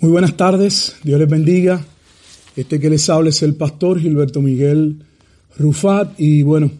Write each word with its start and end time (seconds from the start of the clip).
Muy 0.00 0.12
buenas 0.12 0.36
tardes, 0.36 0.94
Dios 1.02 1.18
les 1.18 1.28
bendiga. 1.28 1.84
Este 2.54 2.78
que 2.78 2.88
les 2.88 3.10
habla 3.10 3.30
es 3.30 3.42
el 3.42 3.56
pastor 3.56 3.98
Gilberto 3.98 4.40
Miguel 4.40 5.02
Rufat 5.56 6.12
y 6.20 6.44
bueno, 6.44 6.70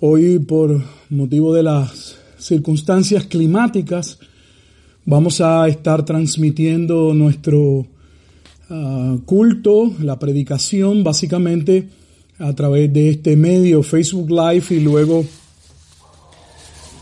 hoy 0.00 0.40
por 0.40 0.82
motivo 1.08 1.54
de 1.54 1.62
las 1.62 2.16
circunstancias 2.38 3.26
climáticas 3.26 4.18
vamos 5.04 5.40
a 5.40 5.68
estar 5.68 6.04
transmitiendo 6.04 7.14
nuestro 7.14 7.86
ah, 8.68 9.16
culto, 9.24 9.92
la 10.00 10.18
predicación 10.18 11.04
básicamente 11.04 11.90
a 12.40 12.52
través 12.54 12.92
de 12.92 13.10
este 13.10 13.36
medio 13.36 13.84
Facebook 13.84 14.30
Live 14.30 14.64
y 14.70 14.80
luego 14.80 15.24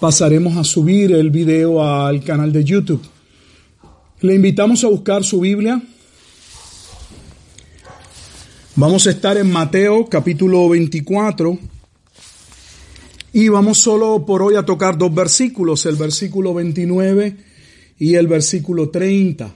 pasaremos 0.01 0.59
a 0.59 0.65
subir 0.65 1.13
el 1.13 1.31
video 1.31 1.83
al 1.83 2.23
canal 2.23 2.53
de 2.53 2.63
YouTube. 2.63 3.01
Le 4.23 4.35
invitamos 4.35 4.85
a 4.85 4.89
buscar 4.89 5.25
su 5.25 5.41
Biblia. 5.41 5.81
Vamos 8.77 9.07
a 9.07 9.11
estar 9.11 9.39
en 9.39 9.51
Mateo 9.51 10.07
capítulo 10.11 10.69
24 10.69 11.59
y 13.33 13.49
vamos 13.49 13.79
solo 13.79 14.27
por 14.27 14.43
hoy 14.43 14.57
a 14.57 14.63
tocar 14.63 14.99
dos 14.99 15.15
versículos, 15.15 15.87
el 15.87 15.97
versículo 15.97 16.53
29 16.53 17.35
y 17.99 18.15
el 18.15 18.27
versículo 18.27 18.91
30. 18.91 19.55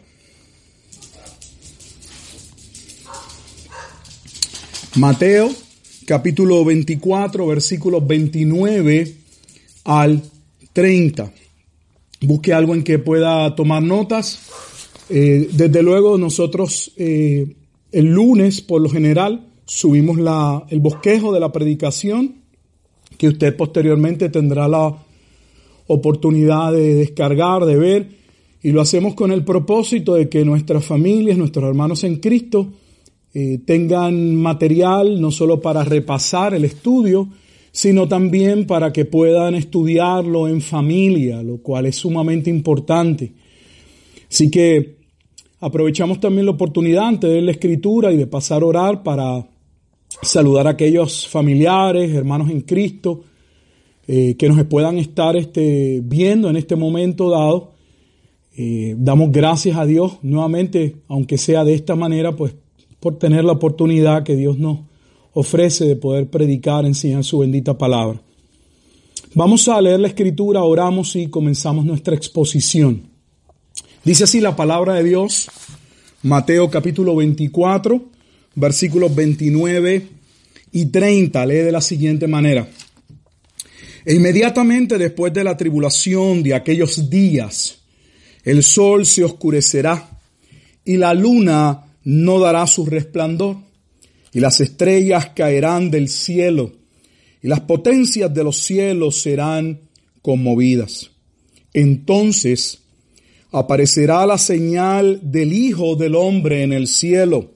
Mateo 4.95 5.51
capítulo 6.07 6.65
24 6.65 7.47
versículos 7.47 8.07
29 8.07 9.15
al 9.85 10.23
30 10.73 11.44
busque 12.21 12.53
algo 12.53 12.75
en 12.75 12.83
que 12.83 12.99
pueda 12.99 13.55
tomar 13.55 13.83
notas. 13.83 14.51
Eh, 15.11 15.49
desde 15.53 15.83
luego 15.83 16.17
nosotros 16.17 16.93
eh, 16.97 17.55
el 17.93 18.07
lunes 18.07 18.63
por 18.63 18.81
lo 18.81 18.89
general 18.89 19.49
subimos 19.67 20.19
la, 20.19 20.65
el 20.71 20.81
bosquejo 20.81 21.33
de 21.33 21.41
la 21.41 21.53
predicación 21.53 22.37
que 23.19 23.29
usted 23.29 23.57
posteriormente 23.57 24.29
tendrá 24.29 24.69
la 24.69 24.97
oportunidad 25.87 26.73
de 26.73 26.95
descargar, 26.95 27.65
de 27.65 27.77
ver, 27.77 28.09
y 28.63 28.73
lo 28.73 28.81
hacemos 28.81 29.15
con 29.15 29.31
el 29.31 29.45
propósito 29.45 30.15
de 30.15 30.29
que 30.29 30.45
nuestras 30.45 30.85
familias, 30.85 31.37
nuestros 31.37 31.65
hermanos 31.69 32.03
en 32.05 32.17
Cristo, 32.17 32.73
eh, 33.35 33.61
tengan 33.67 34.37
material 34.37 35.21
no 35.21 35.31
solo 35.31 35.61
para 35.61 35.85
repasar 35.85 36.55
el 36.55 36.65
estudio, 36.65 37.29
sino 37.75 38.07
también 38.07 38.69
para 38.69 38.93
que 38.93 39.05
puedan 39.05 39.57
estudiarlo 39.57 40.47
en 40.47 40.61
familia, 40.61 41.43
lo 41.43 41.59
cual 41.59 41.87
es 41.87 41.97
sumamente 41.97 42.49
importante. 42.49 43.33
Así 44.31 44.49
que 44.49 44.99
aprovechamos 45.59 46.21
también 46.21 46.47
la 46.47 46.53
oportunidad 46.53 47.09
antes 47.09 47.29
de 47.29 47.43
la 47.43 47.51
escritura 47.51 48.13
y 48.13 48.17
de 48.17 48.29
pasar 48.29 48.63
a 48.63 48.67
orar 48.67 49.03
para 49.03 49.45
saludar 50.23 50.69
a 50.69 50.71
aquellos 50.71 51.27
familiares, 51.27 52.15
hermanos 52.15 52.49
en 52.49 52.61
Cristo, 52.61 53.25
eh, 54.07 54.37
que 54.37 54.49
nos 54.49 54.65
puedan 54.67 54.99
estar 54.99 55.37
este, 55.37 56.01
viendo 56.05 56.49
en 56.49 56.57
este 56.57 56.77
momento 56.77 57.29
dado. 57.29 57.73
Eh, 58.57 58.95
damos 58.97 59.33
gracias 59.33 59.77
a 59.77 59.85
Dios 59.85 60.19
nuevamente, 60.23 60.99
aunque 61.09 61.39
sea 61.39 61.65
de 61.65 61.75
esta 61.75 61.97
manera, 61.97 62.37
pues 62.37 62.55
por 63.01 63.19
tener 63.19 63.45
la 63.45 63.53
oportunidad 63.55 64.23
que 64.23 64.37
Dios 64.37 64.61
nos 64.61 64.94
ofrece 65.35 65.85
de 65.85 65.97
poder 65.97 66.29
predicar, 66.29 66.87
enseñar 66.87 67.25
su 67.25 67.39
bendita 67.39 67.77
palabra. 67.77 68.21
Vamos 69.35 69.69
a 69.69 69.81
leer 69.81 69.99
la 69.99 70.09
escritura, 70.09 70.63
oramos 70.63 71.17
y 71.17 71.27
comenzamos 71.27 71.85
nuestra 71.85 72.15
exposición. 72.15 73.03
Dice 74.05 74.25
así 74.25 74.41
la 74.41 74.55
palabra 74.55 74.95
de 74.95 75.03
Dios, 75.03 75.49
Mateo 76.23 76.71
capítulo 76.71 77.17
24, 77.17 78.05
versículos 78.55 79.15
29 79.15 80.09
y 80.73 80.87
30, 80.87 81.47
lee 81.47 81.55
de 81.55 81.73
la 81.73 81.81
siguiente 81.81 82.29
manera. 82.29 82.69
E 84.05 84.15
inmediatamente 84.15 84.99
después 84.99 85.33
de 85.33 85.43
la 85.43 85.57
tribulación 85.57 86.43
de 86.43 86.55
aquellos 86.55 87.11
días, 87.11 87.79
el 88.45 88.63
sol 88.63 89.05
se 89.05 89.25
oscurecerá 89.25 90.11
y 90.85 90.97
la 90.97 91.13
luna 91.13 91.87
no 92.05 92.39
dará 92.39 92.67
su 92.67 92.87
resplandor 92.87 93.64
y 94.35 94.41
las 94.41 94.61
estrellas 94.61 95.31
caerán 95.35 95.91
del 95.93 96.09
cielo, 96.09 96.73
y 97.41 97.47
las 97.47 97.61
potencias 97.61 98.35
de 98.35 98.43
los 98.43 98.57
cielos 98.57 99.23
serán 99.23 99.81
conmovidas. 100.23 101.13
Entonces 101.73 102.83
aparecerá 103.53 104.27
la 104.27 104.37
señal 104.37 105.21
del 105.23 105.53
Hijo 105.53 105.95
del 105.95 106.17
Hombre 106.17 106.65
en 106.65 106.73
el 106.73 106.89
cielo, 106.89 107.53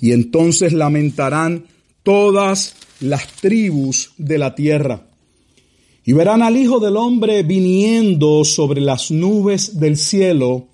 y 0.00 0.12
entonces 0.12 0.72
lamentarán 0.72 1.66
todas 2.02 2.74
las 3.00 3.26
tribus 3.26 4.12
de 4.16 4.38
la 4.38 4.54
tierra. 4.54 5.06
Y 6.02 6.14
verán 6.14 6.40
al 6.40 6.56
Hijo 6.56 6.80
del 6.80 6.96
Hombre 6.96 7.42
viniendo 7.42 8.42
sobre 8.46 8.80
las 8.80 9.10
nubes 9.10 9.78
del 9.78 9.98
cielo 9.98 10.68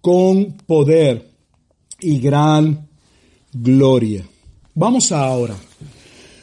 con 0.00 0.56
poder 0.66 1.30
y 2.00 2.18
gran 2.18 2.88
gloria. 3.54 4.24
Vamos 4.74 5.12
ahora. 5.12 5.56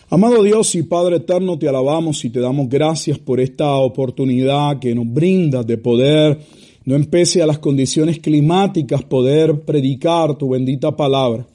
Amado 0.10 0.44
Dios 0.44 0.76
y 0.76 0.84
Padre 0.84 1.18
eterno, 1.18 1.58
te 1.60 1.68
alabamos 1.68 2.24
y 2.26 2.30
te 2.30 2.40
damos 2.40 2.70
gracias 2.70 3.20
por 3.20 3.40
esta 3.40 3.76
oportunidad 3.76 4.80
que 4.80 4.96
nos 4.96 5.12
brindas 5.12 5.66
de 5.68 5.78
poder, 5.78 6.40
no 6.84 6.96
empece 6.96 7.42
a 7.42 7.46
las 7.46 7.60
condiciones 7.60 8.20
climáticas, 8.20 9.04
poder 9.04 9.62
predicar 9.62 10.38
tu 10.38 10.50
bendita 10.50 10.96
palabra. 10.96 11.46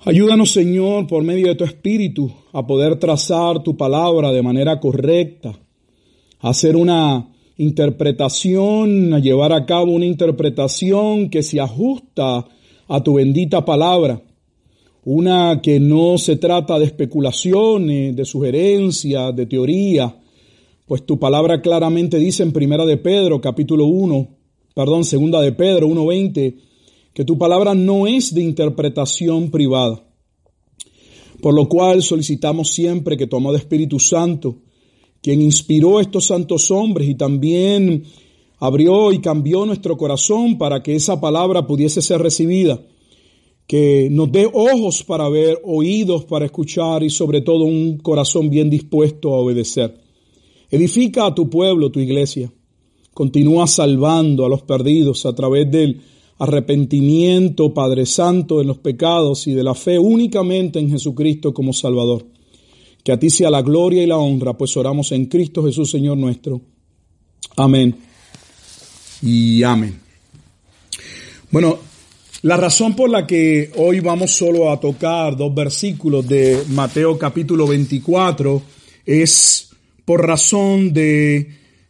Ayúdanos, 0.00 0.50
Señor, 0.50 1.06
por 1.06 1.22
medio 1.22 1.48
de 1.48 1.54
tu 1.54 1.64
Espíritu, 1.64 2.30
a 2.52 2.66
poder 2.66 2.96
trazar 2.96 3.62
tu 3.62 3.76
palabra 3.76 4.32
de 4.32 4.42
manera 4.42 4.80
correcta, 4.80 5.58
a 6.40 6.50
hacer 6.50 6.76
una 6.76 7.28
interpretación, 7.56 9.12
a 9.12 9.18
llevar 9.18 9.52
a 9.52 9.66
cabo 9.66 9.92
una 9.92 10.06
interpretación 10.06 11.30
que 11.30 11.42
se 11.42 11.60
ajusta 11.60 12.46
a 12.88 13.02
tu 13.02 13.14
bendita 13.14 13.64
palabra. 13.64 14.22
Una 15.10 15.62
que 15.62 15.80
no 15.80 16.18
se 16.18 16.36
trata 16.36 16.78
de 16.78 16.84
especulaciones, 16.84 18.14
de 18.14 18.26
sugerencias, 18.26 19.34
de 19.34 19.46
teoría, 19.46 20.14
pues 20.84 21.06
tu 21.06 21.18
palabra 21.18 21.62
claramente 21.62 22.18
dice 22.18 22.42
en 22.42 22.52
Primera 22.52 22.84
de 22.84 22.98
Pedro, 22.98 23.40
capítulo 23.40 23.86
1, 23.86 24.28
perdón, 24.74 25.04
Segunda 25.04 25.40
de 25.40 25.52
Pedro 25.52 25.88
1.20, 25.88 26.56
que 27.14 27.24
tu 27.24 27.38
palabra 27.38 27.74
no 27.74 28.06
es 28.06 28.34
de 28.34 28.42
interpretación 28.42 29.50
privada. 29.50 30.04
Por 31.40 31.54
lo 31.54 31.70
cual 31.70 32.02
solicitamos 32.02 32.70
siempre 32.70 33.16
que 33.16 33.26
tu 33.26 33.38
amado 33.38 33.56
Espíritu 33.56 33.98
Santo, 33.98 34.58
quien 35.22 35.40
inspiró 35.40 35.96
a 35.96 36.02
estos 36.02 36.26
santos 36.26 36.70
hombres 36.70 37.08
y 37.08 37.14
también 37.14 38.04
abrió 38.58 39.10
y 39.12 39.22
cambió 39.22 39.64
nuestro 39.64 39.96
corazón 39.96 40.58
para 40.58 40.82
que 40.82 40.94
esa 40.94 41.18
palabra 41.18 41.66
pudiese 41.66 42.02
ser 42.02 42.20
recibida, 42.20 42.78
que 43.68 44.08
nos 44.10 44.32
dé 44.32 44.48
ojos 44.50 45.04
para 45.04 45.28
ver, 45.28 45.60
oídos 45.62 46.24
para 46.24 46.46
escuchar 46.46 47.02
y 47.02 47.10
sobre 47.10 47.42
todo 47.42 47.66
un 47.66 47.98
corazón 47.98 48.48
bien 48.48 48.70
dispuesto 48.70 49.34
a 49.34 49.40
obedecer. 49.40 49.94
Edifica 50.70 51.26
a 51.26 51.34
tu 51.34 51.50
pueblo, 51.50 51.90
tu 51.90 52.00
iglesia. 52.00 52.50
Continúa 53.12 53.66
salvando 53.66 54.46
a 54.46 54.48
los 54.48 54.62
perdidos 54.62 55.26
a 55.26 55.34
través 55.34 55.70
del 55.70 56.00
arrepentimiento, 56.38 57.74
Padre 57.74 58.06
Santo, 58.06 58.62
en 58.62 58.68
los 58.68 58.78
pecados 58.78 59.46
y 59.46 59.52
de 59.52 59.62
la 59.62 59.74
fe 59.74 59.98
únicamente 59.98 60.78
en 60.78 60.88
Jesucristo 60.88 61.52
como 61.52 61.74
Salvador. 61.74 62.24
Que 63.04 63.12
a 63.12 63.18
ti 63.18 63.28
sea 63.28 63.50
la 63.50 63.60
gloria 63.60 64.02
y 64.02 64.06
la 64.06 64.16
honra, 64.16 64.56
pues 64.56 64.74
oramos 64.78 65.12
en 65.12 65.26
Cristo 65.26 65.62
Jesús, 65.62 65.90
Señor 65.90 66.16
nuestro. 66.16 66.62
Amén. 67.54 67.94
Y 69.20 69.62
amén. 69.62 70.00
Bueno, 71.50 71.87
la 72.42 72.56
razón 72.56 72.94
por 72.94 73.10
la 73.10 73.26
que 73.26 73.70
hoy 73.76 73.98
vamos 73.98 74.30
solo 74.32 74.70
a 74.70 74.78
tocar 74.78 75.36
dos 75.36 75.52
versículos 75.52 76.26
de 76.28 76.62
Mateo 76.68 77.18
capítulo 77.18 77.66
24 77.66 78.62
es 79.04 79.70
por 80.04 80.24
razón 80.24 80.92
de 80.92 81.48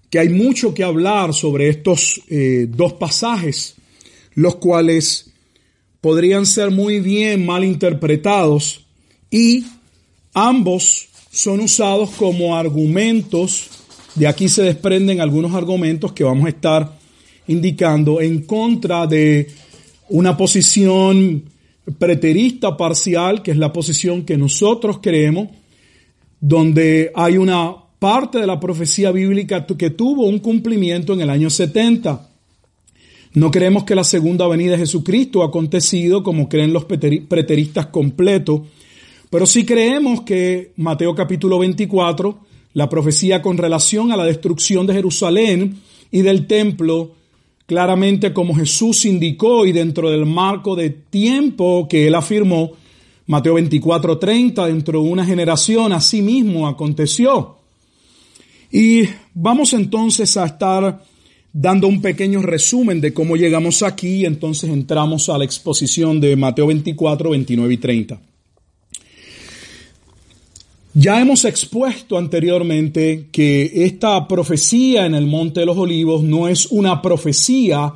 que 0.08 0.18
hay 0.18 0.30
mucho 0.30 0.72
que 0.72 0.84
hablar 0.84 1.34
sobre 1.34 1.68
estos 1.68 2.22
eh, 2.28 2.66
dos 2.66 2.94
pasajes, 2.94 3.74
los 4.34 4.56
cuales 4.56 5.30
podrían 6.00 6.46
ser 6.46 6.70
muy 6.70 7.00
bien 7.00 7.44
mal 7.44 7.62
interpretados 7.62 8.86
y 9.30 9.66
ambos 10.32 11.08
son 11.30 11.60
usados 11.60 12.10
como 12.10 12.56
argumentos, 12.56 13.68
de 14.14 14.26
aquí 14.26 14.48
se 14.48 14.62
desprenden 14.62 15.20
algunos 15.20 15.54
argumentos 15.54 16.12
que 16.12 16.24
vamos 16.24 16.46
a 16.46 16.50
estar 16.50 16.98
indicando 17.46 18.22
en 18.22 18.42
contra 18.42 19.06
de 19.06 19.48
una 20.10 20.36
posición 20.36 21.44
preterista 21.98 22.76
parcial, 22.76 23.42
que 23.42 23.52
es 23.52 23.56
la 23.56 23.72
posición 23.72 24.24
que 24.24 24.36
nosotros 24.36 24.98
creemos, 25.02 25.48
donde 26.40 27.10
hay 27.14 27.36
una 27.36 27.74
parte 27.98 28.38
de 28.38 28.46
la 28.46 28.60
profecía 28.60 29.10
bíblica 29.10 29.66
que 29.66 29.90
tuvo 29.90 30.26
un 30.26 30.38
cumplimiento 30.38 31.14
en 31.14 31.20
el 31.20 31.30
año 31.30 31.50
70. 31.50 32.28
No 33.34 33.50
creemos 33.50 33.84
que 33.84 33.94
la 33.94 34.04
segunda 34.04 34.46
venida 34.46 34.72
de 34.72 34.78
Jesucristo 34.78 35.42
ha 35.42 35.46
acontecido 35.46 36.22
como 36.22 36.48
creen 36.48 36.72
los 36.72 36.84
preteristas 36.84 37.86
completos, 37.86 38.62
pero 39.30 39.46
sí 39.46 39.64
creemos 39.64 40.22
que 40.22 40.72
Mateo 40.76 41.14
capítulo 41.14 41.58
24, 41.58 42.38
la 42.74 42.88
profecía 42.88 43.42
con 43.42 43.58
relación 43.58 44.12
a 44.12 44.16
la 44.16 44.24
destrucción 44.24 44.86
de 44.86 44.94
Jerusalén 44.94 45.76
y 46.10 46.22
del 46.22 46.46
templo, 46.46 47.12
claramente 47.68 48.32
como 48.32 48.54
Jesús 48.54 49.04
indicó 49.04 49.66
y 49.66 49.72
dentro 49.72 50.08
del 50.10 50.24
marco 50.24 50.74
de 50.74 50.88
tiempo 50.88 51.86
que 51.86 52.06
él 52.06 52.14
afirmó, 52.14 52.72
Mateo 53.26 53.54
24, 53.54 54.16
30, 54.16 54.66
dentro 54.68 55.02
de 55.02 55.06
una 55.06 55.26
generación, 55.26 55.92
así 55.92 56.22
mismo 56.22 56.66
aconteció. 56.66 57.58
Y 58.72 59.02
vamos 59.34 59.74
entonces 59.74 60.34
a 60.38 60.46
estar 60.46 61.04
dando 61.52 61.88
un 61.88 62.00
pequeño 62.00 62.40
resumen 62.40 63.02
de 63.02 63.12
cómo 63.12 63.36
llegamos 63.36 63.82
aquí, 63.82 64.24
entonces 64.24 64.70
entramos 64.70 65.28
a 65.28 65.36
la 65.36 65.44
exposición 65.44 66.20
de 66.22 66.36
Mateo 66.36 66.68
24, 66.68 67.28
29 67.28 67.74
y 67.74 67.76
30. 67.76 68.20
Ya 71.00 71.20
hemos 71.20 71.44
expuesto 71.44 72.18
anteriormente 72.18 73.28
que 73.30 73.70
esta 73.84 74.26
profecía 74.26 75.06
en 75.06 75.14
el 75.14 75.28
Monte 75.28 75.60
de 75.60 75.66
los 75.66 75.78
Olivos 75.78 76.24
no 76.24 76.48
es 76.48 76.66
una 76.72 77.00
profecía 77.00 77.94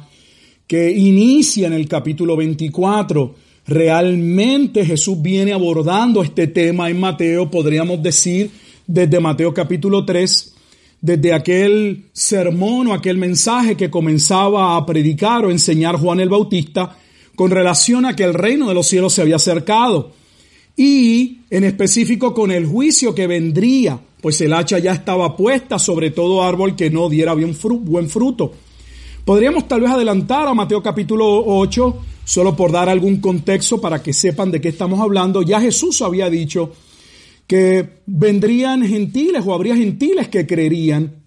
que 0.68 0.88
inicia 0.92 1.66
en 1.66 1.72
el 1.72 1.88
capítulo 1.88 2.36
24. 2.36 3.34
Realmente 3.66 4.86
Jesús 4.86 5.20
viene 5.20 5.52
abordando 5.52 6.22
este 6.22 6.46
tema 6.46 6.90
en 6.90 7.00
Mateo, 7.00 7.50
podríamos 7.50 8.00
decir, 8.00 8.52
desde 8.86 9.18
Mateo 9.18 9.52
capítulo 9.52 10.04
3, 10.04 10.54
desde 11.00 11.34
aquel 11.34 12.04
sermón 12.12 12.86
o 12.86 12.94
aquel 12.94 13.18
mensaje 13.18 13.76
que 13.76 13.90
comenzaba 13.90 14.76
a 14.76 14.86
predicar 14.86 15.44
o 15.44 15.50
enseñar 15.50 15.96
Juan 15.96 16.20
el 16.20 16.28
Bautista 16.28 16.96
con 17.34 17.50
relación 17.50 18.06
a 18.06 18.14
que 18.14 18.22
el 18.22 18.34
reino 18.34 18.68
de 18.68 18.74
los 18.74 18.86
cielos 18.86 19.12
se 19.12 19.22
había 19.22 19.34
acercado 19.34 20.21
y 20.76 21.40
en 21.50 21.64
específico 21.64 22.32
con 22.32 22.50
el 22.50 22.66
juicio 22.66 23.14
que 23.14 23.26
vendría, 23.26 23.98
pues 24.20 24.40
el 24.40 24.52
hacha 24.52 24.78
ya 24.78 24.92
estaba 24.92 25.36
puesta 25.36 25.78
sobre 25.78 26.10
todo 26.10 26.42
árbol 26.42 26.76
que 26.76 26.90
no 26.90 27.08
diera 27.08 27.34
bien 27.34 27.56
buen 27.82 28.08
fruto. 28.08 28.52
Podríamos 29.24 29.68
tal 29.68 29.82
vez 29.82 29.90
adelantar 29.90 30.48
a 30.48 30.54
Mateo 30.54 30.82
capítulo 30.82 31.44
8, 31.46 31.98
solo 32.24 32.56
por 32.56 32.72
dar 32.72 32.88
algún 32.88 33.20
contexto 33.20 33.80
para 33.80 34.02
que 34.02 34.12
sepan 34.12 34.50
de 34.50 34.60
qué 34.60 34.70
estamos 34.70 34.98
hablando. 35.00 35.42
Ya 35.42 35.60
Jesús 35.60 36.02
había 36.02 36.28
dicho 36.30 36.72
que 37.46 38.00
vendrían 38.06 38.86
gentiles 38.86 39.42
o 39.46 39.54
habría 39.54 39.76
gentiles 39.76 40.28
que 40.28 40.46
creerían, 40.46 41.22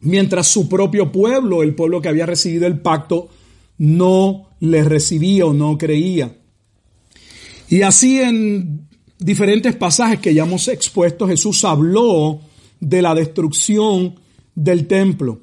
mientras 0.00 0.46
su 0.48 0.68
propio 0.68 1.10
pueblo, 1.10 1.62
el 1.62 1.74
pueblo 1.74 2.00
que 2.00 2.08
había 2.08 2.26
recibido 2.26 2.66
el 2.66 2.80
pacto, 2.80 3.28
no 3.78 4.50
les 4.60 4.86
recibía 4.86 5.46
o 5.46 5.52
no 5.52 5.76
creía. 5.76 6.36
Y 7.68 7.82
así 7.82 8.20
en 8.20 8.83
diferentes 9.18 9.74
pasajes 9.76 10.20
que 10.20 10.34
ya 10.34 10.44
hemos 10.44 10.68
expuesto, 10.68 11.26
Jesús 11.26 11.64
habló 11.64 12.40
de 12.80 13.02
la 13.02 13.14
destrucción 13.14 14.14
del 14.54 14.86
templo. 14.86 15.40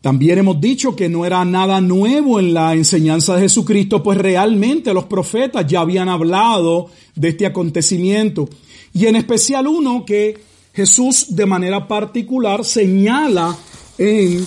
También 0.00 0.38
hemos 0.38 0.60
dicho 0.60 0.96
que 0.96 1.08
no 1.08 1.24
era 1.24 1.44
nada 1.44 1.80
nuevo 1.80 2.40
en 2.40 2.54
la 2.54 2.74
enseñanza 2.74 3.36
de 3.36 3.42
Jesucristo, 3.42 4.02
pues 4.02 4.18
realmente 4.18 4.92
los 4.92 5.04
profetas 5.04 5.64
ya 5.66 5.80
habían 5.80 6.08
hablado 6.08 6.88
de 7.14 7.28
este 7.28 7.46
acontecimiento. 7.46 8.48
Y 8.92 9.06
en 9.06 9.14
especial 9.14 9.68
uno 9.68 10.04
que 10.04 10.40
Jesús 10.74 11.26
de 11.28 11.46
manera 11.46 11.86
particular 11.86 12.64
señala 12.64 13.56
en 13.96 14.44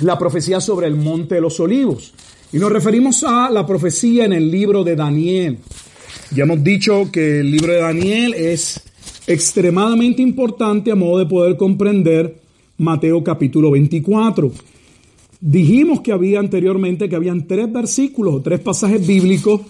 la 0.00 0.18
profecía 0.18 0.60
sobre 0.60 0.86
el 0.86 0.96
monte 0.96 1.34
de 1.34 1.40
los 1.42 1.60
olivos. 1.60 2.14
Y 2.52 2.58
nos 2.58 2.72
referimos 2.72 3.22
a 3.22 3.50
la 3.50 3.66
profecía 3.66 4.24
en 4.24 4.32
el 4.32 4.50
libro 4.50 4.82
de 4.82 4.96
Daniel. 4.96 5.58
Ya 6.34 6.44
hemos 6.44 6.62
dicho 6.62 7.10
que 7.12 7.40
el 7.40 7.50
libro 7.50 7.72
de 7.72 7.80
Daniel 7.80 8.34
es 8.34 8.80
extremadamente 9.26 10.22
importante 10.22 10.90
a 10.90 10.94
modo 10.94 11.18
de 11.18 11.26
poder 11.26 11.56
comprender 11.56 12.40
Mateo 12.78 13.22
capítulo 13.22 13.70
24. 13.70 14.50
Dijimos 15.40 16.00
que 16.00 16.12
había 16.12 16.38
anteriormente 16.38 17.08
que 17.08 17.16
habían 17.16 17.46
tres 17.46 17.72
versículos 17.72 18.34
o 18.34 18.42
tres 18.42 18.60
pasajes 18.60 19.06
bíblicos 19.06 19.62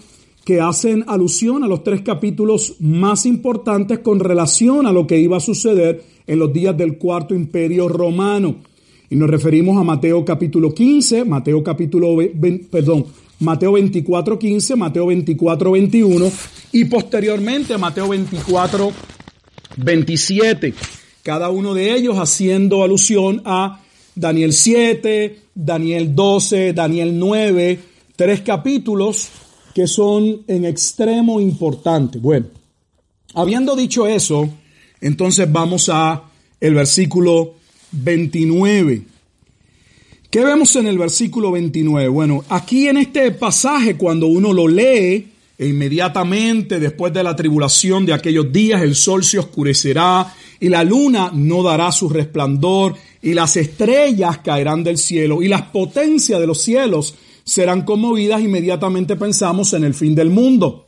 que 0.43 0.59
hacen 0.59 1.03
alusión 1.07 1.63
a 1.63 1.67
los 1.67 1.83
tres 1.83 2.01
capítulos 2.01 2.75
más 2.79 3.25
importantes 3.25 3.99
con 3.99 4.19
relación 4.19 4.85
a 4.87 4.91
lo 4.91 5.05
que 5.07 5.19
iba 5.19 5.37
a 5.37 5.41
suceder 5.41 6.03
en 6.25 6.39
los 6.39 6.51
días 6.51 6.75
del 6.77 6.97
cuarto 6.97 7.35
imperio 7.35 7.87
romano. 7.87 8.55
Y 9.09 9.15
nos 9.15 9.29
referimos 9.29 9.77
a 9.77 9.83
Mateo 9.83 10.23
capítulo 10.23 10.73
15, 10.73 11.25
Mateo 11.25 11.61
capítulo, 11.63 12.17
perdón, 12.71 13.05
Mateo 13.41 13.73
24, 13.73 14.37
15, 14.37 14.75
Mateo 14.75 15.07
24, 15.07 15.71
21 15.71 16.31
y 16.71 16.85
posteriormente 16.85 17.77
Mateo 17.77 18.09
24, 18.09 18.91
27. 19.77 20.73
Cada 21.23 21.49
uno 21.49 21.73
de 21.73 21.93
ellos 21.93 22.17
haciendo 22.17 22.83
alusión 22.83 23.41
a 23.45 23.81
Daniel 24.13 24.53
7, 24.53 25.39
Daniel 25.55 26.15
12, 26.15 26.73
Daniel 26.73 27.17
9, 27.17 27.79
tres 28.15 28.41
capítulos 28.41 29.29
que 29.73 29.87
son 29.87 30.41
en 30.47 30.65
extremo 30.65 31.41
importantes. 31.41 32.21
Bueno, 32.21 32.45
habiendo 33.33 33.75
dicho 33.75 34.05
eso, 34.07 34.49
entonces 34.99 35.51
vamos 35.51 35.89
a 35.89 36.23
el 36.59 36.75
versículo 36.75 37.55
29. 37.91 39.01
¿Qué 40.31 40.45
vemos 40.45 40.77
en 40.77 40.87
el 40.87 40.97
versículo 40.97 41.51
29? 41.51 42.07
Bueno, 42.07 42.45
aquí 42.47 42.87
en 42.87 42.95
este 42.95 43.31
pasaje, 43.31 43.97
cuando 43.97 44.27
uno 44.27 44.53
lo 44.53 44.65
lee, 44.65 45.27
e 45.57 45.67
inmediatamente 45.67 46.79
después 46.79 47.11
de 47.11 47.21
la 47.21 47.35
tribulación 47.35 48.05
de 48.05 48.13
aquellos 48.13 48.49
días, 48.49 48.81
el 48.81 48.95
sol 48.95 49.25
se 49.25 49.39
oscurecerá 49.39 50.33
y 50.57 50.69
la 50.69 50.85
luna 50.85 51.31
no 51.33 51.63
dará 51.63 51.91
su 51.91 52.07
resplandor 52.07 52.95
y 53.21 53.33
las 53.33 53.57
estrellas 53.57 54.37
caerán 54.37 54.85
del 54.85 54.97
cielo 54.97 55.41
y 55.41 55.49
las 55.49 55.63
potencias 55.63 56.39
de 56.39 56.47
los 56.47 56.61
cielos 56.61 57.13
serán 57.43 57.81
conmovidas, 57.81 58.41
inmediatamente 58.41 59.17
pensamos 59.17 59.73
en 59.73 59.83
el 59.83 59.93
fin 59.93 60.15
del 60.15 60.29
mundo. 60.29 60.85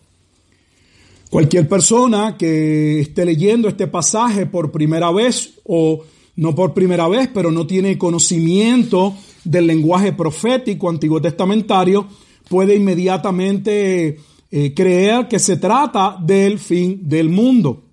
Cualquier 1.29 1.67
persona 1.67 2.37
que 2.37 3.01
esté 3.01 3.25
leyendo 3.25 3.67
este 3.67 3.87
pasaje 3.87 4.45
por 4.45 4.71
primera 4.71 5.11
vez 5.11 5.55
o 5.65 6.01
no 6.37 6.55
por 6.55 6.73
primera 6.73 7.09
vez, 7.09 7.29
pero 7.33 7.51
no 7.51 7.67
tiene 7.67 7.97
conocimiento 7.97 9.13
del 9.43 9.67
lenguaje 9.67 10.13
profético 10.13 10.89
antiguo 10.89 11.21
testamentario, 11.21 12.07
puede 12.49 12.75
inmediatamente 12.75 14.19
eh, 14.51 14.73
creer 14.73 15.27
que 15.27 15.39
se 15.39 15.57
trata 15.57 16.17
del 16.21 16.59
fin 16.59 16.99
del 17.03 17.29
mundo. 17.29 17.83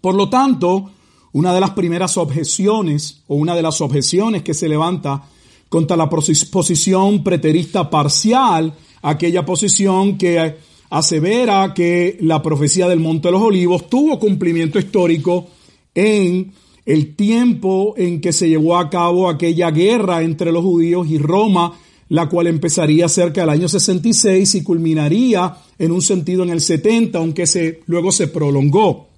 Por 0.00 0.14
lo 0.14 0.28
tanto, 0.28 0.90
una 1.32 1.54
de 1.54 1.60
las 1.60 1.70
primeras 1.70 2.16
objeciones 2.16 3.22
o 3.28 3.36
una 3.36 3.54
de 3.54 3.62
las 3.62 3.80
objeciones 3.80 4.42
que 4.42 4.54
se 4.54 4.68
levanta 4.68 5.22
contra 5.68 5.96
la 5.96 6.08
posición 6.10 7.24
preterista 7.24 7.88
parcial, 7.88 8.74
aquella 9.00 9.44
posición 9.44 10.18
que 10.18 10.56
asevera 10.90 11.72
que 11.72 12.18
la 12.20 12.42
profecía 12.42 12.86
del 12.88 13.00
Monte 13.00 13.28
de 13.28 13.32
los 13.32 13.42
Olivos 13.42 13.88
tuvo 13.88 14.18
cumplimiento 14.18 14.78
histórico 14.78 15.46
en 15.94 16.52
el 16.84 17.14
tiempo 17.14 17.94
en 17.96 18.20
que 18.20 18.32
se 18.32 18.48
llevó 18.48 18.76
a 18.76 18.90
cabo 18.90 19.28
aquella 19.28 19.70
guerra 19.70 20.22
entre 20.22 20.52
los 20.52 20.62
judíos 20.62 21.08
y 21.08 21.18
Roma, 21.18 21.78
la 22.08 22.28
cual 22.28 22.46
empezaría 22.46 23.08
cerca 23.08 23.42
del 23.42 23.50
año 23.50 23.68
66 23.68 24.54
y 24.56 24.62
culminaría 24.62 25.56
en 25.78 25.92
un 25.92 26.02
sentido 26.02 26.42
en 26.42 26.50
el 26.50 26.60
70, 26.60 27.18
aunque 27.18 27.46
se, 27.46 27.80
luego 27.86 28.12
se 28.12 28.28
prolongó. 28.28 29.08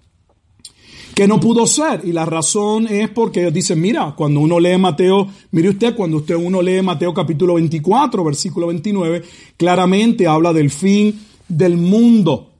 Que 1.14 1.28
no 1.28 1.38
pudo 1.38 1.66
ser, 1.66 2.00
y 2.04 2.12
la 2.12 2.26
razón 2.26 2.88
es 2.88 3.08
porque 3.08 3.40
ellos 3.40 3.54
dicen, 3.54 3.80
mira, 3.80 4.14
cuando 4.16 4.40
uno 4.40 4.58
lee 4.58 4.76
Mateo, 4.78 5.28
mire 5.52 5.68
usted, 5.70 5.94
cuando 5.94 6.16
usted 6.16 6.34
uno 6.34 6.60
lee 6.60 6.82
Mateo 6.82 7.14
capítulo 7.14 7.54
24, 7.54 8.24
versículo 8.24 8.66
29, 8.66 9.22
claramente 9.56 10.26
habla 10.26 10.52
del 10.52 10.70
fin 10.70 11.18
del 11.48 11.76
mundo. 11.76 12.53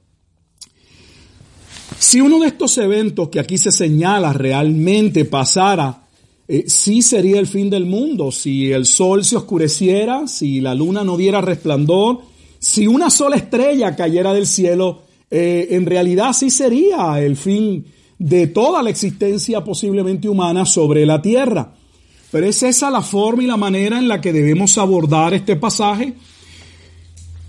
Si 2.07 2.21
uno 2.21 2.39
de 2.39 2.49
estos 2.49 2.77
eventos 2.77 3.29
que 3.29 3.39
aquí 3.39 3.57
se 3.57 3.71
señala 3.71 4.31
realmente 4.31 5.25
pasara, 5.25 6.03
eh, 6.47 6.65
sí 6.67 7.01
sería 7.01 7.39
el 7.39 7.47
fin 7.47 7.67
del 7.67 7.87
mundo. 7.87 8.31
Si 8.31 8.71
el 8.71 8.85
sol 8.85 9.25
se 9.25 9.37
oscureciera, 9.37 10.27
si 10.27 10.61
la 10.61 10.75
luna 10.75 11.03
no 11.03 11.17
diera 11.17 11.41
resplandor, 11.41 12.19
si 12.59 12.85
una 12.85 13.09
sola 13.09 13.37
estrella 13.37 13.95
cayera 13.95 14.35
del 14.35 14.45
cielo, 14.45 15.01
eh, 15.31 15.69
en 15.71 15.87
realidad 15.87 16.33
sí 16.33 16.51
sería 16.51 17.19
el 17.19 17.35
fin 17.35 17.87
de 18.19 18.45
toda 18.45 18.83
la 18.83 18.91
existencia 18.91 19.63
posiblemente 19.63 20.29
humana 20.29 20.63
sobre 20.63 21.07
la 21.07 21.23
tierra. 21.23 21.73
Pero 22.29 22.45
es 22.45 22.61
esa 22.61 22.91
la 22.91 23.01
forma 23.01 23.41
y 23.41 23.47
la 23.47 23.57
manera 23.57 23.97
en 23.97 24.07
la 24.07 24.21
que 24.21 24.31
debemos 24.31 24.77
abordar 24.77 25.33
este 25.33 25.55
pasaje 25.55 26.13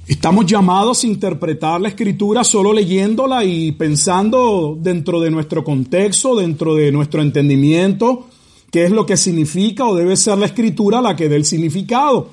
Estamos 0.09 0.47
llamados 0.47 1.03
a 1.03 1.07
interpretar 1.09 1.81
la 1.81 1.89
escritura 1.89 2.45
solo 2.45 2.73
leyéndola 2.73 3.43
y 3.43 3.73
pensando 3.73 4.79
dentro 4.81 5.21
de 5.21 5.33
nuestro 5.33 5.65
contexto, 5.65 6.37
dentro 6.37 6.77
de 6.77 6.93
nuestro 6.93 7.23
entendimiento, 7.23 8.29
qué 8.71 8.85
es 8.85 8.93
lo 8.93 9.05
que 9.05 9.17
significa 9.17 9.85
o 9.85 9.97
debe 9.97 10.17
ser 10.17 10.39
la 10.39 10.47
escritura 10.47 11.01
la 11.01 11.17
que 11.17 11.29
dé 11.29 11.35
el 11.35 11.45
significado. 11.45 12.31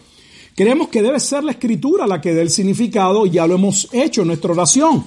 creemos 0.55 0.89
que 0.89 1.01
debe 1.01 1.19
ser 1.19 1.43
la 1.43 1.53
escritura 1.53 2.05
la 2.05 2.21
que 2.21 2.35
dé 2.35 2.43
el 2.43 2.51
significado, 2.51 3.25
y 3.25 3.31
ya 3.31 3.47
lo 3.47 3.55
hemos 3.55 3.89
hecho 3.91 4.21
en 4.21 4.27
nuestra 4.27 4.51
oración. 4.51 5.05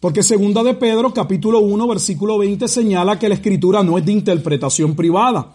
Porque 0.00 0.24
segunda 0.24 0.64
de 0.64 0.74
Pedro, 0.74 1.14
capítulo 1.14 1.60
1, 1.60 1.86
versículo 1.86 2.38
20, 2.38 2.66
señala 2.66 3.20
que 3.20 3.28
la 3.28 3.36
escritura 3.36 3.84
no 3.84 3.96
es 3.98 4.04
de 4.04 4.10
interpretación 4.10 4.96
privada. 4.96 5.54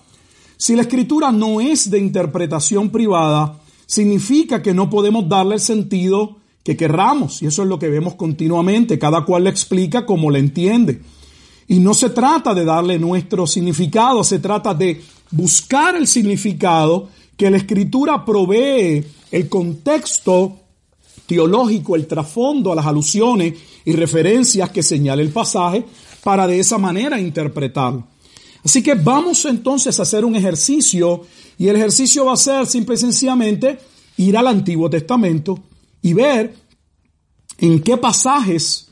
Si 0.55 0.74
la 0.74 0.83
escritura 0.83 1.33
no 1.33 1.59
es 1.59 1.91
de 1.91 2.00
interpretación 2.00 2.91
privada, 2.91 3.59
significa 3.85 4.62
que 4.62 4.74
no 4.74 4.89
podemos 4.89 5.27
darle 5.27 5.55
el 5.55 5.62
sentido 5.62 6.38
que 6.65 6.75
querramos, 6.75 7.43
y 7.43 7.45
eso 7.45 7.62
es 7.62 7.69
lo 7.69 7.77
que 7.77 7.89
vemos 7.89 8.15
continuamente, 8.15 8.98
cada 8.98 9.24
cual 9.24 9.43
le 9.43 9.51
explica 9.51 10.03
como 10.03 10.31
le 10.31 10.39
entiende. 10.39 11.00
Y 11.67 11.77
no 11.77 11.93
se 11.93 12.10
trata 12.10 12.55
de 12.55 12.65
darle 12.65 12.98
nuestro 12.98 13.45
significado, 13.45 14.24
se 14.24 14.39
trata 14.39 14.74
de 14.74 15.00
buscar 15.29 15.95
el 15.95 16.07
significado 16.07 17.10
que 17.38 17.51
la 17.51 17.57
escritura 17.57 18.25
provee, 18.25 19.05
el 19.29 19.48
contexto 19.48 20.57
teológico, 21.27 21.95
el 21.95 22.07
trasfondo 22.07 22.72
a 22.72 22.75
las 22.75 22.88
alusiones 22.88 23.53
y 23.86 23.91
referencias 23.91 24.72
que 24.72 24.81
señala 24.81 25.22
el 25.22 25.29
pasaje 25.29 25.86
para 26.24 26.48
de 26.48 26.60
esa 26.60 26.79
manera 26.79 27.19
interpretarlo. 27.19 28.07
Así 28.63 28.81
que 28.81 28.95
vamos 28.95 29.45
entonces 29.45 30.00
a 30.00 30.01
hacer 30.01 30.25
un 30.25 30.36
ejercicio 30.36 31.22
y 31.60 31.67
el 31.67 31.75
ejercicio 31.75 32.25
va 32.25 32.34
a 32.34 32.38
ser 32.38 32.65
simple 32.65 32.95
y 32.95 32.98
sencillamente 32.98 33.77
ir 34.17 34.36
al 34.36 34.48
Antiguo 34.48 34.89
Testamento 34.89 35.60
y 36.05 36.13
ver 36.13 36.53
en 37.57 37.81
qué 37.81 37.97
pasajes 37.97 38.91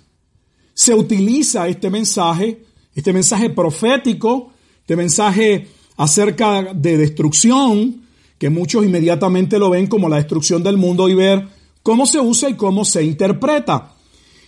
se 0.73 0.95
utiliza 0.95 1.67
este 1.67 1.91
mensaje, 1.91 2.63
este 2.95 3.13
mensaje 3.13 3.51
profético, 3.51 4.51
este 4.79 4.95
mensaje 4.95 5.67
acerca 5.97 6.73
de 6.73 6.97
destrucción, 6.97 8.01
que 8.39 8.49
muchos 8.49 8.83
inmediatamente 8.83 9.59
lo 9.59 9.69
ven 9.69 9.85
como 9.85 10.09
la 10.09 10.15
destrucción 10.15 10.63
del 10.63 10.77
mundo 10.77 11.07
y 11.07 11.13
ver 11.13 11.47
cómo 11.83 12.07
se 12.07 12.19
usa 12.19 12.49
y 12.49 12.55
cómo 12.55 12.83
se 12.83 13.03
interpreta. 13.03 13.93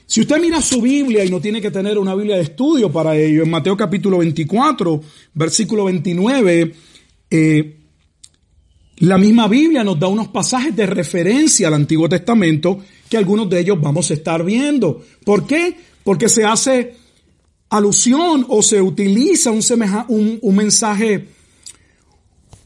Si 0.08 0.22
usted 0.22 0.42
mira 0.42 0.60
su 0.60 0.82
Biblia 0.82 1.24
y 1.24 1.30
no 1.30 1.40
tiene 1.40 1.62
que 1.62 1.70
tener 1.70 2.00
una 2.00 2.16
Biblia 2.16 2.38
de 2.38 2.42
estudio 2.42 2.92
para 2.92 3.16
ello, 3.16 3.44
en 3.44 3.52
Mateo 3.52 3.78
capítulo 3.78 4.18
24, 4.18 5.02
versículo 5.36 5.86
29, 5.86 6.74
eh, 7.30 7.85
la 8.98 9.18
misma 9.18 9.48
Biblia 9.48 9.84
nos 9.84 10.00
da 10.00 10.08
unos 10.08 10.30
pasajes 10.30 10.76
de 10.76 10.86
referencia 10.86 11.68
al 11.68 11.74
Antiguo 11.74 12.08
Testamento 12.08 12.80
que 13.10 13.18
algunos 13.18 13.50
de 13.50 13.60
ellos 13.60 13.80
vamos 13.82 14.10
a 14.10 14.14
estar 14.14 14.44
viendo. 14.44 15.04
¿Por 15.24 15.46
qué? 15.46 15.78
Porque 16.04 16.30
se 16.30 16.46
hace 16.46 16.96
alusión 17.70 18.46
o 18.48 18.62
se 18.62 18.82
utiliza 18.82 19.52
un, 19.52 19.62
un, 20.08 20.40
un 20.42 20.56
mensaje 20.56 21.28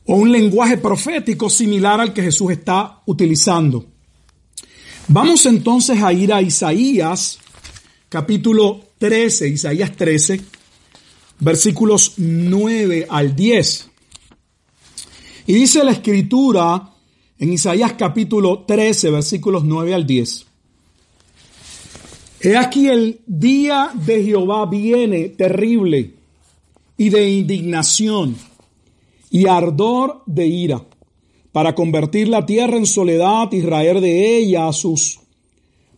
o 0.06 0.16
un 0.16 0.32
lenguaje 0.32 0.78
profético 0.78 1.50
similar 1.50 2.00
al 2.00 2.14
que 2.14 2.24
Jesús 2.24 2.52
está 2.52 3.02
utilizando. 3.06 3.86
Vamos 5.08 5.48
entonces 5.48 6.02
a 6.04 6.14
ir 6.14 6.32
a 6.32 6.42
Isaías, 6.42 7.40
capítulo 8.10 8.82
13, 9.00 9.48
Isaías 9.48 9.96
13, 9.96 10.42
versículos 11.40 12.14
9 12.18 13.08
al 13.10 13.36
10. 13.36 13.89
Y 15.50 15.54
dice 15.54 15.84
la 15.84 15.94
escritura 15.94 16.94
en 17.40 17.52
Isaías 17.54 17.94
capítulo 17.94 18.66
13, 18.68 19.10
versículos 19.10 19.64
9 19.64 19.96
al 19.96 20.06
10. 20.06 20.46
He 22.42 22.56
aquí 22.56 22.88
el 22.88 23.22
día 23.26 23.90
de 23.96 24.24
Jehová 24.26 24.68
viene 24.68 25.30
terrible 25.30 26.14
y 26.98 27.10
de 27.10 27.32
indignación 27.32 28.36
y 29.32 29.48
ardor 29.48 30.22
de 30.28 30.46
ira 30.46 30.86
para 31.52 31.74
convertir 31.74 32.28
la 32.28 32.46
tierra 32.46 32.78
en 32.78 32.86
soledad 32.86 33.52
y 33.52 33.62
raer 33.62 34.02
de 34.02 34.38
ella 34.38 34.68
a 34.68 34.74
sus 34.74 35.20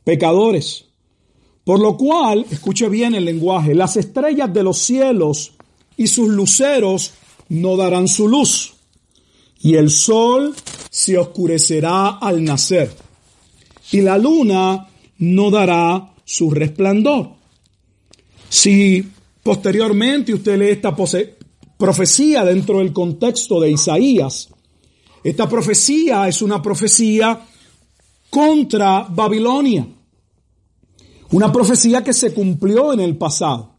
pecadores. 0.06 0.86
Por 1.66 1.82
lo 1.82 1.98
cual, 1.98 2.46
escuche 2.50 2.88
bien 2.88 3.16
el 3.16 3.26
lenguaje, 3.26 3.76
las 3.76 3.98
estrellas 3.98 4.54
de 4.54 4.64
los 4.64 4.78
cielos 4.78 5.52
y 5.98 6.08
sus 6.08 6.30
luceros 6.30 7.16
no 7.50 7.76
darán 7.76 8.08
su 8.08 8.30
luz, 8.30 8.71
y 9.64 9.76
el 9.76 9.90
sol 9.90 10.56
se 10.90 11.18
oscurecerá 11.18 12.18
al 12.18 12.44
nacer, 12.44 12.92
y 13.92 14.02
la 14.02 14.18
luna 14.18 14.88
no 15.20 15.52
dará 15.52 16.14
su 16.26 16.50
resplandor. 16.50 17.32
Si 18.50 19.08
posteriormente 19.44 20.34
usted 20.34 20.58
lee 20.58 20.72
esta 20.72 20.96
profecía 21.78 22.44
dentro 22.44 22.80
del 22.80 22.92
contexto 22.92 23.60
de 23.60 23.72
Isaías, 23.72 24.50
esta 25.24 25.48
profecía 25.48 26.28
es 26.28 26.42
una 26.42 26.62
profecía 26.62 27.40
contra 28.30 29.02
Babilonia. 29.10 29.88
Una 31.32 31.52
profecía 31.52 32.04
que 32.04 32.14
se 32.14 32.34
cumplió 32.34 32.94
en 32.94 33.02
el 33.02 33.18
pasado. 33.18 33.76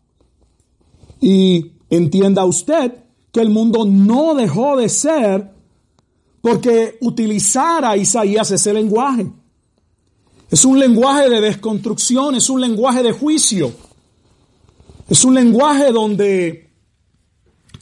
Y 1.21 1.73
entienda 1.91 2.45
usted 2.45 2.93
que 3.33 3.41
el 3.41 3.51
mundo 3.51 3.85
no 3.85 4.35
dejó 4.35 4.77
de 4.77 4.89
ser 4.89 5.52
porque 6.43 6.99
utilizara 7.01 7.97
Isaías 7.97 8.51
ese 8.51 8.75
lenguaje. 8.75 9.27
Es 10.51 10.67
un 10.67 10.79
lenguaje 10.79 11.31
de 11.31 11.41
desconstrucción, 11.41 12.35
es 12.35 12.51
un 12.51 12.61
lenguaje 12.61 13.03
de 13.03 13.13
juicio. 13.13 13.73
Es 15.09 15.25
un 15.25 15.35
lenguaje 15.35 15.93
donde 15.93 16.71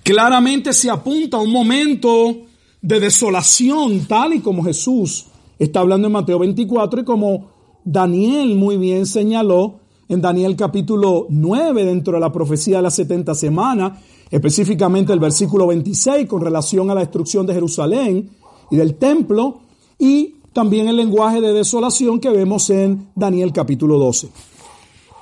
claramente 0.04 0.72
se 0.72 0.90
apunta 0.90 1.38
a 1.38 1.40
un 1.40 1.50
momento 1.50 2.42
de 2.82 3.00
desolación, 3.00 4.06
tal 4.06 4.34
y 4.34 4.40
como 4.40 4.62
Jesús 4.62 5.26
está 5.58 5.80
hablando 5.80 6.06
en 6.06 6.12
Mateo 6.12 6.38
24 6.38 7.00
y 7.00 7.04
como 7.04 7.50
Daniel 7.84 8.54
muy 8.56 8.76
bien 8.76 9.06
señaló 9.06 9.80
en 10.08 10.20
Daniel 10.20 10.56
capítulo 10.56 11.26
9 11.28 11.84
dentro 11.84 12.14
de 12.14 12.20
la 12.20 12.32
profecía 12.32 12.76
de 12.76 12.82
las 12.82 12.94
70 12.94 13.34
semanas, 13.34 13.92
específicamente 14.30 15.12
el 15.12 15.20
versículo 15.20 15.66
26 15.66 16.26
con 16.26 16.42
relación 16.42 16.90
a 16.90 16.94
la 16.94 17.00
destrucción 17.00 17.46
de 17.46 17.54
Jerusalén 17.54 18.30
y 18.70 18.76
del 18.76 18.94
templo 18.94 19.60
y 19.98 20.36
también 20.52 20.88
el 20.88 20.96
lenguaje 20.96 21.40
de 21.40 21.52
desolación 21.52 22.20
que 22.20 22.30
vemos 22.30 22.70
en 22.70 23.08
Daniel 23.14 23.52
capítulo 23.52 23.98
12. 23.98 24.28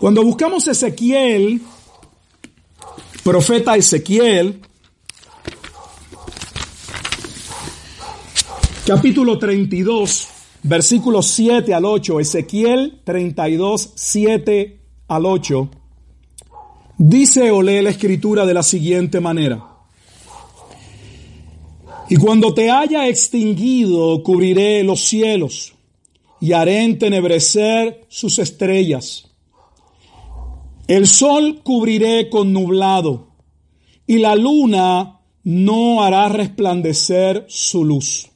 Cuando 0.01 0.23
buscamos 0.23 0.67
Ezequiel, 0.69 1.61
profeta 3.25 3.77
Ezequiel, 3.77 4.61
capítulo 8.87 9.39
32, 9.39 10.29
versículos 10.63 11.27
7 11.27 11.75
al 11.75 11.85
8, 11.85 12.21
Ezequiel 12.21 13.01
32, 13.05 13.93
7 13.95 14.81
al 15.09 15.27
8, 15.27 15.69
dice 16.97 17.51
o 17.51 17.61
lee 17.61 17.83
la 17.83 17.91
escritura 17.91 18.47
de 18.47 18.55
la 18.55 18.63
siguiente 18.63 19.21
manera. 19.21 19.78
Y 22.11 22.17
cuando 22.17 22.55
te 22.55 22.71
haya 22.71 23.07
extinguido, 23.07 24.23
cubriré 24.23 24.83
los 24.83 25.01
cielos 25.01 25.75
y 26.41 26.53
haré 26.53 26.85
entenebrecer 26.85 28.07
sus 28.09 28.39
estrellas. 28.39 29.29
El 30.87 31.07
sol 31.07 31.61
cubriré 31.63 32.31
con 32.31 32.55
nublado 32.55 33.29
y 34.07 34.19
la 34.19 34.35
luna 34.37 35.21
no 35.45 36.03
hará 36.03 36.31
resplandecer 36.31 37.45
su 37.49 37.85
luz. 37.85 38.31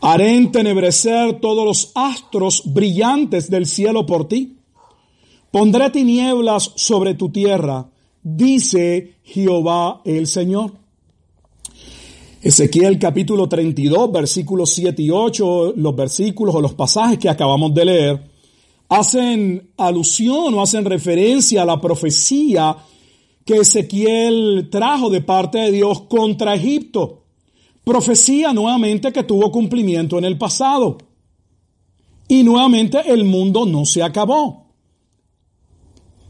Haré 0.00 0.36
entenebrecer 0.36 1.40
todos 1.40 1.66
los 1.66 1.92
astros 1.94 2.62
brillantes 2.64 3.50
del 3.50 3.66
cielo 3.66 4.06
por 4.06 4.26
ti. 4.26 4.56
Pondré 5.50 5.90
tinieblas 5.90 6.72
sobre 6.76 7.14
tu 7.14 7.30
tierra, 7.30 7.90
dice 8.22 9.16
Jehová 9.22 10.00
el 10.04 10.26
Señor. 10.26 10.87
Ezequiel 12.40 13.00
capítulo 13.00 13.48
32, 13.48 14.12
versículos 14.12 14.70
7 14.70 15.02
y 15.02 15.10
8, 15.10 15.72
los 15.76 15.96
versículos 15.96 16.54
o 16.54 16.60
los 16.60 16.74
pasajes 16.74 17.18
que 17.18 17.28
acabamos 17.28 17.74
de 17.74 17.84
leer, 17.84 18.30
hacen 18.88 19.72
alusión 19.76 20.54
o 20.54 20.62
hacen 20.62 20.84
referencia 20.84 21.62
a 21.62 21.64
la 21.64 21.80
profecía 21.80 22.76
que 23.44 23.56
Ezequiel 23.56 24.68
trajo 24.70 25.10
de 25.10 25.20
parte 25.20 25.58
de 25.58 25.72
Dios 25.72 26.02
contra 26.02 26.54
Egipto. 26.54 27.24
Profecía 27.82 28.52
nuevamente 28.52 29.10
que 29.10 29.24
tuvo 29.24 29.50
cumplimiento 29.50 30.16
en 30.16 30.24
el 30.24 30.38
pasado. 30.38 30.98
Y 32.28 32.44
nuevamente 32.44 33.00
el 33.06 33.24
mundo 33.24 33.66
no 33.66 33.84
se 33.84 34.02
acabó. 34.02 34.66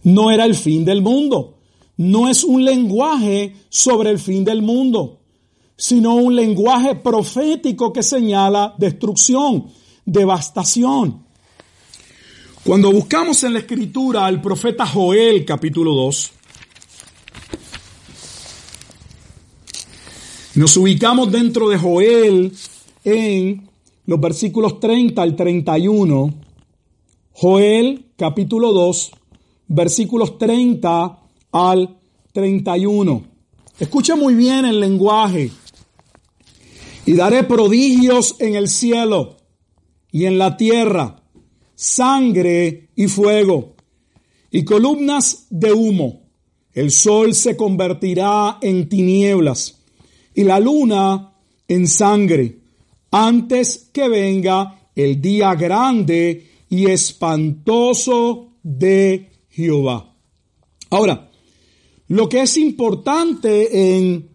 No 0.05 0.31
era 0.31 0.47
el 0.47 0.55
fin 0.55 0.87
del 0.87 1.03
mundo. 1.03 1.59
No 1.99 2.29
es 2.29 2.45
un 2.45 2.65
lenguaje 2.65 3.57
sobre 3.69 4.11
el 4.11 4.21
fin 4.21 4.45
del 4.45 4.63
mundo, 4.63 5.18
sino 5.79 6.17
un 6.17 6.37
lenguaje 6.37 6.97
profético 6.97 7.93
que 7.93 8.03
señala 8.03 8.75
destrucción, 8.77 9.69
devastación. 10.05 11.23
Cuando 12.65 12.93
buscamos 12.93 13.43
en 13.45 13.55
la 13.55 13.61
escritura 13.61 14.27
al 14.27 14.43
profeta 14.43 14.85
Joel 14.85 15.47
capítulo 15.47 15.95
2, 15.95 16.33
Nos 20.59 20.77
ubicamos 20.77 21.31
dentro 21.31 21.69
de 21.69 21.79
Joel 21.79 22.53
en 23.05 23.69
los 24.07 24.21
versículos 24.21 24.81
30 24.81 25.23
al 25.23 25.37
31. 25.37 26.35
Joel 27.31 28.07
capítulo 28.17 28.73
2, 28.73 29.13
versículos 29.69 30.37
30 30.37 31.17
al 31.53 31.97
31. 32.33 33.23
Escucha 33.79 34.17
muy 34.17 34.35
bien 34.35 34.65
el 34.65 34.81
lenguaje. 34.81 35.53
Y 37.09 37.15
daré 37.15 37.45
prodigios 37.45 38.37
en 38.39 38.55
el 38.55 38.69
cielo 38.69 39.39
y 40.13 40.27
en 40.27 40.37
la 40.37 40.59
tierra, 40.59 41.23
sangre 41.75 42.91
y 42.97 43.07
fuego, 43.07 43.77
y 44.51 44.63
columnas 44.63 45.47
de 45.49 45.73
humo. 45.73 46.29
El 46.75 46.91
sol 46.91 47.35
se 47.35 47.57
convertirá 47.57 48.59
en 48.61 48.91
tinieblas 48.91 49.81
y 50.35 50.45
la 50.45 50.61
luna 50.61 51.33
en 51.67 51.89
sangre, 51.89 52.59
antes 53.11 53.89
que 53.91 54.07
venga 54.07 54.91
el 54.95 55.19
día 55.19 55.55
grande 55.55 56.47
y 56.69 56.91
espantoso 56.91 58.53
de 58.63 59.31
Jehová. 59.49 60.15
Ahora, 60.91 61.31
lo 62.09 62.29
que 62.29 62.43
es 62.43 62.59
importante 62.59 63.97
en 63.97 64.29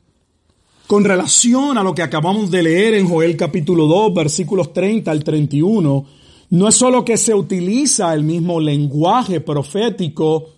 con 0.88 1.04
relación 1.04 1.78
a 1.78 1.84
lo 1.84 1.96
que 1.96 2.02
acabamos 2.02 2.52
de 2.52 2.64
leer 2.64 2.94
en 2.96 3.08
Joel 3.08 3.38
capítulo 3.38 3.88
2, 3.88 4.14
versículos 4.14 4.74
30 4.74 5.10
al 5.10 5.24
31, 5.24 6.06
no 6.50 6.68
es 6.68 6.76
solo 6.76 7.06
que 7.06 7.18
se 7.18 7.34
utiliza 7.34 8.14
el 8.14 8.24
mismo 8.24 8.60
lenguaje 8.60 9.40
profético 9.40 10.50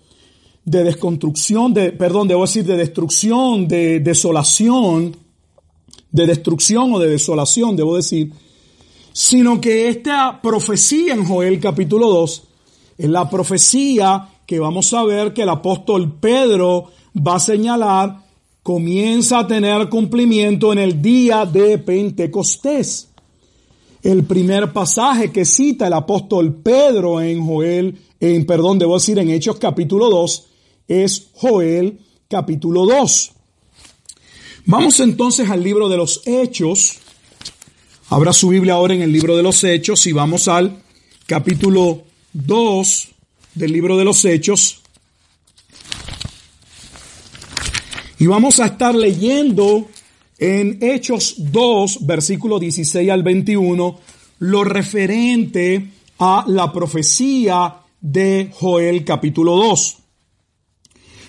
de 0.66 0.84
desconstrucción, 0.84 1.74
de, 1.74 1.92
perdón, 1.92 2.28
debo 2.28 2.42
decir 2.42 2.66
de 2.66 2.76
destrucción, 2.76 3.68
de 3.68 4.00
desolación, 4.00 5.16
de 6.12 6.26
destrucción 6.26 6.94
o 6.94 7.00
de 7.00 7.10
desolación, 7.10 7.76
debo 7.76 7.96
decir, 7.96 8.32
sino 9.14 9.62
que 9.62 9.88
esta 9.88 10.42
profecía 10.42 11.14
en 11.14 11.24
Joel 11.24 11.60
capítulo 11.60 12.10
2 12.10 12.44
es 12.98 13.10
la 13.10 13.30
profecía 13.30 14.30
que 14.46 14.60
vamos 14.60 14.92
a 14.94 15.04
ver 15.04 15.34
que 15.34 15.44
el 15.44 15.50
apóstol 15.50 16.14
Pedro 16.20 16.92
va 17.16 17.36
a 17.36 17.40
señalar 17.40 18.25
comienza 18.66 19.38
a 19.38 19.48
tener 19.48 19.90
cumplimiento 19.90 20.74
en 20.74 20.80
el 20.80 21.00
día 21.00 21.46
de 21.46 21.78
Pentecostés. 21.78 23.10
El 24.02 24.24
primer 24.24 24.74
pasaje 24.74 25.32
que 25.32 25.46
cita 25.46 25.86
el 25.86 25.94
apóstol 25.94 26.52
Pedro 26.64 27.22
en 27.22 27.46
Joel, 27.46 27.96
en 28.20 28.44
perdón, 28.48 28.80
debo 28.80 28.96
decir 28.96 29.20
en 29.20 29.30
Hechos 29.30 29.58
capítulo 29.60 30.10
2, 30.10 30.48
es 30.88 31.28
Joel 31.34 32.00
capítulo 32.28 32.88
2. 32.88 33.32
Vamos 34.66 35.00
entonces 35.00 35.48
al 35.48 35.64
libro 35.64 35.88
de 35.88 35.98
los 35.98 36.24
Hechos. 36.26 36.98
Abra 38.10 38.34
su 38.34 38.50
Biblia 38.50 38.74
ahora 38.74 38.96
en 38.96 39.04
el 39.04 39.12
libro 39.12 39.38
de 39.38 39.44
los 39.44 39.64
Hechos 39.64 40.08
y 40.08 40.12
vamos 40.12 40.48
al 40.48 40.82
capítulo 41.28 42.02
2 42.34 43.08
del 43.54 43.72
libro 43.72 43.96
de 43.96 44.06
los 44.06 44.26
Hechos. 44.26 44.82
Y 48.26 48.28
vamos 48.28 48.60
a 48.60 48.66
estar 48.66 48.96
leyendo 48.96 49.86
en 50.40 50.80
Hechos 50.82 51.36
2, 51.38 52.08
versículo 52.08 52.58
16 52.58 53.08
al 53.12 53.22
21, 53.22 54.00
lo 54.40 54.64
referente 54.64 55.92
a 56.18 56.44
la 56.48 56.74
profecía 56.74 57.82
de 58.02 58.50
Joel 58.52 59.06
capítulo 59.06 59.56
2. 59.58 59.98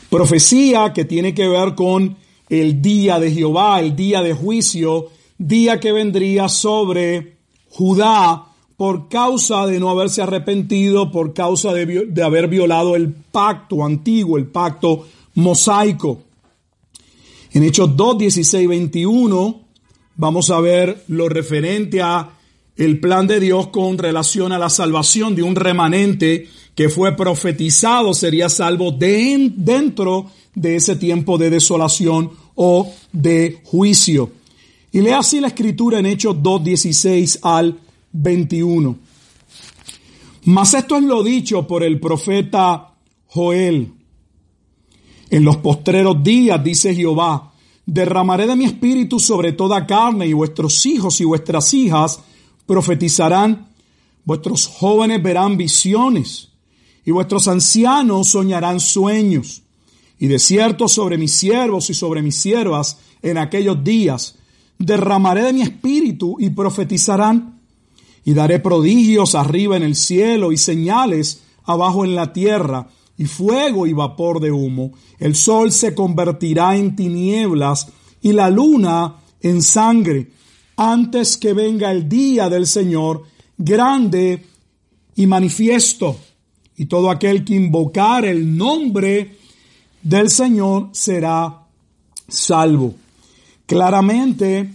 Profecía 0.09 0.95
que 0.95 1.05
tiene 1.05 1.35
que 1.35 1.47
ver 1.47 1.75
con 1.75 2.17
el 2.49 2.81
día 2.81 3.21
de 3.21 3.31
Jehová, 3.31 3.79
el 3.79 3.95
día 3.95 4.23
de 4.23 4.33
juicio, 4.33 5.11
día 5.37 5.79
que 5.79 5.93
vendría 5.93 6.49
sobre 6.49 7.37
Judá 7.69 8.43
por 8.79 9.11
causa 9.11 9.67
de 9.67 9.79
no 9.79 9.91
haberse 9.91 10.23
arrepentido, 10.23 11.13
por 11.13 11.35
causa 11.35 11.75
de, 11.75 12.07
de 12.07 12.23
haber 12.23 12.49
violado 12.49 12.97
el 12.97 13.13
pacto 13.13 13.85
antiguo, 13.85 14.39
el 14.39 14.47
pacto 14.47 15.07
mosaico. 15.35 16.23
En 17.57 17.63
Hechos 17.63 17.97
2, 17.97 18.19
16, 18.19 18.69
21 18.69 19.61
vamos 20.17 20.51
a 20.51 20.61
ver 20.61 21.05
lo 21.09 21.27
referente 21.27 22.03
a 22.03 22.33
el 22.77 23.01
plan 23.01 23.27
de 23.27 23.41
Dios 23.41 23.69
con 23.69 23.97
relación 23.97 24.53
a 24.53 24.59
la 24.59 24.69
salvación 24.69 25.35
de 25.35 25.43
un 25.43 25.57
remanente 25.57 26.49
que 26.75 26.91
fue 26.91 27.17
profetizado 27.17 28.13
sería 28.13 28.51
salvo 28.51 28.93
dentro 28.93 30.31
de 30.55 30.77
ese 30.77 30.97
tiempo 30.97 31.39
de 31.39 31.49
desolación 31.49 32.33
o 32.57 32.93
de 33.13 33.63
juicio. 33.65 34.33
Y 34.93 35.01
lea 35.01 35.21
así 35.21 35.41
la 35.41 35.49
escritura 35.49 35.99
en 35.99 36.05
Hechos 36.05 36.37
2, 36.43 36.63
16 36.63 37.39
al 37.41 37.81
21. 38.13 38.99
Mas 40.45 40.75
esto 40.75 40.99
es 40.99 41.05
lo 41.05 41.23
dicho 41.23 41.67
por 41.67 41.83
el 41.83 42.01
profeta 42.01 42.93
Joel. 43.29 43.96
En 45.31 45.45
los 45.45 45.57
postreros 45.57 46.23
días, 46.23 46.63
dice 46.63 46.95
Jehová, 46.95 47.53
derramaré 47.85 48.47
de 48.47 48.57
mi 48.57 48.65
espíritu 48.65 49.19
sobre 49.19 49.53
toda 49.53 49.87
carne 49.87 50.27
y 50.27 50.33
vuestros 50.33 50.85
hijos 50.87 51.21
y 51.21 51.25
vuestras 51.25 51.73
hijas 51.75 52.21
profetizarán, 52.67 53.69
vuestros 54.25 54.67
jóvenes 54.67 55.23
verán 55.23 55.57
visiones 55.57 56.49
y 57.05 57.13
vuestros 57.13 57.49
ancianos 57.49 58.29
soñarán 58.29 58.81
sueños. 58.81 59.63
Y 60.19 60.29
de 60.29 60.39
cierto 60.39 60.89
sobre 60.89 61.19
mis 61.19 61.33
siervos 61.33 61.91
y 61.91 61.95
sobre 61.95 62.23
mis 62.23 62.37
siervas 62.37 62.99
en 63.23 63.39
aquellos 63.39 63.83
días 63.85 64.37
derramaré 64.79 65.43
de 65.43 65.53
mi 65.53 65.63
espíritu 65.63 66.37
y 66.39 66.51
profetizarán. 66.51 67.61
Y 68.25 68.35
daré 68.35 68.59
prodigios 68.59 69.37
arriba 69.37 69.77
en 69.77 69.85
el 69.85 69.95
cielo 69.95 70.51
y 70.51 70.57
señales 70.57 71.43
abajo 71.65 72.05
en 72.05 72.17
la 72.17 72.33
tierra 72.33 72.89
y 73.19 73.25
fuego 73.27 73.87
y 73.87 73.93
vapor 73.93 74.41
de 74.41 74.53
humo. 74.53 74.93
El 75.19 75.35
sol 75.35 75.73
se 75.73 75.95
convertirá 75.95 76.77
en 76.77 76.97
tinieblas 76.97 77.89
y 78.23 78.33
la 78.33 78.51
luna 78.51 79.17
en 79.41 79.63
sangre 79.63 80.31
antes 80.77 81.37
que 81.37 81.53
venga 81.53 81.91
el 81.91 82.09
día 82.09 82.49
del 82.49 82.67
Señor 82.67 83.25
grande 83.57 84.45
y 85.15 85.27
manifiesto. 85.27 86.17
Y 86.77 86.87
todo 86.87 87.11
aquel 87.11 87.45
que 87.45 87.55
invocar 87.55 88.27
el 88.27 88.57
nombre 88.57 89.37
del 90.03 90.29
Señor 90.29 90.91
será 90.93 91.63
salvo. 92.29 92.95
Claramente, 93.65 94.71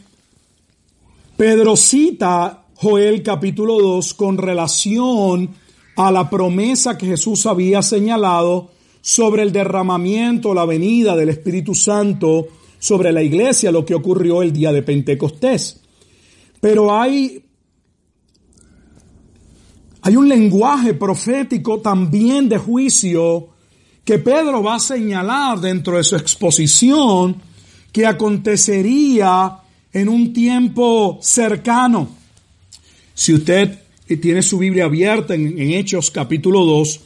Pedro 1.37 1.75
cita 1.75 2.65
Joel 2.75 3.21
capítulo 3.21 3.79
2 3.79 4.13
con 4.15 4.37
relación 4.37 5.49
a 5.95 6.11
la 6.11 6.29
promesa 6.29 6.97
que 6.97 7.07
Jesús 7.07 7.45
había 7.45 7.81
señalado 7.81 8.71
sobre 9.01 9.43
el 9.43 9.51
derramamiento, 9.51 10.53
la 10.53 10.65
venida 10.65 11.15
del 11.15 11.29
Espíritu 11.29 11.73
Santo 11.73 12.47
sobre 12.79 13.11
la 13.11 13.21
iglesia, 13.21 13.71
lo 13.71 13.85
que 13.85 13.95
ocurrió 13.95 14.41
el 14.41 14.53
día 14.53 14.71
de 14.71 14.83
Pentecostés. 14.83 15.81
Pero 16.59 16.95
hay, 16.99 17.43
hay 20.01 20.15
un 20.15 20.29
lenguaje 20.29 20.93
profético 20.93 21.79
también 21.79 22.47
de 22.47 22.57
juicio 22.57 23.49
que 24.03 24.19
Pedro 24.19 24.63
va 24.63 24.75
a 24.75 24.79
señalar 24.79 25.59
dentro 25.59 25.97
de 25.97 26.03
su 26.03 26.15
exposición 26.15 27.35
que 27.91 28.05
acontecería 28.05 29.57
en 29.93 30.09
un 30.09 30.33
tiempo 30.33 31.19
cercano. 31.21 32.09
Si 33.13 33.33
usted 33.33 33.80
tiene 34.17 34.41
su 34.41 34.57
Biblia 34.57 34.85
abierta 34.85 35.35
en, 35.35 35.57
Hechos 35.59 36.11
capítulo 36.11 36.65
2, 36.65 36.99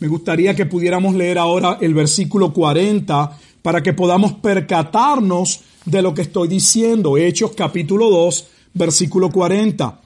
me 0.00 0.08
gustaría 0.08 0.54
que 0.54 0.66
pudiéramos 0.66 1.14
leer 1.14 1.38
ahora 1.38 1.78
el 1.80 1.94
versículo 1.94 2.52
40 2.52 3.38
para 3.62 3.82
que 3.82 3.92
podamos 3.92 4.32
percatarnos 4.34 5.60
de 5.84 6.02
lo 6.02 6.12
que 6.14 6.22
estoy 6.22 6.48
diciendo. 6.48 7.16
Hechos 7.16 7.52
capítulo 7.56 8.10
2, 8.10 8.46
versículo 8.74 9.30
40. 9.30 10.00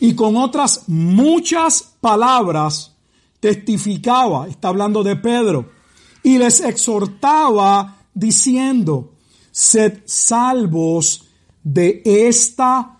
Y 0.00 0.14
con 0.14 0.36
otras 0.36 0.84
muchas 0.88 1.94
palabras 2.00 2.94
testificaba, 3.40 4.48
está 4.48 4.68
hablando 4.68 5.02
de 5.02 5.16
Pedro, 5.16 5.70
y 6.22 6.38
les 6.38 6.60
exhortaba 6.60 7.98
diciendo, 8.14 9.12
sed 9.50 10.00
salvos 10.06 11.26
de 11.62 12.02
esta 12.04 12.98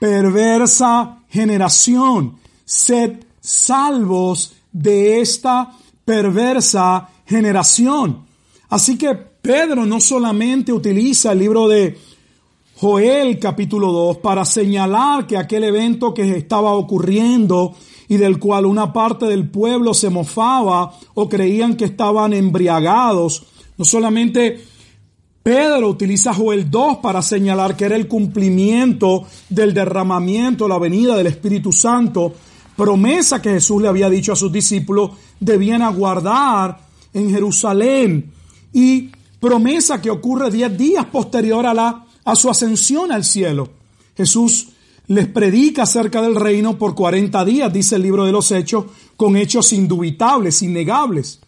perversa 0.00 1.17
generación. 1.28 2.36
Sed 2.64 3.24
salvos 3.40 4.52
de 4.72 5.20
esta 5.20 5.72
perversa 6.04 7.08
generación. 7.26 8.26
Así 8.68 8.98
que 8.98 9.14
Pedro 9.14 9.86
no 9.86 10.00
solamente 10.00 10.72
utiliza 10.72 11.32
el 11.32 11.38
libro 11.38 11.68
de 11.68 11.98
Joel 12.76 13.38
capítulo 13.38 13.90
2 13.92 14.18
para 14.18 14.44
señalar 14.44 15.26
que 15.26 15.36
aquel 15.36 15.64
evento 15.64 16.14
que 16.14 16.36
estaba 16.36 16.74
ocurriendo 16.74 17.74
y 18.08 18.16
del 18.18 18.38
cual 18.38 18.66
una 18.66 18.92
parte 18.92 19.26
del 19.26 19.48
pueblo 19.48 19.94
se 19.94 20.10
mofaba 20.10 20.94
o 21.14 21.28
creían 21.28 21.76
que 21.76 21.86
estaban 21.86 22.32
embriagados, 22.32 23.46
no 23.76 23.84
solamente 23.84 24.64
Pedro 25.48 25.88
utiliza 25.88 26.34
Joel 26.34 26.70
2 26.70 26.98
para 26.98 27.22
señalar 27.22 27.74
que 27.74 27.86
era 27.86 27.96
el 27.96 28.06
cumplimiento 28.06 29.26
del 29.48 29.72
derramamiento, 29.72 30.68
la 30.68 30.78
venida 30.78 31.16
del 31.16 31.28
Espíritu 31.28 31.72
Santo, 31.72 32.34
promesa 32.76 33.40
que 33.40 33.52
Jesús 33.52 33.80
le 33.80 33.88
había 33.88 34.10
dicho 34.10 34.30
a 34.30 34.36
sus 34.36 34.52
discípulos 34.52 35.12
debían 35.40 35.80
aguardar 35.80 36.78
en 37.14 37.30
Jerusalén 37.30 38.30
y 38.74 39.08
promesa 39.40 40.02
que 40.02 40.10
ocurre 40.10 40.50
diez 40.50 40.76
días 40.76 41.06
posterior 41.06 41.64
a, 41.64 41.72
la, 41.72 42.04
a 42.26 42.36
su 42.36 42.50
ascensión 42.50 43.10
al 43.10 43.24
cielo. 43.24 43.70
Jesús 44.18 44.68
les 45.06 45.28
predica 45.28 45.84
acerca 45.84 46.20
del 46.20 46.34
reino 46.34 46.76
por 46.76 46.94
40 46.94 47.42
días, 47.46 47.72
dice 47.72 47.96
el 47.96 48.02
libro 48.02 48.26
de 48.26 48.32
los 48.32 48.52
Hechos, 48.52 48.84
con 49.16 49.34
hechos 49.34 49.72
indubitables, 49.72 50.60
innegables. 50.60 51.40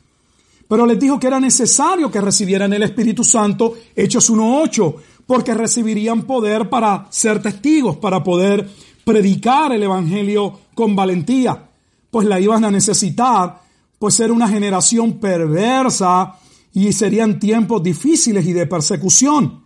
Pero 0.71 0.87
les 0.87 1.01
dijo 1.01 1.19
que 1.19 1.27
era 1.27 1.41
necesario 1.41 2.13
que 2.13 2.21
recibieran 2.21 2.73
el 2.73 2.85
Espíritu 2.85 3.25
Santo, 3.25 3.75
Hechos 3.97 4.31
1.8, 4.31 4.95
porque 5.27 5.53
recibirían 5.53 6.23
poder 6.23 6.71
para 6.71 7.09
ser 7.11 7.43
testigos, 7.43 7.97
para 7.97 8.23
poder 8.23 8.71
predicar 9.05 9.73
el 9.73 9.83
Evangelio 9.83 10.61
con 10.73 10.95
valentía, 10.95 11.61
pues 12.09 12.25
la 12.25 12.39
iban 12.39 12.65
a 12.65 12.71
necesitar, 12.71 13.61
pues 13.99 14.21
era 14.21 14.33
una 14.33 14.47
generación 14.47 15.19
perversa 15.19 16.37
y 16.73 16.93
serían 16.93 17.41
tiempos 17.41 17.83
difíciles 17.83 18.47
y 18.47 18.53
de 18.53 18.69
persecución. 18.69 19.65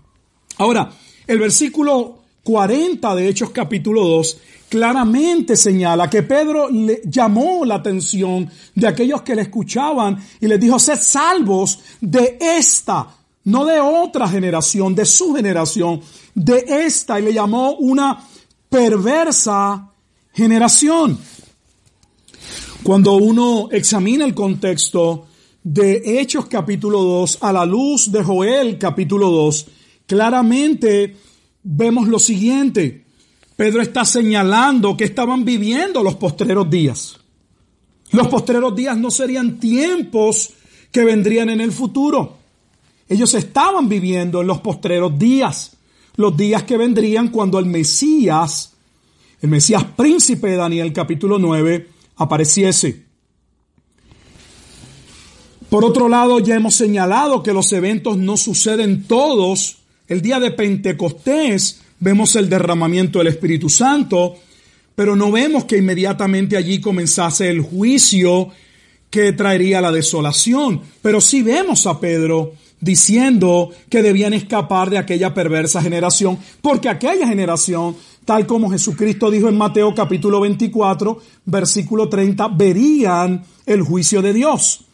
Ahora, 0.57 0.91
el 1.27 1.39
versículo 1.39 2.21
40 2.45 3.15
de 3.15 3.29
Hechos 3.29 3.51
capítulo 3.51 4.07
2 4.07 4.39
claramente 4.69 5.57
señala 5.57 6.11
que 6.11 6.23
Pedro 6.23 6.69
le 6.69 7.01
llamó 7.05 7.65
la 7.65 7.77
atención 7.77 8.51
de 8.75 8.87
aquellos 8.87 9.23
que 9.23 9.35
le 9.35 9.43
escuchaban 9.43 10.23
y 10.41 10.47
les 10.47 10.61
dijo, 10.61 10.79
sed 10.79 10.99
salvos 11.01 11.79
de 12.01 12.39
esta, 12.41 13.09
no 13.45 13.65
de 13.65 13.81
otra 13.81 14.29
generación, 14.29 14.95
de 14.95 15.05
su 15.05 15.35
generación, 15.35 16.01
de 16.35 16.65
esta, 16.69 17.19
y 17.19 17.23
le 17.23 17.33
llamó 17.33 17.77
una 17.77 18.27
perversa 18.69 19.93
generación. 20.33 21.19
Cuando 22.83 23.15
uno 23.15 23.69
examina 23.71 24.25
el 24.25 24.35
contexto 24.35 25.27
de 25.63 26.21
Hechos 26.21 26.47
capítulo 26.47 27.03
2 27.03 27.39
a 27.41 27.53
la 27.53 27.65
luz 27.65 28.11
de 28.11 28.23
Joel 28.23 28.77
capítulo 28.77 29.31
2, 29.31 29.67
claramente 30.07 31.17
vemos 31.65 32.07
lo 32.07 32.19
siguiente. 32.19 33.05
Pedro 33.57 33.83
está 33.83 34.05
señalando 34.05 34.97
que 34.97 35.05
estaban 35.05 35.45
viviendo 35.45 36.03
los 36.03 36.15
postreros 36.17 36.71
días. 36.71 37.19
Los 38.13 38.29
postreros 38.29 38.77
días 38.77 38.97
no 38.97 39.11
serían 39.11 39.59
tiempos 39.59 40.51
que 40.93 41.05
vendrían 41.05 41.51
en 41.51 41.61
el 41.61 41.73
futuro. 41.73 42.39
Ellos 43.09 43.35
estaban 43.35 43.89
viviendo 43.89 44.41
en 44.41 44.47
los 44.47 44.61
postreros 44.61 45.19
días, 45.19 45.77
los 46.17 46.37
días 46.37 46.63
que 46.63 46.77
vendrían 46.77 47.29
cuando 47.29 47.59
el 47.59 47.67
Mesías, 47.67 48.73
el 49.41 49.51
Mesías 49.51 49.85
príncipe 49.97 50.49
de 50.49 50.57
Daniel 50.57 50.93
capítulo 50.93 51.39
9, 51.39 51.89
apareciese. 52.17 53.05
Por 55.69 55.85
otro 55.85 56.09
lado, 56.09 56.39
ya 56.39 56.55
hemos 56.55 56.77
señalado 56.77 57.43
que 57.43 57.53
los 57.53 57.73
eventos 57.73 58.17
no 58.17 58.37
suceden 58.37 59.05
todos 59.05 59.79
el 60.09 60.21
día 60.21 60.39
de 60.39 60.51
Pentecostés 60.51 61.81
vemos 62.01 62.37
el 62.37 62.49
derramamiento 62.49 63.19
del 63.19 63.29
Espíritu 63.29 63.71
Santo, 63.71 64.37
pero 64.95 65.17
no 65.17 65.33
vemos 65.33 65.65
que 65.65 65.79
inmediatamente 65.79 66.57
allí 66.57 66.81
comenzase 66.81 67.49
el 67.49 67.63
juicio 67.63 68.51
que 69.11 69.33
traería 69.33 69.81
la 69.81 69.91
desolación. 69.91 70.83
Pero 71.01 71.21
sí 71.21 71.43
vemos 71.43 71.87
a 71.87 71.99
Pedro 72.01 72.53
diciendo 72.81 73.71
que 73.89 74.03
debían 74.03 74.35
escapar 74.35 74.91
de 74.91 74.99
aquella 74.99 75.33
perversa 75.33 75.81
generación, 75.81 76.39
porque 76.61 76.91
aquella 76.91 77.27
generación, 77.27 77.97
tal 78.27 78.47
como 78.47 78.71
Jesucristo 78.71 79.31
dijo 79.31 79.49
en 79.49 79.57
Mateo 79.57 79.95
capítulo 79.95 80.41
24, 80.41 81.19
versículo 81.47 82.11
30, 82.11 82.49
verían 82.49 83.43
el 83.65 83.81
juicio 83.81 84.21
de 84.21 84.35
Dios. 84.35 84.85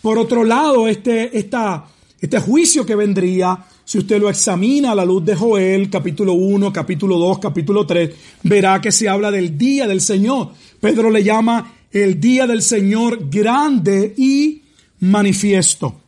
Por 0.00 0.18
otro 0.18 0.44
lado, 0.44 0.86
este, 0.86 1.36
este 1.36 2.40
juicio 2.40 2.86
que 2.86 2.94
vendría 2.94 3.64
si 3.84 3.98
usted 3.98 4.18
lo 4.18 4.30
examina 4.30 4.92
a 4.92 4.94
la 4.94 5.04
luz 5.04 5.24
de 5.24 5.36
Joel, 5.36 5.90
capítulo 5.90 6.32
1, 6.32 6.72
capítulo 6.72 7.18
2, 7.18 7.38
capítulo 7.38 7.86
3, 7.86 8.10
verá 8.42 8.80
que 8.80 8.90
se 8.90 9.08
habla 9.08 9.30
del 9.30 9.58
día 9.58 9.86
del 9.86 10.00
Señor. 10.00 10.50
Pedro 10.80 11.10
le 11.10 11.22
llama 11.22 11.74
el 11.90 12.18
día 12.18 12.46
del 12.46 12.62
Señor 12.62 13.28
grande 13.28 14.14
y 14.16 14.62
manifiesto. 15.00 16.00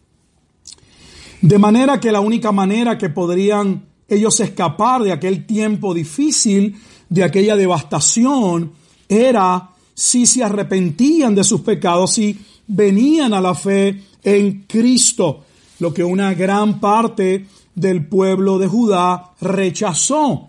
De 1.42 1.58
manera 1.58 2.00
que 2.00 2.10
la 2.10 2.20
única 2.20 2.50
manera 2.50 2.96
que 2.96 3.10
podrían 3.10 3.84
ellos 4.08 4.40
escapar 4.40 5.02
de 5.02 5.12
aquel 5.12 5.46
tiempo 5.46 5.92
difícil, 5.92 6.76
de 7.08 7.24
aquella 7.24 7.56
devastación, 7.56 8.72
era 9.08 9.70
si 9.94 10.26
se 10.26 10.42
arrepentían 10.42 11.34
de 11.34 11.44
sus 11.44 11.60
pecados, 11.60 12.18
y 12.18 12.38
venían 12.66 13.34
a 13.34 13.40
la 13.40 13.54
fe 13.54 14.02
en 14.22 14.64
Cristo, 14.66 15.44
lo 15.78 15.92
que 15.92 16.02
una 16.02 16.34
gran 16.34 16.80
parte 16.80 17.46
del 17.76 18.08
pueblo 18.08 18.58
de 18.58 18.66
Judá 18.66 19.34
rechazó. 19.40 20.48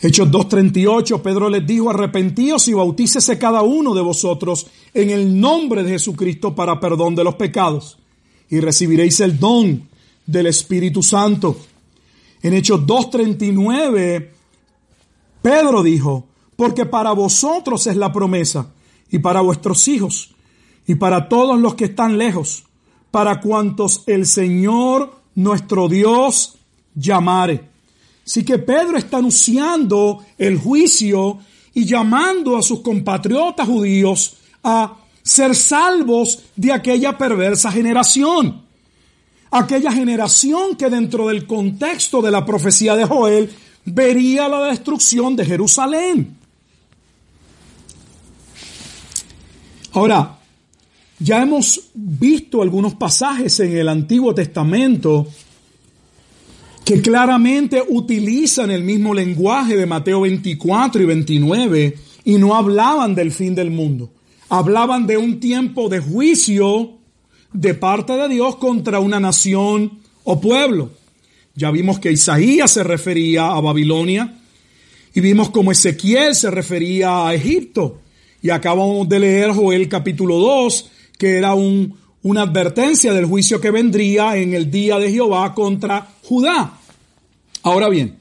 Hechos 0.00 0.28
2.38, 0.28 1.22
Pedro 1.22 1.48
les 1.48 1.66
dijo, 1.66 1.90
arrepentíos 1.90 2.66
y 2.68 2.74
bautícese 2.74 3.38
cada 3.38 3.62
uno 3.62 3.94
de 3.94 4.02
vosotros 4.02 4.66
en 4.92 5.10
el 5.10 5.40
nombre 5.40 5.82
de 5.82 5.90
Jesucristo 5.90 6.54
para 6.54 6.80
perdón 6.80 7.14
de 7.14 7.24
los 7.24 7.36
pecados 7.36 7.98
y 8.50 8.60
recibiréis 8.60 9.20
el 9.20 9.38
don 9.38 9.88
del 10.26 10.46
Espíritu 10.46 11.02
Santo. 11.02 11.56
En 12.42 12.52
Hechos 12.52 12.80
2.39, 12.80 14.30
Pedro 15.40 15.82
dijo, 15.82 16.26
porque 16.56 16.86
para 16.86 17.12
vosotros 17.12 17.86
es 17.86 17.96
la 17.96 18.12
promesa 18.12 18.72
y 19.10 19.18
para 19.20 19.40
vuestros 19.40 19.88
hijos 19.88 20.34
y 20.86 20.96
para 20.96 21.28
todos 21.28 21.58
los 21.58 21.74
que 21.74 21.86
están 21.86 22.18
lejos, 22.18 22.64
para 23.10 23.40
cuantos 23.40 24.02
el 24.06 24.26
Señor 24.26 25.23
nuestro 25.34 25.88
Dios 25.88 26.56
llamare. 26.94 27.64
Así 28.26 28.44
que 28.44 28.58
Pedro 28.58 28.96
está 28.96 29.18
anunciando 29.18 30.24
el 30.38 30.58
juicio 30.58 31.38
y 31.74 31.84
llamando 31.84 32.56
a 32.56 32.62
sus 32.62 32.80
compatriotas 32.80 33.66
judíos 33.66 34.36
a 34.62 34.96
ser 35.22 35.54
salvos 35.54 36.40
de 36.56 36.72
aquella 36.72 37.18
perversa 37.18 37.70
generación. 37.70 38.62
Aquella 39.50 39.92
generación 39.92 40.76
que 40.76 40.90
dentro 40.90 41.28
del 41.28 41.46
contexto 41.46 42.22
de 42.22 42.30
la 42.30 42.44
profecía 42.44 42.96
de 42.96 43.04
Joel 43.04 43.50
vería 43.84 44.48
la 44.48 44.66
destrucción 44.66 45.36
de 45.36 45.44
Jerusalén. 45.44 46.36
Ahora, 49.92 50.38
ya 51.24 51.42
hemos 51.42 51.80
visto 51.94 52.60
algunos 52.60 52.96
pasajes 52.96 53.58
en 53.60 53.74
el 53.74 53.88
Antiguo 53.88 54.34
Testamento 54.34 55.26
que 56.84 57.00
claramente 57.00 57.82
utilizan 57.88 58.70
el 58.70 58.84
mismo 58.84 59.14
lenguaje 59.14 59.74
de 59.74 59.86
Mateo 59.86 60.20
24 60.20 61.02
y 61.02 61.06
29 61.06 61.98
y 62.26 62.36
no 62.36 62.54
hablaban 62.54 63.14
del 63.14 63.32
fin 63.32 63.54
del 63.54 63.70
mundo. 63.70 64.10
Hablaban 64.50 65.06
de 65.06 65.16
un 65.16 65.40
tiempo 65.40 65.88
de 65.88 66.00
juicio 66.00 66.98
de 67.54 67.72
parte 67.72 68.12
de 68.12 68.28
Dios 68.28 68.56
contra 68.56 69.00
una 69.00 69.18
nación 69.18 70.00
o 70.24 70.38
pueblo. 70.42 70.90
Ya 71.54 71.70
vimos 71.70 72.00
que 72.00 72.12
Isaías 72.12 72.70
se 72.70 72.84
refería 72.84 73.46
a 73.46 73.60
Babilonia 73.62 74.40
y 75.14 75.20
vimos 75.22 75.48
como 75.48 75.72
Ezequiel 75.72 76.34
se 76.34 76.50
refería 76.50 77.26
a 77.26 77.34
Egipto. 77.34 78.00
Y 78.42 78.50
acabamos 78.50 79.08
de 79.08 79.20
leer 79.20 79.52
Joel 79.52 79.88
capítulo 79.88 80.36
2, 80.38 80.90
que 81.18 81.38
era 81.38 81.54
un, 81.54 81.96
una 82.22 82.42
advertencia 82.42 83.12
del 83.12 83.26
juicio 83.26 83.60
que 83.60 83.70
vendría 83.70 84.36
en 84.36 84.54
el 84.54 84.70
día 84.70 84.98
de 84.98 85.10
Jehová 85.10 85.54
contra 85.54 86.08
Judá. 86.22 86.78
Ahora 87.62 87.88
bien, 87.88 88.16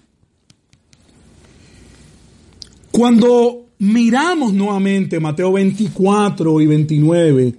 cuando 2.92 3.66
miramos 3.80 4.54
nuevamente 4.54 5.20
Mateo 5.20 5.54
24 5.54 6.62
y 6.62 6.68
29, 6.68 7.56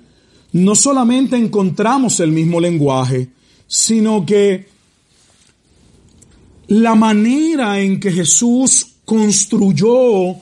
no 0.52 0.74
solamente 0.74 1.36
encontramos 1.36 2.20
el 2.20 2.30
mismo 2.30 2.60
lenguaje, 2.60 3.28
sino 3.66 4.24
que 4.24 4.66
la 6.68 6.94
manera 6.94 7.80
en 7.80 8.00
que 8.00 8.12
Jesús 8.12 8.86
construyó, 9.04 10.36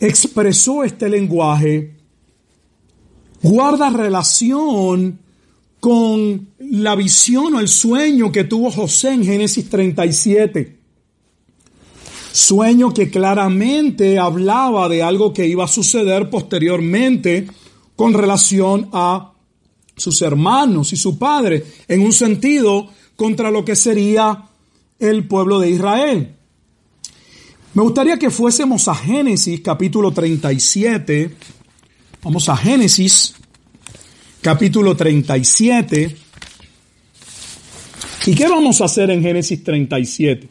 expresó 0.00 0.84
este 0.84 1.08
lenguaje, 1.08 1.93
guarda 3.44 3.90
relación 3.90 5.18
con 5.78 6.48
la 6.58 6.96
visión 6.96 7.54
o 7.54 7.60
el 7.60 7.68
sueño 7.68 8.32
que 8.32 8.44
tuvo 8.44 8.70
José 8.70 9.12
en 9.12 9.24
Génesis 9.24 9.68
37. 9.68 10.78
Sueño 12.32 12.94
que 12.94 13.10
claramente 13.10 14.18
hablaba 14.18 14.88
de 14.88 15.02
algo 15.02 15.34
que 15.34 15.46
iba 15.46 15.64
a 15.64 15.68
suceder 15.68 16.30
posteriormente 16.30 17.46
con 17.94 18.14
relación 18.14 18.88
a 18.92 19.34
sus 19.94 20.22
hermanos 20.22 20.94
y 20.94 20.96
su 20.96 21.18
padre. 21.18 21.64
En 21.86 22.00
un 22.00 22.14
sentido, 22.14 22.88
contra 23.14 23.50
lo 23.50 23.62
que 23.62 23.76
sería 23.76 24.42
el 24.98 25.28
pueblo 25.28 25.60
de 25.60 25.68
Israel. 25.70 26.34
Me 27.74 27.82
gustaría 27.82 28.18
que 28.18 28.30
fuésemos 28.30 28.88
a 28.88 28.94
Génesis 28.94 29.60
capítulo 29.60 30.12
37. 30.12 31.36
Vamos 32.24 32.48
a 32.48 32.56
Génesis 32.56 33.34
capítulo 34.40 34.96
37. 34.96 36.16
¿Y 38.24 38.34
qué 38.34 38.48
vamos 38.48 38.80
a 38.80 38.86
hacer 38.86 39.10
en 39.10 39.20
Génesis 39.20 39.62
37? 39.62 40.48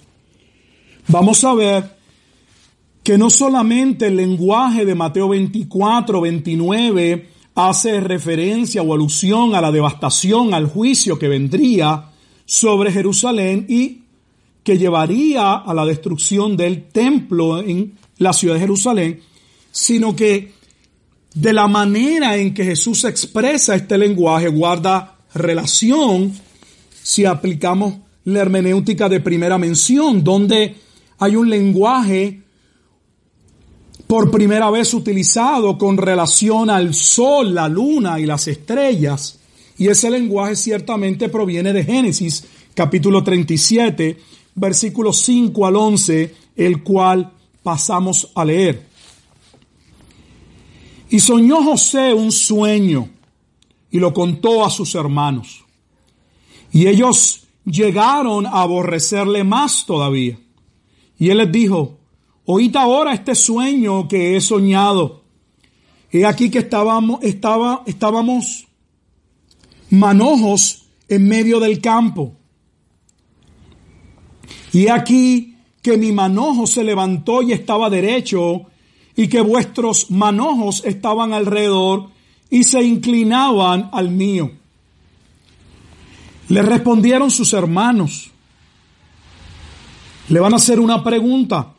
Vamos 1.07 1.43
a 1.43 1.55
ver 1.55 1.97
que 3.01 3.17
no 3.17 3.31
solamente 3.31 4.05
el 4.05 4.17
lenguaje 4.17 4.85
de 4.85 4.93
Mateo 4.93 5.29
24, 5.29 6.21
29 6.21 7.29
hace 7.55 7.99
referencia 8.01 8.83
o 8.83 8.93
alusión 8.93 9.55
a 9.55 9.61
la 9.61 9.71
devastación, 9.71 10.53
al 10.53 10.67
juicio 10.67 11.17
que 11.17 11.27
vendría 11.27 12.11
sobre 12.45 12.91
Jerusalén 12.91 13.65
y 13.67 14.03
que 14.63 14.77
llevaría 14.77 15.53
a 15.53 15.73
la 15.73 15.85
destrucción 15.85 16.55
del 16.55 16.83
templo 16.89 17.59
en 17.59 17.97
la 18.19 18.31
ciudad 18.31 18.53
de 18.53 18.61
Jerusalén, 18.61 19.21
sino 19.71 20.15
que 20.15 20.61
de 21.33 21.53
la 21.53 21.67
manera 21.67 22.37
en 22.37 22.53
que 22.53 22.63
Jesús 22.63 23.03
expresa 23.05 23.75
este 23.75 23.97
lenguaje 23.97 24.47
guarda 24.49 25.15
relación 25.33 26.33
si 27.01 27.25
aplicamos 27.25 27.95
la 28.25 28.41
hermenéutica 28.41 29.09
de 29.09 29.19
primera 29.19 29.57
mención, 29.57 30.23
donde 30.23 30.75
hay 31.19 31.35
un 31.35 31.49
lenguaje 31.49 32.41
por 34.07 34.31
primera 34.31 34.69
vez 34.69 34.93
utilizado 34.93 35.77
con 35.77 35.97
relación 35.97 36.69
al 36.69 36.93
sol, 36.93 37.53
la 37.53 37.67
luna 37.67 38.19
y 38.19 38.25
las 38.25 38.47
estrellas. 38.47 39.39
Y 39.77 39.87
ese 39.87 40.09
lenguaje 40.11 40.55
ciertamente 40.55 41.29
proviene 41.29 41.73
de 41.73 41.83
Génesis 41.83 42.45
capítulo 42.73 43.23
37, 43.23 44.17
versículos 44.55 45.17
5 45.21 45.65
al 45.65 45.75
11, 45.75 46.35
el 46.55 46.83
cual 46.83 47.31
pasamos 47.63 48.31
a 48.35 48.45
leer. 48.45 48.92
Y 51.13 51.19
soñó 51.19 51.63
José 51.63 52.11
un 52.11 52.31
sueño 52.31 53.07
y 53.91 53.99
lo 53.99 54.15
contó 54.15 54.65
a 54.65 54.71
sus 54.71 54.95
hermanos. 54.95 55.63
Y 56.71 56.87
ellos 56.87 57.45
llegaron 57.65 58.47
a 58.47 58.63
aborrecerle 58.63 59.43
más 59.43 59.85
todavía. 59.85 60.39
Y 61.19 61.29
él 61.29 61.37
les 61.37 61.51
dijo, 61.51 61.99
oíd 62.45 62.75
ahora 62.75 63.13
este 63.13 63.35
sueño 63.35 64.07
que 64.07 64.35
he 64.35 64.41
soñado. 64.41 65.21
He 66.11 66.25
aquí 66.25 66.49
que 66.49 66.57
estábamos, 66.57 67.21
estaba, 67.21 67.83
estábamos 67.85 68.65
manojos 69.91 70.87
en 71.09 71.27
medio 71.27 71.59
del 71.59 71.79
campo. 71.79 72.33
Y 74.71 74.87
aquí 74.87 75.57
que 75.83 75.95
mi 75.95 76.11
manojo 76.11 76.65
se 76.65 76.83
levantó 76.83 77.43
y 77.43 77.51
estaba 77.51 77.91
derecho, 77.91 78.65
y 79.15 79.27
que 79.27 79.41
vuestros 79.41 80.09
manojos 80.11 80.83
estaban 80.85 81.33
alrededor 81.33 82.09
y 82.49 82.63
se 82.63 82.81
inclinaban 82.83 83.89
al 83.91 84.09
mío. 84.09 84.51
Le 86.49 86.61
respondieron 86.61 87.31
sus 87.31 87.53
hermanos. 87.53 88.29
Le 90.29 90.39
van 90.39 90.53
a 90.53 90.57
hacer 90.57 90.79
una 90.79 91.03
pregunta. 91.03 91.73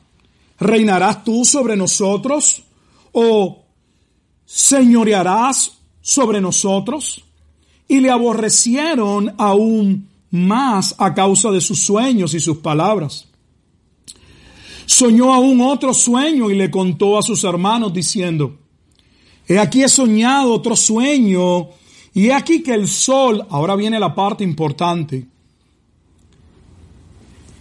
¿Reinarás 0.59 1.25
tú 1.25 1.45
sobre 1.45 1.77
nosotros? 1.77 2.63
¿O 3.13 3.65
señorearás 4.45 5.79
sobre 6.01 6.41
nosotros? 6.41 7.25
Y 7.89 8.01
le 8.01 8.11
aborrecieron 8.11 9.35
aún 9.39 10.09
más 10.31 10.95
a 10.99 11.15
causa 11.15 11.51
de 11.51 11.61
sus 11.61 11.81
sueños 11.81 12.35
y 12.35 12.41
sus 12.41 12.59
palabras. 12.59 13.29
Soñó 14.87 15.33
aún 15.33 15.61
otro 15.61 15.95
sueño 15.95 16.51
y 16.51 16.55
le 16.55 16.71
contó 16.71 17.19
a 17.19 17.23
sus 17.23 17.45
hermanos 17.45 17.93
diciendo, 17.93 18.59
he 19.47 19.59
aquí 19.59 19.83
he 19.83 19.89
soñado 19.89 20.53
otro 20.53 20.77
sueño 20.77 21.69
y 22.13 22.27
he 22.27 22.33
aquí 22.33 22.63
que 22.63 22.75
el 22.75 22.89
sol, 22.89 23.47
ahora 23.51 23.77
viene 23.77 23.99
la 23.99 24.15
parte 24.15 24.45
importante, 24.45 25.27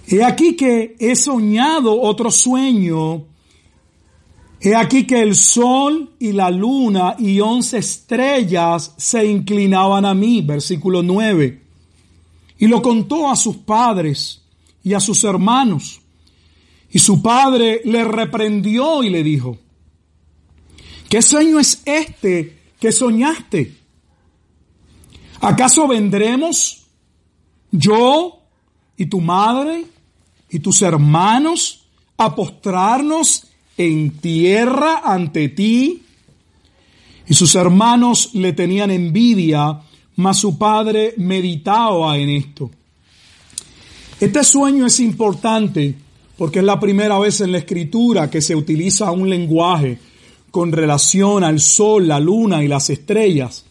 he 0.07 0.23
aquí 0.23 0.55
que 0.55 0.95
he 0.99 1.15
soñado 1.15 1.99
otro 2.01 2.29
sueño, 2.29 3.25
he 4.59 4.75
aquí 4.75 5.05
que 5.05 5.21
el 5.21 5.35
sol 5.35 6.11
y 6.19 6.31
la 6.33 6.51
luna 6.51 7.15
y 7.17 7.39
once 7.39 7.77
estrellas 7.77 8.93
se 8.97 9.25
inclinaban 9.25 10.05
a 10.05 10.13
mí, 10.13 10.41
versículo 10.41 11.01
9 11.01 11.63
y 12.63 12.67
lo 12.67 12.81
contó 12.81 13.29
a 13.29 13.35
sus 13.35 13.57
padres 13.57 14.41
y 14.83 14.93
a 14.93 15.01
sus 15.01 15.25
hermanos. 15.25 15.99
Y 16.93 16.99
su 16.99 17.21
padre 17.21 17.81
le 17.83 18.03
reprendió 18.03 19.03
y 19.03 19.09
le 19.09 19.23
dijo, 19.23 19.57
¿qué 21.09 21.21
sueño 21.21 21.59
es 21.59 21.81
este 21.83 22.59
que 22.79 22.91
soñaste? 22.91 23.75
¿Acaso 25.41 25.87
vendremos 25.87 26.85
yo 27.71 28.39
y 28.95 29.07
tu 29.07 29.19
madre 29.19 29.85
y 30.49 30.59
tus 30.59 30.81
hermanos 30.83 31.87
a 32.15 32.33
postrarnos 32.35 33.47
en 33.75 34.11
tierra 34.19 35.01
ante 35.03 35.49
ti? 35.49 36.03
Y 37.27 37.33
sus 37.33 37.55
hermanos 37.55 38.29
le 38.33 38.53
tenían 38.53 38.91
envidia 38.91 39.81
mas 40.15 40.37
su 40.37 40.57
padre 40.57 41.13
meditaba 41.17 42.17
en 42.17 42.29
esto. 42.29 42.69
Este 44.19 44.43
sueño 44.43 44.85
es 44.85 44.99
importante 44.99 45.95
porque 46.43 46.59
es 46.59 46.65
la 46.65 46.77
primera 46.77 47.17
vez 47.19 47.39
en 47.39 47.53
la 47.53 47.59
escritura 47.59 48.29
que 48.29 48.41
se 48.41 48.53
utiliza 48.53 49.09
un 49.11 49.29
lenguaje 49.29 49.97
con 50.51 50.73
relación 50.73 51.41
al 51.41 51.61
sol, 51.61 52.05
la 52.05 52.19
luna 52.19 52.61
y 52.61 52.67
las 52.67 52.89
estrellas. 52.89 53.63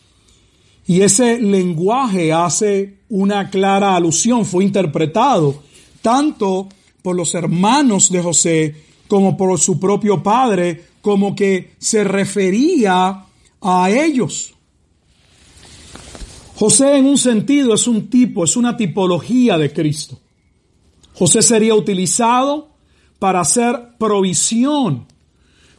Y 0.87 1.02
ese 1.02 1.38
lenguaje 1.38 2.32
hace 2.32 3.00
una 3.11 3.50
clara 3.50 3.94
alusión, 3.94 4.46
fue 4.46 4.64
interpretado 4.64 5.62
tanto 6.00 6.70
por 7.02 7.14
los 7.14 7.35
hermanos 7.35 8.11
de 8.11 8.22
José 8.22 8.74
como 9.06 9.37
por 9.37 9.61
su 9.61 9.78
propio 9.78 10.22
padre, 10.22 10.82
como 11.02 11.35
que 11.35 11.74
se 11.78 12.04
refería 12.04 13.22
a 13.61 13.90
ellos. 13.90 14.54
José 16.54 16.96
en 16.96 17.04
un 17.04 17.18
sentido 17.18 17.74
es 17.74 17.87
un 17.87 18.08
tipo, 18.08 18.44
es 18.44 18.56
una 18.56 18.78
tipología 18.78 19.58
de 19.58 19.70
Cristo. 19.74 20.21
José 21.14 21.42
sería 21.42 21.75
utilizado 21.75 22.68
para 23.18 23.40
hacer 23.40 23.96
provisión 23.98 25.07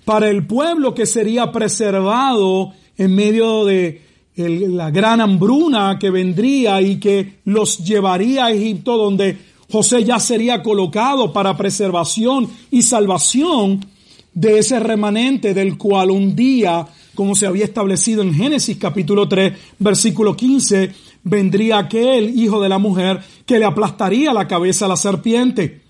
para 0.05 0.29
el 0.29 0.45
pueblo 0.45 0.93
que 0.93 1.05
sería 1.05 1.51
preservado 1.51 2.73
en 2.97 3.15
medio 3.15 3.65
de 3.65 4.01
la 4.35 4.91
gran 4.91 5.21
hambruna 5.21 5.97
que 5.99 6.09
vendría 6.09 6.81
y 6.81 6.99
que 6.99 7.39
los 7.45 7.79
llevaría 7.79 8.45
a 8.45 8.51
Egipto 8.51 8.97
donde 8.97 9.37
José 9.71 10.03
ya 10.03 10.19
sería 10.19 10.61
colocado 10.61 11.31
para 11.31 11.55
preservación 11.55 12.49
y 12.71 12.81
salvación 12.81 13.85
de 14.33 14.59
ese 14.59 14.79
remanente 14.79 15.53
del 15.53 15.77
cual 15.77 16.11
un 16.11 16.35
día 16.35 16.87
como 17.15 17.35
se 17.35 17.45
había 17.45 17.65
establecido 17.65 18.23
en 18.23 18.33
Génesis 18.33 18.77
capítulo 18.77 19.27
3, 19.27 19.53
versículo 19.77 20.35
15, 20.35 20.91
vendría 21.23 21.77
aquel 21.77 22.37
hijo 22.37 22.59
de 22.59 22.69
la 22.69 22.79
mujer 22.79 23.19
que 23.45 23.59
le 23.59 23.65
aplastaría 23.65 24.33
la 24.33 24.47
cabeza 24.47 24.85
a 24.85 24.89
la 24.89 24.95
serpiente. 24.95 25.81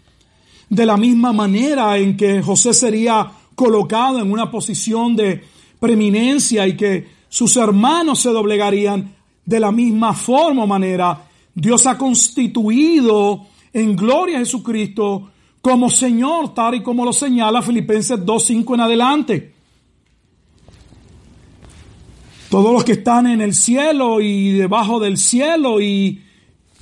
De 0.70 0.86
la 0.86 0.98
misma 0.98 1.34
manera 1.34 1.98
en 1.98 2.18
que 2.18 2.42
José 2.42 2.74
sería 2.74 3.32
colocado 3.56 4.20
en 4.20 4.32
una 4.32 4.50
posición 4.50 5.16
de 5.16 5.44
preeminencia 5.80 6.68
y 6.68 6.76
que 6.76 7.08
sus 7.30 7.56
hermanos 7.58 8.20
se 8.20 8.30
doblegarían 8.30 9.16
de 9.46 9.60
la 9.60 9.72
misma 9.72 10.14
forma 10.14 10.64
o 10.64 10.68
manera, 10.68 11.28
Dios 11.54 11.86
ha 11.86 11.98
constituido 11.98 13.46
en 13.74 13.96
gloria 13.96 14.38
a 14.38 14.40
Jesucristo 14.40 15.30
como 15.62 15.90
Señor, 15.90 16.54
tal 16.54 16.76
y 16.76 16.84
como 16.84 17.06
lo 17.06 17.14
señala 17.14 17.62
Filipenses 17.62 18.20
2.5 18.20 18.74
en 18.74 18.82
adelante. 18.82 19.54
todos 22.54 22.72
los 22.72 22.84
que 22.84 22.92
están 22.92 23.26
en 23.26 23.42
el 23.42 23.56
cielo 23.56 24.22
y 24.22 24.52
debajo 24.52 25.00
del 25.00 25.18
cielo 25.18 25.82
y 25.82 26.22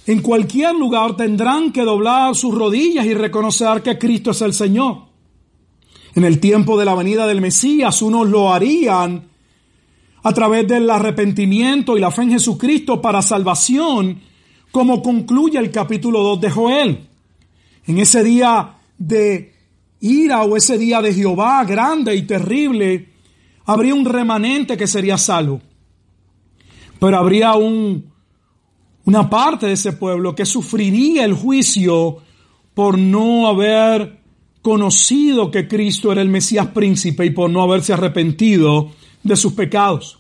en 0.08 0.22
cualquier 0.22 0.76
lugar 0.76 1.16
tendrán 1.16 1.72
que 1.72 1.84
doblar 1.84 2.36
sus 2.36 2.56
rodillas 2.56 3.06
y 3.06 3.14
reconocer 3.14 3.84
que 3.84 3.98
Cristo 3.98 4.32
es 4.32 4.42
el 4.42 4.54
Señor. 4.54 5.06
En 6.16 6.26
el 6.26 6.40
tiempo 6.40 6.78
de 6.78 6.86
la 6.86 6.96
venida 6.96 7.28
del 7.28 7.40
Mesías, 7.40 8.02
unos 8.02 8.28
lo 8.28 8.54
harían 8.54 9.30
a 10.24 10.34
través 10.34 10.68
del 10.68 10.90
arrepentimiento 10.90 11.98
y 11.98 12.02
la 12.02 12.12
fe 12.12 12.24
en 12.24 12.32
Jesucristo 12.32 13.02
para 13.02 13.22
salvación, 13.22 14.20
como 14.72 15.02
concluye 15.02 15.58
el 15.58 15.72
capítulo 15.72 16.22
2 16.24 16.42
de 16.42 16.52
Joel. 16.52 17.08
En 17.88 17.98
ese 17.98 18.24
día 18.24 18.76
de 18.98 19.54
ira 20.02 20.44
o 20.44 20.58
ese 20.58 20.78
día 20.78 21.02
de 21.02 21.14
Jehová 21.14 21.64
grande 21.64 22.16
y 22.16 22.24
terrible, 22.24 23.10
habría 23.66 23.96
un 23.96 24.06
remanente 24.06 24.78
que 24.78 24.88
sería 24.88 25.18
salvo. 25.18 25.62
Pero 27.00 27.18
habría 27.18 27.54
un, 27.54 28.11
una 29.06 29.30
parte 29.30 29.68
de 29.68 29.74
ese 29.74 29.94
pueblo 29.94 30.36
que 30.36 30.46
sufriría 30.46 31.26
el 31.26 31.34
juicio 31.34 32.18
por 32.74 32.98
no 32.98 33.48
haber 33.48 34.20
conocido 34.62 35.50
que 35.50 35.68
Cristo 35.68 36.12
era 36.12 36.22
el 36.22 36.30
Mesías 36.30 36.68
príncipe 36.68 37.26
y 37.26 37.32
por 37.32 37.50
no 37.50 37.64
haberse 37.64 37.94
arrepentido 37.94 38.92
de 39.24 39.36
sus 39.36 39.54
pecados. 39.54 40.20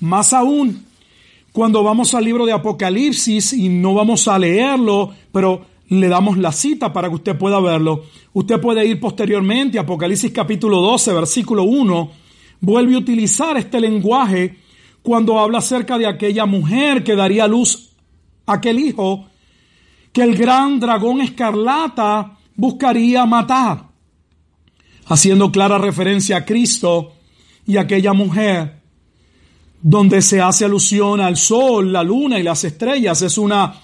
Más 0.00 0.32
aún, 0.32 0.84
cuando 1.52 1.82
vamos 1.82 2.14
al 2.14 2.24
libro 2.24 2.44
de 2.44 2.52
Apocalipsis 2.52 3.52
y 3.52 3.68
no 3.68 3.94
vamos 3.94 4.28
a 4.28 4.38
leerlo, 4.38 5.12
pero 5.32 5.64
le 5.88 6.08
damos 6.08 6.38
la 6.38 6.52
cita 6.52 6.92
para 6.92 7.08
que 7.08 7.14
usted 7.14 7.36
pueda 7.36 7.60
verlo. 7.60 8.04
Usted 8.32 8.60
puede 8.60 8.86
ir 8.86 8.98
posteriormente 9.00 9.78
Apocalipsis 9.78 10.32
capítulo 10.32 10.80
12, 10.80 11.12
versículo 11.12 11.64
1, 11.64 12.10
vuelve 12.60 12.94
a 12.94 12.98
utilizar 12.98 13.56
este 13.56 13.80
lenguaje 13.80 14.58
cuando 15.02 15.38
habla 15.38 15.58
acerca 15.58 15.98
de 15.98 16.06
aquella 16.06 16.46
mujer 16.46 17.04
que 17.04 17.16
daría 17.16 17.46
luz 17.46 17.91
aquel 18.46 18.78
hijo 18.78 19.26
que 20.12 20.22
el 20.22 20.36
gran 20.36 20.78
dragón 20.78 21.20
escarlata 21.20 22.38
buscaría 22.54 23.24
matar, 23.26 23.88
haciendo 25.06 25.50
clara 25.50 25.78
referencia 25.78 26.38
a 26.38 26.44
Cristo 26.44 27.14
y 27.66 27.76
aquella 27.76 28.12
mujer 28.12 28.82
donde 29.80 30.22
se 30.22 30.40
hace 30.40 30.64
alusión 30.64 31.20
al 31.20 31.36
sol, 31.36 31.92
la 31.92 32.02
luna 32.02 32.38
y 32.38 32.42
las 32.42 32.62
estrellas. 32.64 33.20
Es 33.22 33.36
una 33.36 33.80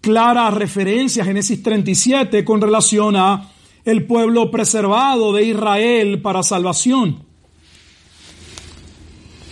clara 0.00 0.50
referencia 0.50 1.22
a 1.22 1.26
Génesis 1.26 1.62
37 1.62 2.44
con 2.44 2.60
relación 2.60 3.16
a 3.16 3.50
el 3.84 4.04
pueblo 4.04 4.50
preservado 4.50 5.32
de 5.32 5.44
Israel 5.44 6.20
para 6.20 6.42
salvación. 6.42 7.24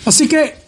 Así 0.04 0.28
que 0.28 0.65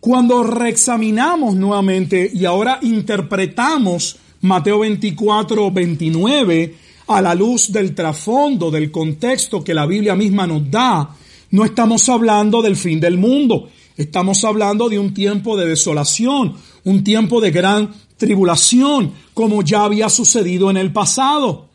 cuando 0.00 0.42
reexaminamos 0.42 1.54
nuevamente 1.54 2.30
y 2.32 2.46
ahora 2.46 2.78
interpretamos 2.80 4.16
Mateo 4.40 4.80
24, 4.80 5.70
29 5.70 6.76
a 7.08 7.20
la 7.20 7.34
luz 7.34 7.70
del 7.70 7.94
trasfondo, 7.94 8.70
del 8.70 8.90
contexto 8.90 9.62
que 9.62 9.74
la 9.74 9.84
Biblia 9.84 10.16
misma 10.16 10.46
nos 10.46 10.70
da, 10.70 11.14
no 11.50 11.64
estamos 11.64 12.08
hablando 12.08 12.62
del 12.62 12.76
fin 12.76 12.98
del 12.98 13.18
mundo, 13.18 13.68
estamos 13.96 14.42
hablando 14.44 14.88
de 14.88 14.98
un 14.98 15.12
tiempo 15.12 15.56
de 15.58 15.68
desolación, 15.68 16.54
un 16.84 17.04
tiempo 17.04 17.40
de 17.40 17.50
gran 17.50 17.92
tribulación, 18.16 19.12
como 19.34 19.62
ya 19.62 19.84
había 19.84 20.08
sucedido 20.08 20.70
en 20.70 20.78
el 20.78 20.92
pasado. 20.92 21.68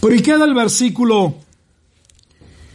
Pero 0.00 0.14
¿y 0.14 0.20
queda 0.20 0.44
el 0.44 0.54
versículo 0.54 1.34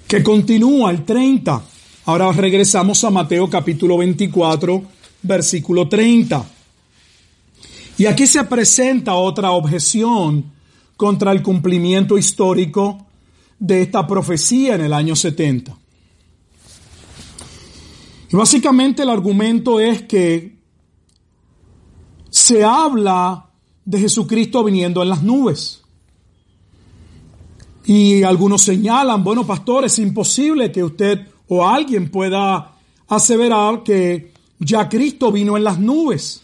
que 0.08 0.24
continúa, 0.24 0.92
el 0.92 1.04
30? 1.04 1.71
Ahora 2.12 2.30
regresamos 2.34 3.02
a 3.06 3.10
Mateo 3.10 3.50
capítulo 3.50 4.00
24, 4.00 4.84
versículo 5.22 5.88
30. 5.88 6.46
Y 8.00 8.06
aquí 8.06 8.28
se 8.28 8.44
presenta 8.44 9.14
otra 9.14 9.52
objeción 9.52 10.52
contra 10.98 11.32
el 11.32 11.42
cumplimiento 11.42 12.18
histórico 12.18 13.08
de 13.58 13.84
esta 13.84 14.06
profecía 14.06 14.76
en 14.76 14.82
el 14.82 14.92
año 14.92 15.16
70. 15.16 15.74
Y 18.30 18.36
básicamente 18.36 19.04
el 19.04 19.10
argumento 19.10 19.80
es 19.80 20.02
que 20.02 20.58
se 22.30 22.62
habla 22.62 23.52
de 23.86 24.00
Jesucristo 24.02 24.66
viniendo 24.66 25.02
en 25.02 25.08
las 25.08 25.24
nubes. 25.24 25.82
Y 27.86 28.24
algunos 28.24 28.64
señalan, 28.64 29.24
bueno, 29.24 29.48
pastor, 29.48 29.86
es 29.86 29.98
imposible 29.98 30.74
que 30.74 30.84
usted 30.84 31.31
o 31.54 31.68
alguien 31.68 32.10
pueda 32.10 32.76
aseverar 33.10 33.84
que 33.84 34.32
ya 34.58 34.88
Cristo 34.88 35.34
vino 35.34 35.58
en 35.58 35.66
las 35.66 35.80
nubes. 35.80 36.42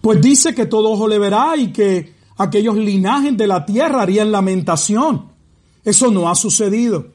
Pues 0.00 0.20
dice 0.20 0.54
que 0.54 0.66
todo 0.66 0.92
ojo 0.92 1.08
le 1.08 1.18
verá 1.18 1.56
y 1.56 1.72
que 1.72 2.14
aquellos 2.36 2.76
linajes 2.76 3.36
de 3.36 3.48
la 3.48 3.66
tierra 3.66 4.02
harían 4.02 4.30
lamentación. 4.30 5.24
Eso 5.84 6.08
no 6.08 6.28
ha 6.28 6.36
sucedido. 6.36 7.08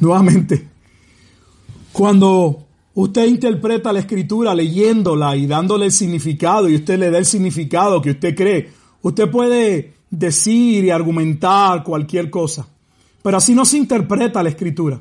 Nuevamente, 0.00 0.70
cuando 1.92 2.64
usted 2.94 3.26
interpreta 3.26 3.92
la 3.92 4.00
escritura 4.00 4.54
leyéndola 4.54 5.36
y 5.36 5.46
dándole 5.46 5.84
el 5.84 5.92
significado 5.92 6.66
y 6.66 6.76
usted 6.76 6.98
le 6.98 7.10
da 7.10 7.18
el 7.18 7.26
significado 7.26 8.00
que 8.00 8.12
usted 8.12 8.34
cree, 8.34 8.70
usted 9.02 9.30
puede 9.30 9.96
decir 10.08 10.86
y 10.86 10.88
argumentar 10.88 11.84
cualquier 11.84 12.30
cosa, 12.30 12.66
pero 13.22 13.36
así 13.36 13.54
no 13.54 13.66
se 13.66 13.76
interpreta 13.76 14.42
la 14.42 14.48
escritura. 14.48 14.98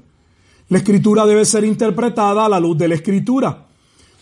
La 0.69 0.79
escritura 0.79 1.25
debe 1.25 1.45
ser 1.45 1.63
interpretada 1.63 2.45
a 2.45 2.49
la 2.49 2.59
luz 2.59 2.77
de 2.77 2.87
la 2.87 2.95
escritura. 2.95 3.65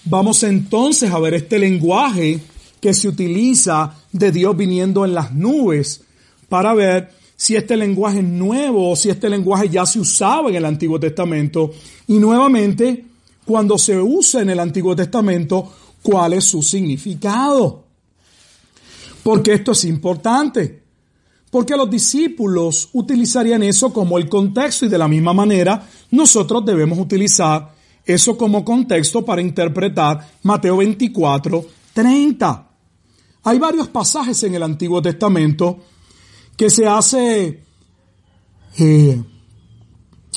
Vamos 0.05 0.43
entonces 0.43 1.09
a 1.09 1.19
ver 1.19 1.35
este 1.35 1.57
lenguaje 1.57 2.41
que 2.81 2.93
se 2.93 3.07
utiliza 3.07 3.95
de 4.11 4.31
Dios 4.31 4.57
viniendo 4.57 5.05
en 5.05 5.13
las 5.13 5.33
nubes 5.33 6.03
para 6.49 6.73
ver 6.73 7.11
si 7.37 7.55
este 7.55 7.77
lenguaje 7.77 8.19
es 8.19 8.25
nuevo 8.25 8.91
o 8.91 8.95
si 8.95 9.09
este 9.09 9.29
lenguaje 9.29 9.69
ya 9.69 9.85
se 9.85 10.01
usaba 10.01 10.49
en 10.49 10.55
el 10.55 10.65
Antiguo 10.65 10.99
Testamento. 10.99 11.71
Y 12.07 12.19
nuevamente, 12.19 13.05
cuando 13.45 13.77
se 13.77 13.97
usa 13.97 14.41
en 14.41 14.49
el 14.49 14.59
Antiguo 14.59 14.95
Testamento, 14.95 15.71
¿cuál 16.01 16.33
es 16.33 16.43
su 16.43 16.61
significado? 16.61 17.85
Porque 19.23 19.53
esto 19.53 19.71
es 19.71 19.85
importante. 19.85 20.82
Porque 21.53 21.77
los 21.77 21.87
discípulos 21.87 22.89
utilizarían 22.93 23.61
eso 23.61 23.93
como 23.93 24.17
el 24.17 24.27
contexto 24.27 24.87
y 24.87 24.89
de 24.89 24.97
la 24.97 25.07
misma 25.07 25.33
manera 25.33 25.87
nosotros 26.09 26.65
debemos 26.65 26.97
utilizar 26.97 27.75
eso 28.03 28.35
como 28.35 28.65
contexto 28.65 29.23
para 29.23 29.39
interpretar 29.39 30.31
Mateo 30.41 30.77
24, 30.77 31.63
30. 31.93 32.69
Hay 33.43 33.59
varios 33.59 33.87
pasajes 33.89 34.41
en 34.41 34.55
el 34.55 34.63
Antiguo 34.63 34.99
Testamento 34.99 35.77
que 36.57 36.71
se 36.71 36.87
hace, 36.87 37.61
eh, 38.79 39.23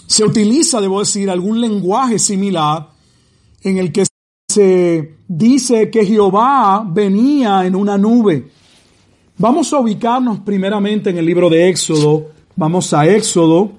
se 0.06 0.22
utiliza, 0.22 0.82
debo 0.82 1.00
decir, 1.00 1.30
algún 1.30 1.62
lenguaje 1.62 2.18
similar 2.18 2.90
en 3.62 3.78
el 3.78 3.90
que 3.90 4.04
se 4.52 5.16
dice 5.26 5.90
que 5.90 6.04
Jehová 6.04 6.86
venía 6.86 7.64
en 7.64 7.74
una 7.74 7.96
nube. 7.96 8.50
Vamos 9.38 9.70
a 9.74 9.78
ubicarnos 9.80 10.40
primeramente 10.40 11.10
en 11.10 11.18
el 11.18 11.26
libro 11.26 11.50
de 11.50 11.68
Éxodo. 11.68 12.30
Vamos 12.56 12.94
a 12.94 13.06
Éxodo, 13.06 13.72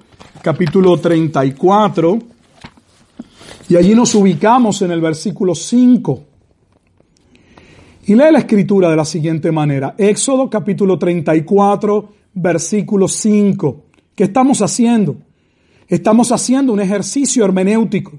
capítulo 0.43 0.99
34. 0.99 2.19
Y 3.67 3.75
allí 3.75 3.95
nos 3.95 4.13
ubicamos 4.13 4.83
en 4.83 4.91
el 4.91 5.01
versículo 5.01 5.55
5. 5.55 6.23
Y 8.05 8.13
lee 8.13 8.31
la 8.31 8.37
escritura 8.37 8.91
de 8.91 8.97
la 8.97 9.03
siguiente 9.03 9.51
manera. 9.51 9.95
Éxodo 9.97 10.47
capítulo 10.47 10.99
34, 10.99 12.07
versículo 12.35 13.07
5. 13.07 13.83
¿Qué 14.13 14.25
estamos 14.25 14.61
haciendo? 14.61 15.15
Estamos 15.87 16.31
haciendo 16.31 16.71
un 16.71 16.81
ejercicio 16.81 17.43
hermenéutico, 17.43 18.11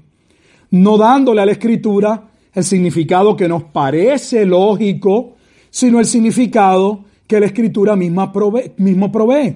no 0.71 0.97
dándole 0.97 1.39
a 1.39 1.45
la 1.45 1.53
escritura 1.53 2.31
el 2.53 2.65
significado 2.65 3.37
que 3.37 3.47
nos 3.47 3.63
parece 3.63 4.45
lógico, 4.45 5.37
sino 5.69 5.99
el 5.99 6.05
significado 6.05 7.05
que 7.29 7.39
la 7.39 7.45
escritura 7.45 7.95
misma 7.95 8.33
provee, 8.33 8.71
mismo 8.77 9.11
provee. 9.11 9.55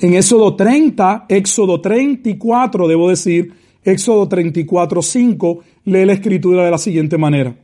En 0.00 0.14
Éxodo 0.14 0.56
30, 0.56 1.26
Éxodo 1.28 1.80
34, 1.80 2.88
debo 2.88 3.10
decir, 3.10 3.52
Éxodo 3.84 4.26
34, 4.26 5.00
5, 5.00 5.60
lee 5.84 6.04
la 6.04 6.14
escritura 6.14 6.64
de 6.64 6.70
la 6.72 6.78
siguiente 6.78 7.16
manera. 7.16 7.54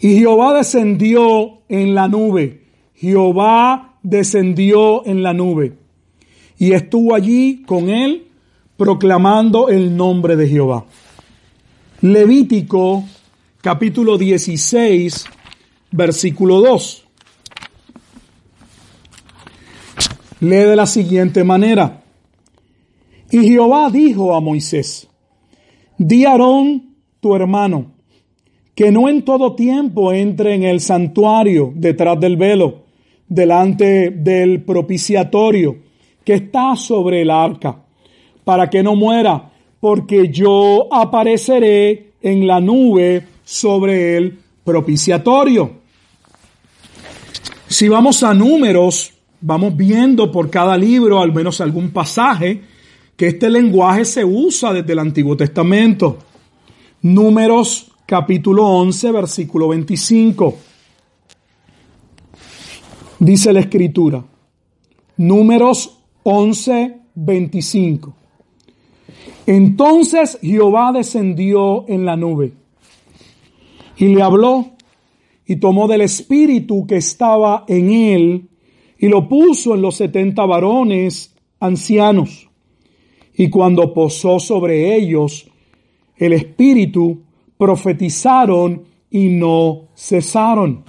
Y 0.00 0.18
Jehová 0.18 0.52
descendió 0.56 1.60
en 1.68 1.94
la 1.94 2.08
nube. 2.08 2.62
Jehová 2.96 3.98
descendió 4.02 5.06
en 5.06 5.22
la 5.22 5.32
nube. 5.32 5.74
Y 6.58 6.72
estuvo 6.72 7.14
allí 7.14 7.62
con 7.62 7.90
él 7.90 8.26
proclamando 8.76 9.68
el 9.68 9.96
nombre 9.96 10.34
de 10.34 10.48
Jehová. 10.48 10.84
Levítico 12.00 13.04
capítulo 13.60 14.18
16, 14.18 15.26
versículo 15.90 16.60
2. 16.60 17.06
Lee 20.40 20.56
de 20.56 20.76
la 20.76 20.86
siguiente 20.86 21.44
manera. 21.44 22.02
Y 23.30 23.46
Jehová 23.48 23.90
dijo 23.90 24.34
a 24.34 24.40
Moisés, 24.40 25.08
di 25.98 26.24
a 26.24 26.32
Aarón 26.32 26.96
tu 27.20 27.36
hermano, 27.36 27.92
que 28.74 28.90
no 28.90 29.08
en 29.08 29.22
todo 29.22 29.54
tiempo 29.54 30.12
entre 30.12 30.54
en 30.54 30.62
el 30.64 30.80
santuario 30.80 31.72
detrás 31.74 32.18
del 32.18 32.36
velo, 32.36 32.84
delante 33.28 34.10
del 34.10 34.62
propiciatorio 34.62 35.76
que 36.24 36.34
está 36.34 36.74
sobre 36.76 37.22
el 37.22 37.30
arca, 37.30 37.82
para 38.44 38.68
que 38.68 38.82
no 38.82 38.96
muera, 38.96 39.50
porque 39.78 40.28
yo 40.28 40.92
apareceré 40.92 42.12
en 42.22 42.46
la 42.46 42.60
nube 42.60 43.22
sobre 43.44 44.16
el 44.16 44.38
propiciatorio. 44.64 45.79
Si 47.70 47.88
vamos 47.88 48.24
a 48.24 48.34
números, 48.34 49.12
vamos 49.40 49.76
viendo 49.76 50.32
por 50.32 50.50
cada 50.50 50.76
libro 50.76 51.20
al 51.20 51.32
menos 51.32 51.60
algún 51.60 51.90
pasaje 51.90 52.60
que 53.16 53.28
este 53.28 53.48
lenguaje 53.48 54.04
se 54.04 54.24
usa 54.24 54.72
desde 54.72 54.92
el 54.92 54.98
Antiguo 54.98 55.36
Testamento. 55.36 56.18
Números 57.02 57.92
capítulo 58.04 58.66
11, 58.66 59.12
versículo 59.12 59.68
25. 59.68 60.58
Dice 63.20 63.52
la 63.52 63.60
escritura, 63.60 64.24
números 65.18 65.96
11, 66.24 67.02
25. 67.14 68.14
Entonces 69.46 70.40
Jehová 70.42 70.90
descendió 70.92 71.84
en 71.86 72.04
la 72.04 72.16
nube 72.16 72.52
y 73.96 74.06
le 74.08 74.22
habló 74.22 74.72
y 75.50 75.56
tomó 75.56 75.88
del 75.88 76.02
espíritu 76.02 76.86
que 76.86 76.98
estaba 76.98 77.64
en 77.66 77.90
él 77.90 78.48
y 78.96 79.08
lo 79.08 79.28
puso 79.28 79.74
en 79.74 79.82
los 79.82 79.96
setenta 79.96 80.46
varones 80.46 81.34
ancianos. 81.58 82.48
Y 83.34 83.50
cuando 83.50 83.92
posó 83.92 84.38
sobre 84.38 84.94
ellos 84.94 85.50
el 86.16 86.34
espíritu, 86.34 87.22
profetizaron 87.58 88.84
y 89.10 89.26
no 89.30 89.88
cesaron. 89.96 90.84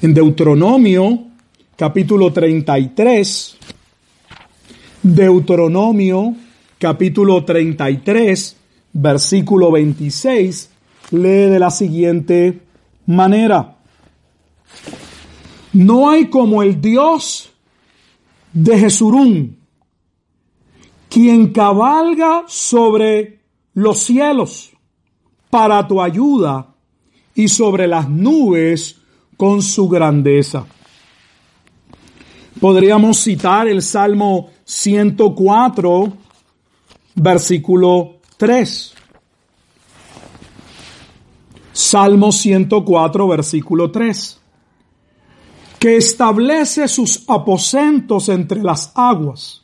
En 0.00 0.14
Deuteronomio 0.14 1.24
capítulo 1.76 2.32
33, 2.32 3.58
Deuteronomio 5.02 6.34
capítulo 6.78 7.44
33, 7.44 8.56
versículo 8.94 9.70
26, 9.70 10.70
lee 11.10 11.50
de 11.50 11.58
la 11.58 11.70
siguiente 11.70 12.63
manera. 13.06 13.76
No 15.72 16.08
hay 16.08 16.28
como 16.28 16.62
el 16.62 16.80
Dios 16.80 17.50
de 18.52 18.78
Jesurún, 18.78 19.58
quien 21.08 21.52
cabalga 21.52 22.44
sobre 22.46 23.40
los 23.74 23.98
cielos 23.98 24.70
para 25.50 25.86
tu 25.86 26.00
ayuda 26.00 26.74
y 27.34 27.48
sobre 27.48 27.86
las 27.86 28.08
nubes 28.08 29.00
con 29.36 29.62
su 29.62 29.88
grandeza. 29.88 30.64
Podríamos 32.60 33.18
citar 33.18 33.66
el 33.68 33.82
Salmo 33.82 34.50
104, 34.64 36.12
versículo 37.16 38.20
3. 38.36 38.94
Salmo 41.94 42.32
104, 42.32 43.28
versículo 43.28 43.92
3. 43.92 44.40
Que 45.78 45.96
establece 45.96 46.88
sus 46.88 47.22
aposentos 47.28 48.28
entre 48.28 48.64
las 48.64 48.90
aguas. 48.96 49.62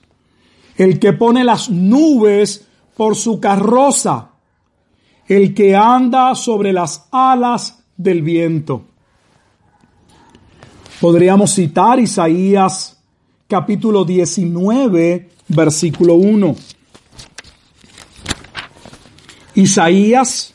El 0.77 1.01
que 1.01 1.13
pone 1.13 1.43
las 1.43 1.71
nubes 1.71 2.69
por 2.97 3.17
su 3.17 3.41
carroza. 3.41 4.29
El 5.27 5.55
que 5.55 5.75
anda 5.75 6.37
sobre 6.37 6.73
las 6.73 7.09
alas 7.11 7.83
del 7.97 8.23
viento. 8.23 8.85
Podríamos 11.01 11.53
citar 11.53 11.99
Isaías 11.99 12.97
capítulo 13.49 14.05
19, 14.05 15.31
versículo 15.49 16.15
1. 16.15 16.55
Isaías 19.57 20.55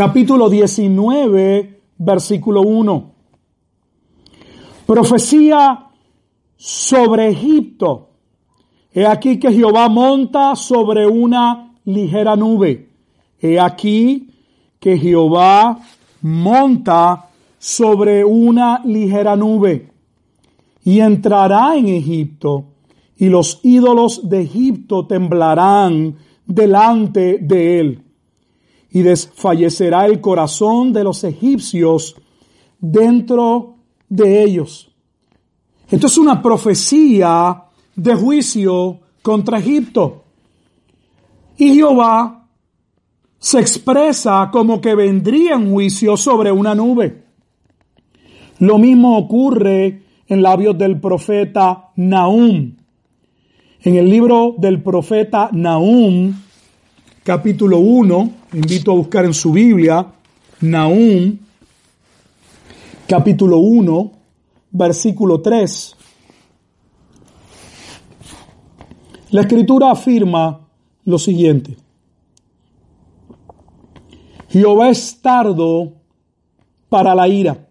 capítulo 0.00 0.48
19, 0.48 1.82
versículo 1.98 2.62
1. 2.62 3.12
Profecía 4.86 5.88
sobre 6.56 7.28
Egipto. 7.28 8.08
He 8.94 9.06
aquí 9.06 9.38
que 9.38 9.52
Jehová 9.52 9.90
monta 9.90 10.56
sobre 10.56 11.06
una 11.06 11.74
ligera 11.84 12.34
nube. 12.34 12.88
He 13.42 13.60
aquí 13.60 14.30
que 14.78 14.96
Jehová 14.96 15.78
monta 16.22 17.28
sobre 17.58 18.24
una 18.24 18.80
ligera 18.82 19.36
nube 19.36 19.92
y 20.82 21.00
entrará 21.00 21.76
en 21.76 21.88
Egipto 21.88 22.64
y 23.18 23.28
los 23.28 23.60
ídolos 23.62 24.30
de 24.30 24.40
Egipto 24.40 25.06
temblarán 25.06 26.16
delante 26.46 27.36
de 27.36 27.80
él 27.80 28.09
y 28.92 29.02
desfallecerá 29.02 30.06
el 30.06 30.20
corazón 30.20 30.92
de 30.92 31.04
los 31.04 31.22
egipcios 31.24 32.16
dentro 32.78 33.76
de 34.08 34.42
ellos. 34.42 34.90
Esto 35.88 36.06
es 36.06 36.18
una 36.18 36.40
profecía 36.40 37.64
de 37.94 38.14
juicio 38.14 39.00
contra 39.22 39.58
Egipto. 39.58 40.24
Y 41.56 41.74
Jehová 41.74 42.48
se 43.38 43.60
expresa 43.60 44.50
como 44.52 44.80
que 44.80 44.94
vendría 44.94 45.54
en 45.54 45.70
juicio 45.70 46.16
sobre 46.16 46.52
una 46.52 46.74
nube. 46.74 47.24
Lo 48.58 48.78
mismo 48.78 49.16
ocurre 49.18 50.02
en 50.28 50.42
labios 50.42 50.76
del 50.78 51.00
profeta 51.00 51.90
Nahum. 51.96 52.76
En 53.82 53.96
el 53.96 54.10
libro 54.10 54.54
del 54.58 54.82
profeta 54.82 55.48
Nahum, 55.52 56.34
capítulo 57.22 57.78
1, 57.78 58.30
invito 58.54 58.92
a 58.92 58.94
buscar 58.94 59.24
en 59.26 59.34
su 59.34 59.52
Biblia, 59.52 60.06
Nahum, 60.62 61.38
capítulo 63.06 63.58
1, 63.58 64.12
versículo 64.70 65.40
3. 65.40 65.96
La 69.30 69.42
escritura 69.42 69.90
afirma 69.90 70.60
lo 71.04 71.18
siguiente. 71.18 71.76
Jehová 74.48 74.88
es 74.88 75.20
tardo 75.20 75.92
para 76.88 77.14
la 77.14 77.28
ira 77.28 77.68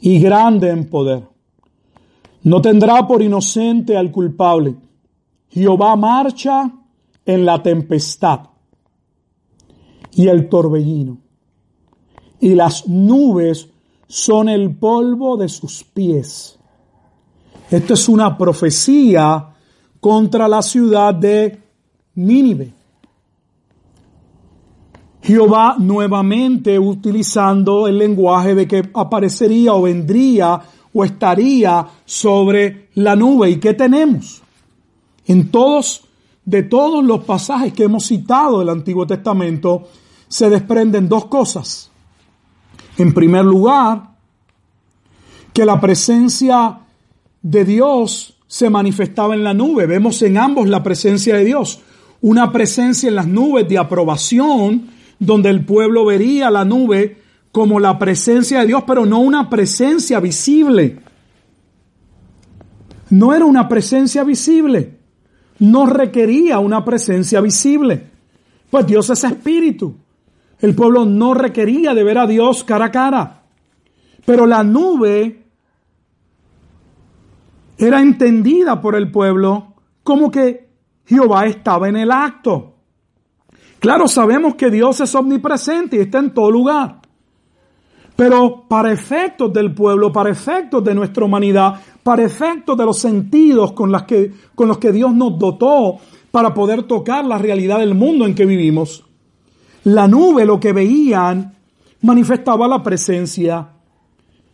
y 0.00 0.18
grande 0.18 0.70
en 0.70 0.88
poder. 0.88 1.28
No 2.42 2.60
tendrá 2.60 3.06
por 3.06 3.22
inocente 3.22 3.96
al 3.96 4.10
culpable. 4.10 4.74
Jehová 5.50 5.94
marcha 5.94 6.72
en 7.24 7.44
la 7.44 7.62
tempestad 7.62 8.40
y 10.12 10.28
el 10.28 10.48
torbellino, 10.48 11.18
y 12.40 12.54
las 12.54 12.86
nubes 12.88 13.68
son 14.08 14.48
el 14.48 14.74
polvo 14.74 15.36
de 15.36 15.48
sus 15.48 15.84
pies. 15.84 16.58
Esto 17.70 17.94
es 17.94 18.08
una 18.08 18.36
profecía 18.36 19.48
contra 20.00 20.48
la 20.48 20.60
ciudad 20.60 21.14
de 21.14 21.58
Nínive. 22.14 22.74
Jehová 25.22 25.76
nuevamente 25.78 26.78
utilizando 26.78 27.86
el 27.86 27.96
lenguaje 27.96 28.54
de 28.54 28.66
que 28.66 28.90
aparecería 28.92 29.72
o 29.72 29.82
vendría 29.82 30.60
o 30.92 31.04
estaría 31.04 31.86
sobre 32.04 32.88
la 32.94 33.14
nube. 33.16 33.50
¿Y 33.50 33.56
qué 33.56 33.72
tenemos? 33.72 34.42
En 35.26 35.50
todos, 35.50 36.04
de 36.44 36.62
todos 36.62 37.04
los 37.04 37.24
pasajes 37.24 37.72
que 37.72 37.84
hemos 37.84 38.06
citado 38.06 38.60
del 38.60 38.68
Antiguo 38.68 39.06
Testamento, 39.06 39.88
se 40.28 40.50
desprenden 40.50 41.08
dos 41.08 41.26
cosas. 41.26 41.90
En 42.98 43.14
primer 43.14 43.44
lugar, 43.44 44.12
que 45.52 45.64
la 45.64 45.80
presencia 45.80 46.80
de 47.42 47.64
Dios 47.64 48.34
se 48.46 48.70
manifestaba 48.70 49.34
en 49.34 49.44
la 49.44 49.54
nube. 49.54 49.86
Vemos 49.86 50.20
en 50.22 50.38
ambos 50.38 50.68
la 50.68 50.82
presencia 50.82 51.36
de 51.36 51.44
Dios. 51.44 51.80
Una 52.20 52.52
presencia 52.52 53.08
en 53.08 53.14
las 53.14 53.26
nubes 53.26 53.68
de 53.68 53.78
aprobación 53.78 54.90
donde 55.18 55.50
el 55.50 55.64
pueblo 55.64 56.04
vería 56.04 56.50
la 56.50 56.64
nube 56.64 57.18
como 57.50 57.78
la 57.80 57.98
presencia 57.98 58.60
de 58.60 58.66
Dios, 58.66 58.84
pero 58.86 59.06
no 59.06 59.20
una 59.20 59.50
presencia 59.50 60.20
visible. 60.20 61.00
No 63.10 63.34
era 63.34 63.44
una 63.44 63.68
presencia 63.68 64.24
visible. 64.24 64.98
No 65.62 65.86
requería 65.86 66.58
una 66.58 66.84
presencia 66.84 67.40
visible. 67.40 68.10
Pues 68.68 68.84
Dios 68.84 69.08
es 69.10 69.22
espíritu. 69.22 69.94
El 70.58 70.74
pueblo 70.74 71.04
no 71.04 71.34
requería 71.34 71.94
de 71.94 72.02
ver 72.02 72.18
a 72.18 72.26
Dios 72.26 72.64
cara 72.64 72.86
a 72.86 72.90
cara. 72.90 73.42
Pero 74.26 74.44
la 74.44 74.64
nube 74.64 75.44
era 77.78 78.00
entendida 78.00 78.80
por 78.80 78.96
el 78.96 79.12
pueblo 79.12 79.74
como 80.02 80.32
que 80.32 80.68
Jehová 81.06 81.46
estaba 81.46 81.88
en 81.88 81.94
el 81.94 82.10
acto. 82.10 82.74
Claro, 83.78 84.08
sabemos 84.08 84.56
que 84.56 84.68
Dios 84.68 85.00
es 85.00 85.14
omnipresente 85.14 85.96
y 85.96 86.00
está 86.00 86.18
en 86.18 86.34
todo 86.34 86.50
lugar. 86.50 87.01
Pero 88.16 88.64
para 88.68 88.92
efectos 88.92 89.52
del 89.52 89.72
pueblo, 89.72 90.12
para 90.12 90.30
efectos 90.30 90.84
de 90.84 90.94
nuestra 90.94 91.24
humanidad, 91.24 91.80
para 92.02 92.24
efectos 92.24 92.76
de 92.76 92.84
los 92.84 92.98
sentidos 92.98 93.72
con, 93.72 93.90
los 93.90 94.02
que 94.04 94.92
Dios 94.92 95.14
nos 95.14 95.38
dotó 95.38 95.98
para 96.30 96.52
poder 96.52 96.84
tocar 96.84 97.24
la 97.24 97.38
realidad 97.38 97.78
del 97.78 97.94
mundo 97.94 98.26
en 98.26 98.34
que 98.34 98.46
vivimos, 98.46 99.04
la 99.84 100.08
nube, 100.08 100.44
lo 100.44 100.60
que 100.60 100.72
veían, 100.72 101.54
manifestaba 102.02 102.68
la 102.68 102.82
presencia 102.82 103.68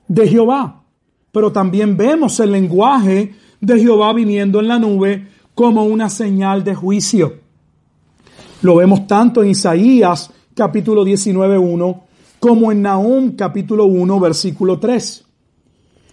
de 0.07 0.29
Jehová. 0.29 0.83
Pero 1.31 1.53
también 1.53 1.97
vemos 1.97 2.41
el 2.41 2.53
lenguaje 2.53 3.35
de 3.61 3.79
Jehová 3.79 4.13
viniendo 4.13 4.61
en 4.61 4.69
la 4.69 4.79
nube 4.79 5.29
como 5.55 5.85
una 5.85 6.09
señal 6.09 6.65
de 6.65 6.75
juicio. 6.75 7.41
Lo 8.63 8.77
vemos 8.77 9.07
tanto 9.07 9.43
en 9.43 9.51
Isaías 9.51 10.33
capítulo 10.55 11.05
19.1 11.05 12.08
como 12.41 12.71
en 12.73 12.83
Nahum 12.83 13.33
capítulo 13.33 13.87
1 13.87 14.21
versículo 14.21 14.79
3. 14.79 15.25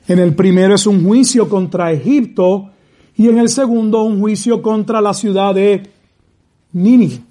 En 0.08 0.20
el 0.20 0.36
primero 0.36 0.76
es 0.76 0.86
un 0.88 1.04
juicio 1.04 1.50
contra 1.50 1.92
Egipto 1.92 2.72
y 3.16 3.28
en 3.28 3.40
el 3.40 3.50
segundo 3.50 4.04
un 4.04 4.20
juicio 4.20 4.62
contra 4.62 5.02
la 5.02 5.14
ciudad 5.14 5.56
de 5.56 5.90
Nínive. 6.74 7.22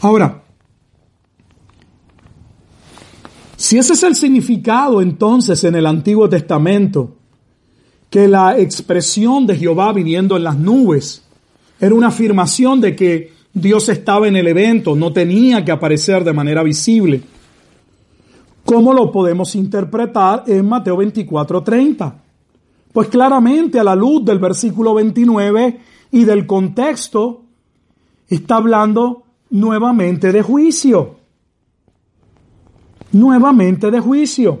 Ahora, 0.00 0.42
si 3.56 3.76
ese 3.76 3.94
es 3.94 4.02
el 4.02 4.14
significado 4.14 5.02
entonces 5.02 5.62
en 5.64 5.74
el 5.74 5.86
Antiguo 5.86 6.28
Testamento, 6.28 7.16
que 8.08 8.28
la 8.28 8.58
expresión 8.58 9.46
de 9.46 9.56
Jehová 9.56 9.92
viniendo 9.92 10.36
en 10.36 10.44
las 10.44 10.56
nubes 10.56 11.24
era 11.80 11.94
una 11.94 12.08
afirmación 12.08 12.80
de 12.80 12.96
que 12.96 13.37
Dios 13.52 13.88
estaba 13.88 14.28
en 14.28 14.36
el 14.36 14.46
evento, 14.46 14.94
no 14.94 15.12
tenía 15.12 15.64
que 15.64 15.72
aparecer 15.72 16.24
de 16.24 16.32
manera 16.32 16.62
visible. 16.62 17.22
¿Cómo 18.64 18.92
lo 18.92 19.10
podemos 19.10 19.54
interpretar 19.54 20.44
en 20.46 20.68
Mateo 20.68 20.96
24:30? 20.96 22.14
Pues 22.92 23.08
claramente 23.08 23.78
a 23.78 23.84
la 23.84 23.94
luz 23.94 24.24
del 24.24 24.38
versículo 24.38 24.94
29 24.94 25.80
y 26.12 26.24
del 26.24 26.46
contexto, 26.46 27.44
está 28.28 28.56
hablando 28.56 29.24
nuevamente 29.50 30.32
de 30.32 30.42
juicio. 30.42 31.16
Nuevamente 33.12 33.90
de 33.90 34.00
juicio. 34.00 34.60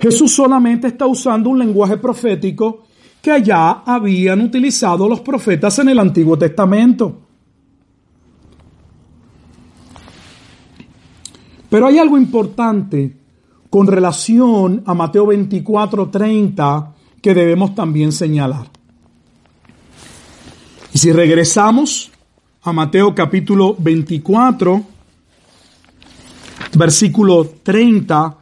Jesús 0.00 0.32
solamente 0.32 0.88
está 0.88 1.06
usando 1.06 1.50
un 1.50 1.58
lenguaje 1.58 1.98
profético 1.98 2.84
que 3.22 3.30
allá 3.30 3.82
habían 3.84 4.40
utilizado 4.40 5.08
los 5.08 5.20
profetas 5.20 5.78
en 5.78 5.90
el 5.90 5.98
Antiguo 5.98 6.38
Testamento. 6.38 7.20
Pero 11.68 11.86
hay 11.86 11.98
algo 11.98 12.18
importante 12.18 13.16
con 13.68 13.86
relación 13.86 14.82
a 14.86 14.94
Mateo 14.94 15.26
24:30 15.26 16.94
que 17.22 17.34
debemos 17.34 17.74
también 17.74 18.10
señalar. 18.10 18.68
Y 20.92 20.98
si 20.98 21.12
regresamos 21.12 22.10
a 22.62 22.72
Mateo 22.72 23.14
capítulo 23.14 23.76
24, 23.78 24.82
versículo 26.76 27.46
30, 27.62 28.36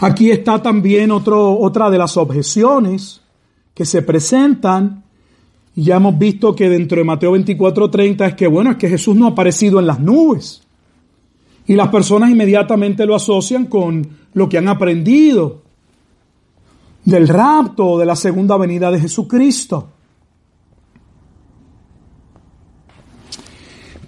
aquí 0.00 0.30
está 0.30 0.62
también 0.62 1.10
otro, 1.10 1.58
otra 1.58 1.90
de 1.90 1.98
las 1.98 2.16
objeciones 2.16 3.20
que 3.74 3.84
se 3.84 4.02
presentan. 4.02 5.04
Ya 5.74 5.96
hemos 5.96 6.18
visto 6.18 6.54
que 6.56 6.68
dentro 6.68 6.98
de 6.98 7.04
Mateo 7.04 7.32
24:30 7.32 8.26
es 8.26 8.34
que, 8.34 8.46
bueno, 8.46 8.72
es 8.72 8.76
que 8.76 8.88
Jesús 8.88 9.14
no 9.16 9.26
ha 9.26 9.30
aparecido 9.30 9.78
en 9.78 9.86
las 9.86 10.00
nubes. 10.00 10.62
Y 11.66 11.74
las 11.74 11.88
personas 11.88 12.30
inmediatamente 12.30 13.06
lo 13.06 13.14
asocian 13.14 13.66
con 13.66 14.08
lo 14.32 14.48
que 14.48 14.58
han 14.58 14.68
aprendido 14.68 15.62
del 17.04 17.28
rapto 17.28 17.98
de 17.98 18.06
la 18.06 18.16
segunda 18.16 18.56
venida 18.56 18.90
de 18.90 19.00
Jesucristo. 19.00 19.88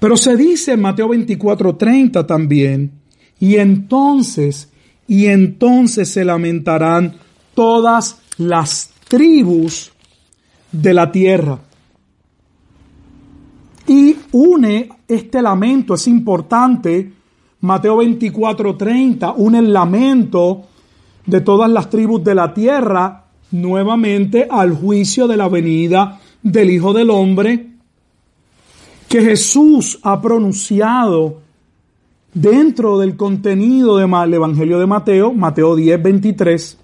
Pero 0.01 0.17
se 0.17 0.37
dice 0.37 0.73
en 0.73 0.81
Mateo 0.81 1.09
24:30 1.09 2.27
también, 2.27 2.93
y 3.39 3.57
entonces, 3.57 4.70
y 5.11 5.27
entonces 5.27 6.09
se 6.09 6.25
lamentarán 6.25 7.17
todas 7.53 8.21
las 8.39 8.93
tribus 9.09 9.91
de 10.71 10.95
la 10.95 11.11
tierra. 11.11 11.59
Y 13.89 14.15
une 14.31 14.89
este 15.09 15.43
lamento, 15.43 15.95
es 15.95 16.07
importante, 16.07 17.13
Mateo 17.63 17.97
24:30, 17.97 19.35
une 19.37 19.59
el 19.59 19.73
lamento 19.73 20.63
de 21.27 21.41
todas 21.41 21.69
las 21.69 21.91
tribus 21.91 22.23
de 22.23 22.37
la 22.37 22.55
tierra 22.55 23.25
nuevamente 23.51 24.47
al 24.49 24.73
juicio 24.73 25.27
de 25.27 25.37
la 25.37 25.49
venida 25.49 26.21
del 26.41 26.71
Hijo 26.71 26.93
del 26.93 27.11
Hombre 27.11 27.67
que 29.09 29.23
Jesús 29.23 29.99
ha 30.05 30.23
pronunciado 30.23 31.41
dentro 32.33 32.99
del 32.99 33.17
contenido 33.17 33.97
del 33.97 34.35
Evangelio 34.35 34.79
de 34.79 34.87
Mateo, 34.87 35.33
Mateo 35.33 35.77
10, 35.77 36.03
23, 36.03 36.79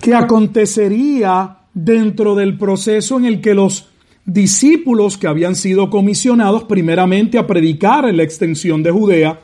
que 0.00 0.14
acontecería 0.14 1.58
dentro 1.74 2.34
del 2.34 2.56
proceso 2.56 3.18
en 3.18 3.26
el 3.26 3.40
que 3.40 3.54
los 3.54 3.88
discípulos 4.24 5.18
que 5.18 5.28
habían 5.28 5.54
sido 5.54 5.90
comisionados 5.90 6.64
primeramente 6.64 7.38
a 7.38 7.46
predicar 7.46 8.08
en 8.08 8.16
la 8.16 8.22
extensión 8.22 8.82
de 8.82 8.90
Judea, 8.90 9.40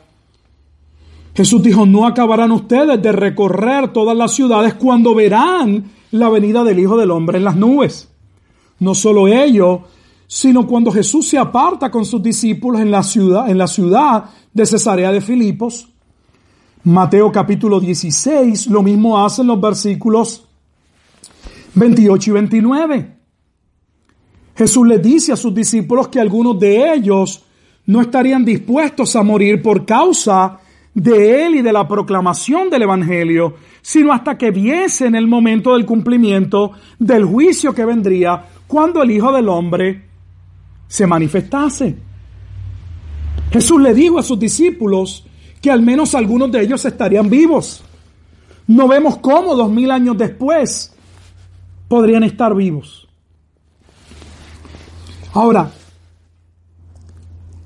Jesús 1.35 1.63
dijo, 1.63 1.85
no 1.85 2.05
acabarán 2.05 2.51
ustedes 2.51 3.01
de 3.01 3.11
recorrer 3.11 3.91
todas 3.91 4.15
las 4.15 4.33
ciudades 4.33 4.75
cuando 4.75 5.15
verán 5.15 5.85
la 6.11 6.29
venida 6.29 6.63
del 6.63 6.79
Hijo 6.79 6.95
del 6.95 7.11
Hombre 7.11 7.39
en 7.39 7.43
las 7.43 7.55
nubes. 7.55 8.09
No 8.79 8.93
solo 8.93 9.27
ello, 9.27 9.83
sino 10.33 10.65
cuando 10.65 10.91
Jesús 10.91 11.27
se 11.27 11.37
aparta 11.37 11.91
con 11.91 12.03
sus 12.05 12.23
discípulos 12.23 12.81
en 12.81 12.89
la 12.89 13.03
ciudad, 13.03 13.47
en 13.51 13.55
la 13.55 13.67
ciudad 13.67 14.31
de 14.51 14.65
Cesarea 14.65 15.11
de 15.11 15.21
Filipos. 15.21 15.87
Mateo 16.85 17.31
capítulo 17.31 17.79
16, 17.79 18.65
lo 18.65 18.81
mismo 18.81 19.23
hacen 19.23 19.45
los 19.45 19.61
versículos 19.61 20.43
28 21.75 22.31
y 22.31 22.33
29. 22.33 23.17
Jesús 24.55 24.87
les 24.87 25.03
dice 25.03 25.33
a 25.33 25.35
sus 25.35 25.53
discípulos 25.53 26.07
que 26.07 26.19
algunos 26.19 26.57
de 26.57 26.91
ellos 26.91 27.43
no 27.85 28.01
estarían 28.01 28.43
dispuestos 28.43 29.15
a 29.15 29.21
morir 29.21 29.61
por 29.61 29.85
causa 29.85 30.57
de 30.95 31.45
él 31.45 31.55
y 31.57 31.61
de 31.61 31.71
la 31.71 31.87
proclamación 31.87 32.71
del 32.71 32.81
Evangelio, 32.81 33.53
sino 33.83 34.11
hasta 34.11 34.35
que 34.35 34.49
viesen 34.49 35.13
el 35.13 35.27
momento 35.27 35.73
del 35.73 35.85
cumplimiento 35.85 36.71
del 36.97 37.23
juicio 37.23 37.71
que 37.71 37.85
vendría 37.85 38.47
cuando 38.65 39.03
el 39.03 39.11
Hijo 39.11 39.31
del 39.31 39.47
Hombre 39.47 40.12
se 40.93 41.07
manifestase. 41.07 41.97
Jesús 43.51 43.81
le 43.81 43.95
dijo 43.95 44.19
a 44.19 44.21
sus 44.21 44.37
discípulos 44.37 45.25
que 45.59 45.71
al 45.71 45.81
menos 45.81 46.13
algunos 46.13 46.51
de 46.51 46.61
ellos 46.61 46.85
estarían 46.85 47.31
vivos. 47.31 47.83
No 48.67 48.87
vemos 48.87 49.17
cómo 49.17 49.55
dos 49.55 49.71
mil 49.71 49.89
años 49.89 50.15
después 50.15 50.93
podrían 51.87 52.21
estar 52.21 52.53
vivos. 52.53 53.07
Ahora, 55.33 55.71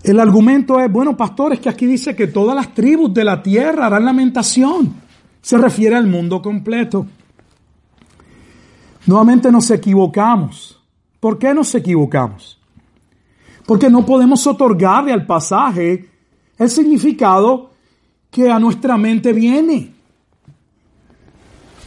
el 0.03 0.21
argumento 0.21 0.79
es, 0.79 0.89
bueno, 0.89 1.17
pastores, 1.17 1.59
que 1.59 1.67
aquí 1.67 1.85
dice 1.85 2.15
que 2.15 2.27
todas 2.27 2.55
las 2.55 2.73
tribus 2.73 3.13
de 3.13 3.25
la 3.25 3.43
tierra 3.43 3.87
harán 3.87 4.05
lamentación. 4.05 4.95
Se 5.41 5.57
refiere 5.57 5.97
al 5.97 6.07
mundo 6.07 6.41
completo. 6.41 7.05
Nuevamente 9.05 9.51
nos 9.51 9.69
equivocamos. 9.69 10.81
¿Por 11.19 11.37
qué 11.37 11.53
nos 11.53 11.75
equivocamos? 11.75 12.56
Porque 13.67 13.89
no 13.89 14.05
podemos 14.05 14.47
otorgarle 14.47 15.11
al 15.11 15.25
pasaje 15.25 16.09
el 16.57 16.69
significado 16.69 17.69
que 18.31 18.49
a 18.49 18.59
nuestra 18.59 18.97
mente 18.97 19.33
viene. 19.33 19.91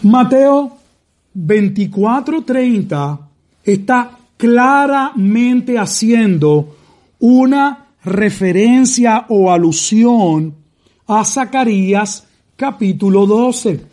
Mateo 0.03 0.76
24:30 1.35 3.18
está 3.64 4.18
claramente 4.37 5.78
haciendo 5.78 6.76
una 7.18 7.87
referencia 8.05 9.24
o 9.28 9.51
alusión 9.51 10.55
a 11.07 11.24
Zacarías 11.24 12.26
capítulo 12.57 13.24
12. 13.26 13.87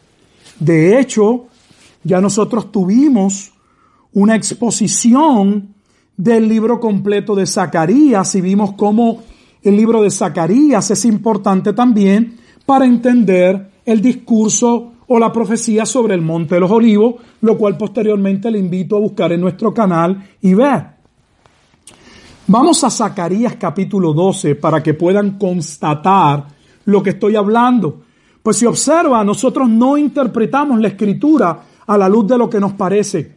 De 0.59 0.99
hecho, 0.99 1.47
ya 2.03 2.19
nosotros 2.19 2.69
tuvimos 2.69 3.51
una 4.11 4.35
exposición 4.35 5.73
del 6.17 6.49
libro 6.49 6.79
completo 6.79 7.35
de 7.35 7.45
Zacarías 7.45 8.33
y 8.33 8.41
vimos 8.41 8.73
cómo 8.73 9.23
el 9.61 9.77
libro 9.77 10.01
de 10.01 10.09
Zacarías 10.09 10.89
es 10.89 11.05
importante 11.05 11.73
también 11.73 12.37
para 12.65 12.85
entender 12.85 13.69
el 13.85 14.01
discurso 14.01 14.93
o 15.07 15.19
la 15.19 15.31
profecía 15.31 15.85
sobre 15.85 16.15
el 16.15 16.21
Monte 16.21 16.55
de 16.55 16.61
los 16.61 16.71
Olivos, 16.71 17.15
lo 17.41 17.57
cual 17.57 17.77
posteriormente 17.77 18.51
le 18.51 18.59
invito 18.59 18.97
a 18.97 18.99
buscar 18.99 19.31
en 19.31 19.41
nuestro 19.41 19.73
canal 19.73 20.27
y 20.41 20.53
ver. 20.53 20.97
Vamos 22.47 22.83
a 22.83 22.89
Zacarías 22.89 23.55
capítulo 23.55 24.13
12 24.13 24.55
para 24.55 24.81
que 24.81 24.93
puedan 24.93 25.37
constatar 25.37 26.47
lo 26.85 27.03
que 27.03 27.11
estoy 27.11 27.35
hablando. 27.35 28.01
Pues 28.41 28.57
si 28.57 28.65
observa, 28.65 29.23
nosotros 29.23 29.69
no 29.69 29.97
interpretamos 29.97 30.79
la 30.79 30.87
escritura 30.87 31.61
a 31.85 31.97
la 31.97 32.09
luz 32.09 32.27
de 32.27 32.37
lo 32.37 32.49
que 32.49 32.59
nos 32.59 32.73
parece. 32.73 33.36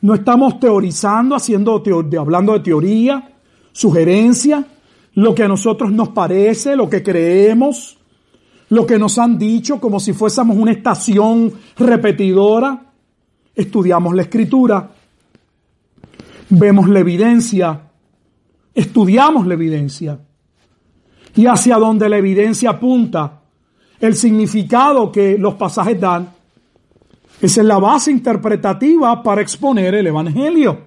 No 0.00 0.14
estamos 0.14 0.60
teorizando, 0.60 1.34
haciendo, 1.34 1.82
hablando 2.18 2.52
de 2.52 2.60
teoría, 2.60 3.32
sugerencia, 3.72 4.64
lo 5.14 5.34
que 5.34 5.42
a 5.42 5.48
nosotros 5.48 5.90
nos 5.92 6.10
parece, 6.10 6.76
lo 6.76 6.88
que 6.88 7.02
creemos, 7.02 7.98
lo 8.68 8.86
que 8.86 8.98
nos 8.98 9.18
han 9.18 9.38
dicho 9.38 9.80
como 9.80 9.98
si 9.98 10.12
fuésemos 10.12 10.56
una 10.56 10.72
estación 10.72 11.52
repetidora. 11.78 12.82
Estudiamos 13.54 14.14
la 14.14 14.22
escritura, 14.22 14.90
vemos 16.50 16.88
la 16.88 17.00
evidencia 17.00 17.86
estudiamos 18.76 19.46
la 19.46 19.54
evidencia 19.54 20.20
y 21.34 21.46
hacia 21.46 21.76
donde 21.76 22.08
la 22.08 22.18
evidencia 22.18 22.70
apunta, 22.70 23.40
el 23.98 24.14
significado 24.14 25.10
que 25.10 25.38
los 25.38 25.54
pasajes 25.54 25.98
dan, 25.98 26.28
esa 27.40 27.60
es 27.60 27.66
la 27.66 27.78
base 27.78 28.10
interpretativa 28.10 29.22
para 29.22 29.42
exponer 29.42 29.94
el 29.94 30.06
Evangelio. 30.06 30.86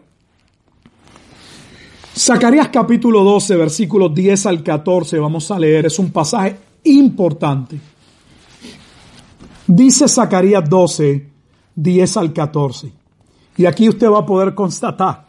Zacarías 2.18 2.70
capítulo 2.70 3.24
12, 3.24 3.56
versículos 3.56 4.14
10 4.14 4.45
al 4.47 4.64
14, 4.64 5.20
vamos 5.20 5.50
a 5.52 5.60
leer, 5.60 5.86
es 5.86 6.00
un 6.00 6.12
pasaje 6.12 6.58
importante. 6.84 7.80
Dice 9.68 10.08
Zacarías 10.08 10.68
12, 10.68 11.30
10 11.76 12.18
al 12.18 12.34
14. 12.34 12.91
Y 13.58 13.66
aquí 13.66 13.88
usted 13.88 14.10
va 14.10 14.20
a 14.20 14.26
poder 14.26 14.56
constatar 14.56 15.28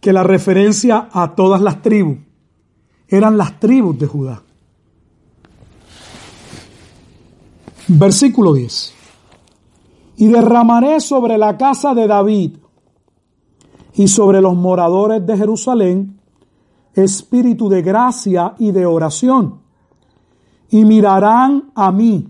que 0.00 0.12
la 0.12 0.22
referencia 0.22 1.08
a 1.12 1.34
todas 1.34 1.60
las 1.60 1.80
tribus 1.80 2.18
eran 3.08 3.38
las 3.38 3.60
tribus 3.60 3.98
de 3.98 4.06
Judá. 4.06 4.42
Versículo 7.88 8.52
10. 8.52 8.95
Y 10.16 10.28
derramaré 10.28 11.00
sobre 11.00 11.38
la 11.38 11.56
casa 11.56 11.94
de 11.94 12.06
David 12.06 12.56
y 13.94 14.08
sobre 14.08 14.40
los 14.40 14.54
moradores 14.54 15.26
de 15.26 15.36
Jerusalén 15.36 16.16
espíritu 16.96 17.68
de 17.68 17.82
gracia 17.82 18.54
y 18.58 18.70
de 18.72 18.86
oración. 18.86 19.60
Y 20.70 20.84
mirarán 20.84 21.70
a 21.74 21.92
mí, 21.92 22.26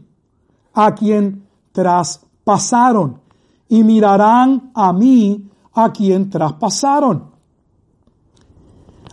a 0.74 0.94
quien 0.94 1.46
traspasaron, 1.72 3.20
y 3.68 3.82
mirarán 3.82 4.70
a 4.74 4.92
mí, 4.92 5.48
a 5.72 5.92
quien 5.92 6.28
traspasaron. 6.28 7.30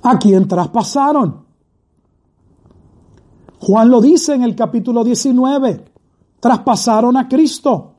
A 0.01 0.19
quien 0.19 0.47
traspasaron. 0.47 1.43
Juan 3.59 3.89
lo 3.89 4.01
dice 4.01 4.33
en 4.33 4.43
el 4.43 4.55
capítulo 4.55 5.03
19. 5.03 5.85
Traspasaron 6.41 7.15
a 7.15 7.29
Cristo 7.29 7.92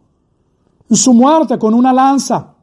en 0.89 0.97
su 0.97 1.15
muerte 1.15 1.59
con 1.59 1.75
una 1.75 1.93
lanza. 1.93 2.55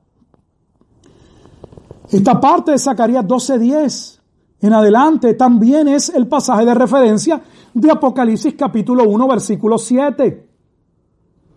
Esta 2.09 2.39
parte 2.39 2.71
de 2.71 2.79
Zacarías 2.79 3.25
12:10 3.25 4.19
en 4.61 4.73
adelante 4.73 5.33
también 5.33 5.87
es 5.87 6.09
el 6.09 6.27
pasaje 6.27 6.65
de 6.65 6.73
referencia 6.75 7.41
de 7.73 7.89
Apocalipsis 7.89 8.53
capítulo 8.55 9.05
1 9.05 9.27
versículo 9.27 9.77
7. 9.77 10.47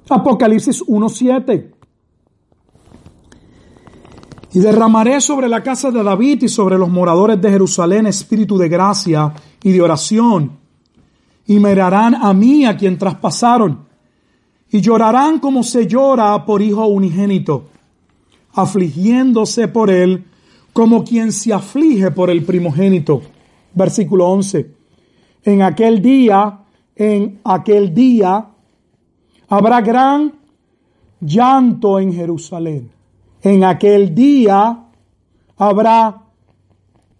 Apocalipsis 0.08 0.82
1:7. 0.82 1.74
Y 4.54 4.60
derramaré 4.60 5.20
sobre 5.20 5.48
la 5.48 5.62
casa 5.62 5.90
de 5.90 6.02
David 6.02 6.44
y 6.44 6.48
sobre 6.48 6.78
los 6.78 6.88
moradores 6.88 7.40
de 7.42 7.50
Jerusalén 7.50 8.06
espíritu 8.06 8.56
de 8.56 8.68
gracia 8.68 9.34
y 9.62 9.72
de 9.72 9.82
oración. 9.82 10.58
Y 11.46 11.58
mirarán 11.58 12.14
a 12.14 12.32
mí 12.32 12.64
a 12.64 12.76
quien 12.76 12.96
traspasaron. 12.96 13.86
Y 14.74 14.80
llorarán 14.80 15.38
como 15.38 15.62
se 15.62 15.86
llora 15.86 16.44
por 16.44 16.60
hijo 16.60 16.86
unigénito, 16.86 17.66
afligiéndose 18.52 19.68
por 19.68 19.90
él 19.90 20.24
como 20.72 21.04
quien 21.04 21.30
se 21.30 21.52
aflige 21.52 22.10
por 22.10 22.28
el 22.28 22.42
primogénito. 22.44 23.22
Versículo 23.72 24.28
11. 24.28 24.70
En 25.44 25.62
aquel 25.62 26.02
día, 26.02 26.60
en 26.96 27.40
aquel 27.44 27.94
día, 27.94 28.48
habrá 29.48 29.80
gran 29.80 30.34
llanto 31.20 32.00
en 32.00 32.12
Jerusalén 32.12 32.94
en 33.44 33.62
aquel 33.62 34.14
día 34.14 34.84
habrá 35.58 36.22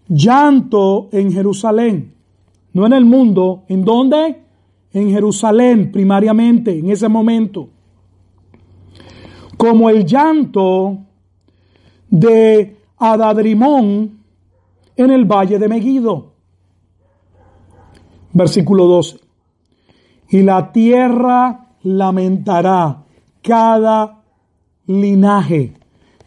llanto 0.09 1.09
en 1.13 1.31
Jerusalén. 1.31 2.15
No 2.73 2.87
en 2.87 2.95
el 2.95 3.05
mundo. 3.05 3.65
¿En 3.69 3.85
dónde? 3.85 4.44
En 4.95 5.11
Jerusalén, 5.11 5.93
primariamente, 5.93 6.79
en 6.79 6.89
ese 6.89 7.09
momento. 7.09 7.69
Como 9.59 9.91
el 9.91 10.07
llanto 10.07 10.99
de 12.09 12.79
Adadrimón 12.97 14.21
en 14.97 15.11
el 15.11 15.27
valle 15.27 15.59
de 15.59 15.69
Megido. 15.69 16.33
Versículo 18.33 18.87
12. 18.87 19.19
Y 20.31 20.43
la 20.43 20.73
tierra 20.73 21.67
lamentará 21.83 23.05
cada 23.43 24.23
linaje 24.87 25.75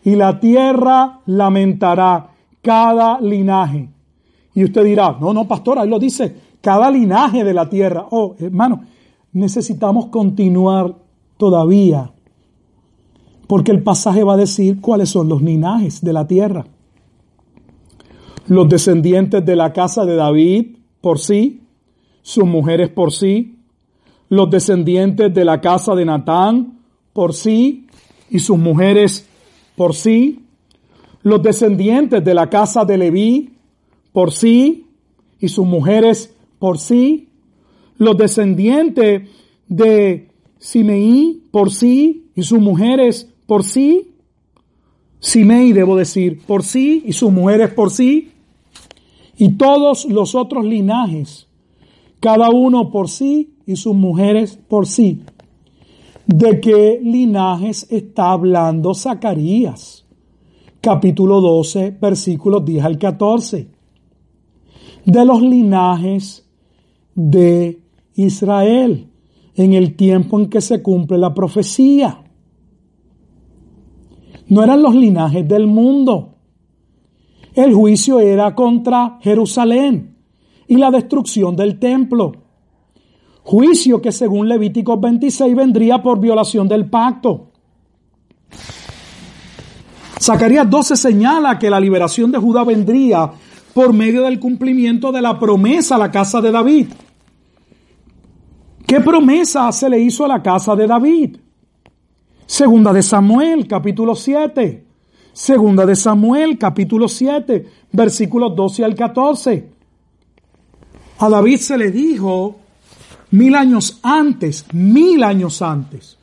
y 0.08 0.16
la 0.16 0.40
tierra 0.40 1.20
lamentará 1.26 2.30
cada 2.62 3.20
linaje. 3.20 3.90
Y 4.54 4.64
usted 4.64 4.86
dirá, 4.86 5.18
no, 5.20 5.34
no, 5.34 5.46
pastor, 5.46 5.80
ahí 5.80 5.90
lo 5.90 6.00
dice, 6.00 6.34
cada 6.68 6.92
linaje 6.92 7.46
de 7.46 7.54
la 7.54 7.70
tierra. 7.70 8.08
Oh, 8.12 8.36
hermano, 8.38 8.82
necesitamos 9.32 10.08
continuar 10.08 10.96
todavía, 11.38 12.12
porque 13.48 13.72
el 13.72 13.84
pasaje 13.84 14.22
va 14.22 14.34
a 14.34 14.44
decir 14.46 14.82
cuáles 14.82 15.08
son 15.08 15.30
los 15.30 15.42
linajes 15.42 16.02
de 16.02 16.12
la 16.12 16.28
tierra. 16.28 16.66
Los 18.48 18.68
descendientes 18.68 19.46
de 19.46 19.56
la 19.56 19.72
casa 19.72 20.04
de 20.04 20.18
David 20.18 20.76
por 21.00 21.20
sí, 21.20 21.62
sus 22.22 22.44
mujeres 22.44 22.90
por 22.90 23.14
sí, 23.14 23.60
los 24.28 24.50
descendientes 24.50 25.34
de 25.34 25.46
la 25.46 25.62
casa 25.62 25.96
de 25.96 26.04
Natán 26.04 26.80
por 27.14 27.34
sí 27.34 27.88
y 28.30 28.40
sus 28.40 28.58
mujeres 28.58 29.26
por 29.78 29.96
sí, 29.96 30.44
los 31.24 31.42
descendientes 31.42 32.26
de 32.26 32.34
la 32.34 32.50
casa 32.50 32.84
de 32.84 32.98
Leví 32.98 33.54
por 34.12 34.34
sí 34.34 34.88
y 35.40 35.48
sus 35.48 35.66
mujeres 35.66 36.34
por 36.60 36.80
sí, 36.80 37.30
los 37.98 38.18
descendientes 38.18 39.30
de 39.68 40.30
Simeí 40.60 41.44
por 41.52 41.72
sí 41.72 42.30
y 42.36 42.44
sus 42.44 42.60
mujeres 42.60 43.34
por 43.46 43.64
sí, 43.64 44.14
Simei 45.20 45.74
debo 45.74 45.96
decir, 45.96 46.42
por 46.46 46.64
sí 46.64 47.04
y 47.06 47.14
sus 47.14 47.32
mujeres 47.32 47.72
por 47.72 47.92
sí, 47.92 48.32
y 49.38 49.54
todos 49.54 50.06
los 50.06 50.36
otros 50.36 50.66
linajes, 50.66 51.48
cada 52.20 52.50
uno 52.50 52.92
por 52.92 53.10
sí 53.10 53.56
y 53.66 53.76
sus 53.76 53.96
mujeres 53.96 54.58
por 54.68 54.88
sí. 54.88 55.24
¿De 56.26 56.60
qué 56.60 57.00
linajes 57.02 57.88
está 57.90 58.32
hablando 58.32 58.94
Zacarías? 58.94 60.06
Capítulo 60.82 61.42
12, 61.42 61.98
versículos 62.02 62.66
10 62.66 62.86
al 62.86 62.98
14. 62.98 63.68
De 65.06 65.26
los 65.26 65.42
linajes 65.42 66.47
de 67.18 67.82
Israel 68.14 69.10
en 69.56 69.74
el 69.74 69.96
tiempo 69.96 70.40
en 70.40 70.50
que 70.50 70.62
se 70.62 70.84
cumple 70.84 71.18
la 71.18 71.34
profecía. 71.34 72.24
No 74.48 74.64
eran 74.64 74.84
los 74.84 74.96
linajes 74.96 75.46
del 75.48 75.66
mundo. 75.66 76.36
El 77.56 77.74
juicio 77.74 78.20
era 78.20 78.54
contra 78.54 79.18
Jerusalén 79.22 80.16
y 80.68 80.76
la 80.76 80.92
destrucción 80.92 81.56
del 81.56 81.80
templo. 81.80 82.34
Juicio 83.42 84.00
que 84.00 84.12
según 84.12 84.48
Levítico 84.48 85.00
26 85.00 85.56
vendría 85.56 86.04
por 86.04 86.20
violación 86.20 86.68
del 86.68 86.88
pacto. 86.88 87.52
Zacarías 90.22 90.70
12 90.70 90.96
señala 90.96 91.58
que 91.58 91.70
la 91.70 91.80
liberación 91.80 92.32
de 92.32 92.38
Judá 92.38 92.64
vendría 92.64 93.32
por 93.74 93.92
medio 93.92 94.22
del 94.24 94.40
cumplimiento 94.40 95.12
de 95.12 95.22
la 95.22 95.40
promesa 95.40 95.96
a 95.96 96.00
la 96.00 96.12
casa 96.12 96.42
de 96.42 96.52
David. 96.52 96.88
¿Qué 98.88 99.02
promesa 99.02 99.70
se 99.74 99.90
le 99.90 100.00
hizo 100.00 100.24
a 100.24 100.30
la 100.30 100.42
casa 100.42 100.74
de 100.74 100.88
David? 100.88 101.38
Segunda 102.46 102.94
de 102.94 103.04
Samuel, 103.04 103.68
capítulo 103.68 104.16
7. 104.16 104.86
Segunda 105.34 105.86
de 105.86 105.94
Samuel, 105.94 106.58
capítulo 106.58 107.10
7, 107.10 107.70
versículos 107.92 108.56
12 108.56 108.86
al 108.86 108.96
14. 108.96 109.70
A 111.20 111.30
David 111.30 111.58
se 111.58 111.78
le 111.78 111.92
dijo 111.92 112.56
mil 113.32 113.56
años 113.56 114.00
antes, 114.04 114.66
mil 114.72 115.22
años 115.22 115.62
antes, 115.62 116.18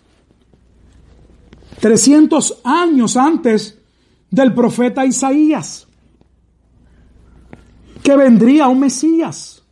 300 1.80 2.62
años 2.64 3.18
antes 3.18 3.78
del 4.30 4.54
profeta 4.54 5.04
Isaías, 5.04 5.86
que 8.02 8.16
vendría 8.16 8.68
un 8.68 8.80
Mesías, 8.80 9.63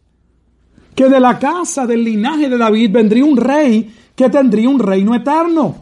que 0.95 1.09
de 1.09 1.21
la 1.21 1.39
casa 1.39 1.87
del 1.87 2.05
linaje 2.05 2.49
de 2.49 2.59
David 2.59 2.91
vendría 2.93 3.25
un 3.25 3.37
rey 3.37 3.95
que 4.15 4.29
tendría 4.29 4.69
un 4.69 4.79
reino 4.79 5.15
eterno. 5.15 5.77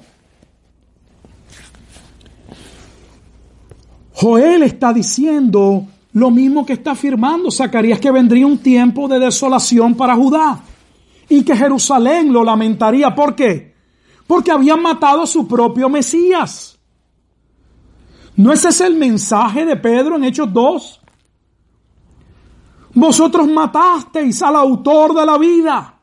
Joel 4.13 4.63
está 4.65 4.93
diciendo 4.93 5.87
lo 6.13 6.31
mismo 6.31 6.67
que 6.67 6.75
está 6.75 6.93
afirmando 6.93 7.51
Zacarías, 7.51 8.01
que 8.01 8.11
vendría 8.11 8.47
un 8.47 8.59
tiempo 8.59 9.09
de 9.09 9.19
desolación 9.19 9.95
para 9.95 10.15
Judá 10.15 10.61
y 11.29 11.43
que 11.43 11.57
Jerusalén 11.57 12.33
lo 12.33 12.45
lamentaría. 12.45 13.15
¿Por 13.15 13.35
qué? 13.35 13.75
Porque 14.27 14.51
habían 14.51 14.83
matado 14.83 15.23
a 15.23 15.27
su 15.27 15.49
propio 15.49 15.89
Mesías. 15.89 16.79
¿No 18.37 18.53
ese 18.53 18.69
es 18.69 18.81
el 18.81 18.97
mensaje 18.97 19.65
de 19.65 19.77
Pedro 19.77 20.17
en 20.17 20.25
Hechos 20.25 20.53
2? 20.53 21.00
Vosotros 22.95 23.47
matasteis 23.47 24.43
al 24.43 24.57
autor 24.57 25.15
de 25.15 25.27
la 25.27 25.39
vida. 25.39 25.95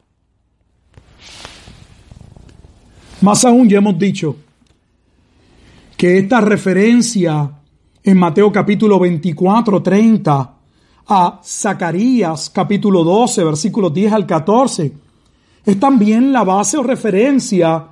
Más 3.21 3.43
aún 3.45 3.67
ya 3.67 3.79
hemos 3.79 3.97
dicho 3.97 4.35
que 5.97 6.19
esta 6.19 6.39
referencia 6.39 7.51
en 8.03 8.17
Mateo 8.17 8.51
capítulo 8.51 8.99
24, 8.99 9.81
30 9.81 10.53
a 11.07 11.41
Zacarías 11.43 12.49
capítulo 12.49 13.03
12, 13.03 13.43
versículos 13.43 13.93
10 13.93 14.13
al 14.13 14.25
14, 14.25 14.93
es 15.65 15.79
también 15.79 16.31
la 16.31 16.43
base 16.43 16.77
o 16.77 16.83
referencia 16.83 17.87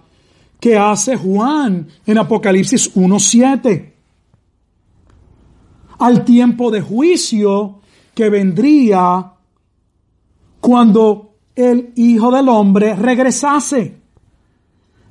que 0.59 0.77
hace 0.77 1.17
Juan 1.17 1.87
en 2.05 2.17
Apocalipsis 2.17 2.91
1, 2.95 3.19
7. 3.19 3.93
Al 5.99 6.23
tiempo 6.23 6.71
de 6.71 6.81
juicio 6.81 7.79
que 8.15 8.29
vendría 8.29 9.33
cuando 10.61 11.35
el 11.55 11.91
Hijo 11.95 12.31
del 12.31 12.49
Hombre 12.49 12.95
regresase. 12.95 13.93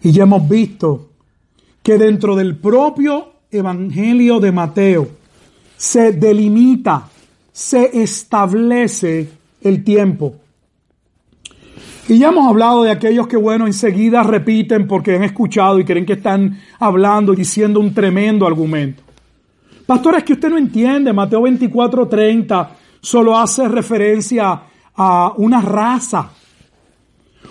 Y 0.03 0.11
ya 0.11 0.25
hemos 0.25 0.49
visto 0.49 1.11
que 1.83 1.99
dentro 1.99 2.35
del 2.35 2.57
propio 2.57 3.35
Evangelio 3.51 4.41
de 4.41 4.51
Mateo 4.51 5.09
se 5.77 6.13
delimita, 6.13 7.09
se 7.53 8.03
establece 8.03 9.29
el 9.61 9.85
tiempo. 9.85 10.35
Y 12.09 12.19
ya 12.19 12.29
hemos 12.29 12.49
hablado 12.49 12.83
de 12.83 12.91
aquellos 12.91 13.27
que, 13.29 13.37
bueno, 13.37 13.67
enseguida 13.67 14.23
repiten 14.23 14.87
porque 14.87 15.17
han 15.17 15.25
escuchado 15.25 15.79
y 15.79 15.85
creen 15.85 16.05
que 16.05 16.15
están 16.15 16.59
hablando 16.79 17.33
y 17.33 17.37
diciendo 17.37 17.81
un 17.81 17.95
tremendo 17.95 18.47
argumento. 18.47 19.03
Pastor, 19.87 20.17
es 20.17 20.25
que 20.25 20.35
usted 20.35 20.51
no 20.51 20.59
entiende, 20.59 21.13
Mateo 21.13 21.43
24, 21.43 22.09
30 22.09 22.77
solo 23.05 23.39
hace 23.39 23.69
referencia 23.69 24.63
a 24.97 25.33
una 25.37 25.61
raza 25.61 26.31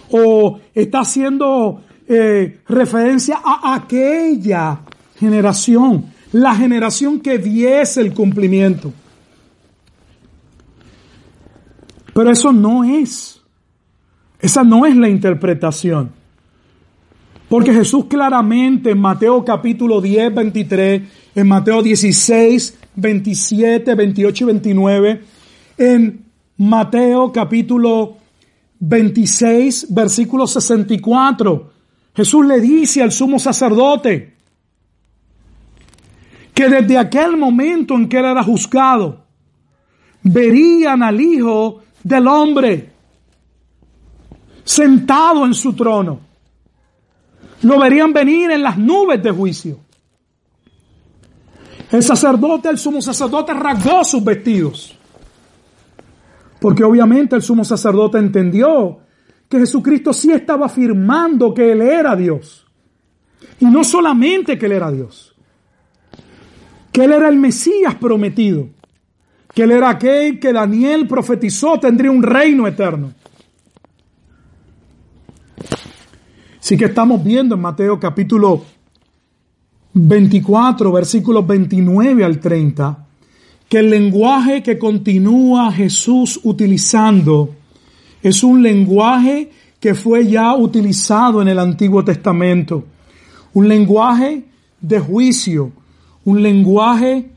o 0.09 0.59
está 0.73 1.01
haciendo 1.01 1.83
eh, 2.07 2.61
referencia 2.67 3.39
a 3.43 3.75
aquella 3.75 4.79
generación, 5.19 6.05
la 6.31 6.55
generación 6.55 7.19
que 7.19 7.37
diese 7.37 8.01
el 8.01 8.13
cumplimiento. 8.13 8.91
Pero 12.15 12.31
eso 12.31 12.51
no 12.51 12.83
es, 12.83 13.39
esa 14.39 14.63
no 14.63 14.87
es 14.87 14.95
la 14.95 15.07
interpretación. 15.07 16.11
Porque 17.47 17.73
Jesús 17.73 18.05
claramente 18.05 18.89
en 18.89 18.99
Mateo 18.99 19.45
capítulo 19.45 20.01
10, 20.01 20.33
23, 20.33 21.01
en 21.35 21.47
Mateo 21.47 21.83
16, 21.83 22.79
27, 22.95 23.93
28 23.93 24.43
y 24.43 24.47
29, 24.47 25.32
en 25.77 26.25
Mateo 26.57 27.31
capítulo 27.31 28.17
26, 28.79 29.93
versículo 29.93 30.45
64, 30.45 31.71
Jesús 32.15 32.45
le 32.45 32.59
dice 32.59 33.01
al 33.01 33.11
sumo 33.11 33.39
sacerdote 33.39 34.33
que 36.53 36.69
desde 36.69 36.97
aquel 36.97 37.37
momento 37.37 37.95
en 37.95 38.07
que 38.07 38.17
él 38.17 38.25
era 38.25 38.43
juzgado, 38.43 39.23
verían 40.21 41.01
al 41.01 41.19
Hijo 41.19 41.81
del 42.03 42.27
Hombre 42.27 42.91
sentado 44.63 45.45
en 45.45 45.53
su 45.53 45.73
trono. 45.73 46.19
Lo 47.63 47.79
verían 47.79 48.13
venir 48.13 48.51
en 48.51 48.61
las 48.61 48.77
nubes 48.77 49.23
de 49.23 49.31
juicio. 49.31 49.79
El 51.91 52.03
sacerdote, 52.03 52.69
el 52.69 52.77
sumo 52.77 53.01
sacerdote, 53.01 53.53
rasgó 53.53 54.03
sus 54.03 54.23
vestidos. 54.23 54.92
Porque 56.63 56.85
obviamente 56.85 57.35
el 57.35 57.41
sumo 57.41 57.65
sacerdote 57.65 58.17
entendió 58.17 58.99
que 59.49 59.59
Jesucristo 59.59 60.13
sí 60.13 60.31
estaba 60.31 60.67
afirmando 60.67 61.53
que 61.53 61.73
Él 61.73 61.81
era 61.81 62.15
Dios. 62.15 62.65
Y 63.59 63.65
no 63.65 63.83
solamente 63.83 64.57
que 64.57 64.67
Él 64.67 64.71
era 64.71 64.89
Dios, 64.89 65.35
que 66.89 67.03
Él 67.03 67.11
era 67.11 67.27
el 67.27 67.35
Mesías 67.35 67.95
prometido, 67.95 68.69
que 69.53 69.63
Él 69.63 69.71
era 69.71 69.89
aquel 69.89 70.39
que 70.39 70.53
Daniel 70.53 71.05
profetizó 71.05 71.81
tendría 71.81 72.11
un 72.11 72.23
reino 72.23 72.65
eterno. 72.65 73.11
Así 76.61 76.77
que 76.77 76.85
estamos 76.85 77.21
viendo 77.21 77.55
en 77.55 77.61
Mateo 77.61 77.99
capítulo 77.99 78.63
24, 79.95 80.93
versículos 80.93 81.45
29 81.45 82.23
al 82.23 82.39
30, 82.39 83.02
que 83.73 83.79
el 83.79 83.89
lenguaje 83.89 84.61
que 84.61 84.77
continúa 84.77 85.71
Jesús 85.71 86.39
utilizando 86.43 87.55
es 88.21 88.43
un 88.43 88.61
lenguaje 88.61 89.49
que 89.79 89.95
fue 89.95 90.27
ya 90.27 90.53
utilizado 90.55 91.41
en 91.41 91.47
el 91.47 91.57
Antiguo 91.57 92.05
Testamento. 92.05 92.85
Un 93.51 93.67
lenguaje 93.67 94.43
de 94.79 94.99
juicio, 94.99 95.71
un 96.23 96.43
lenguaje 96.43 97.31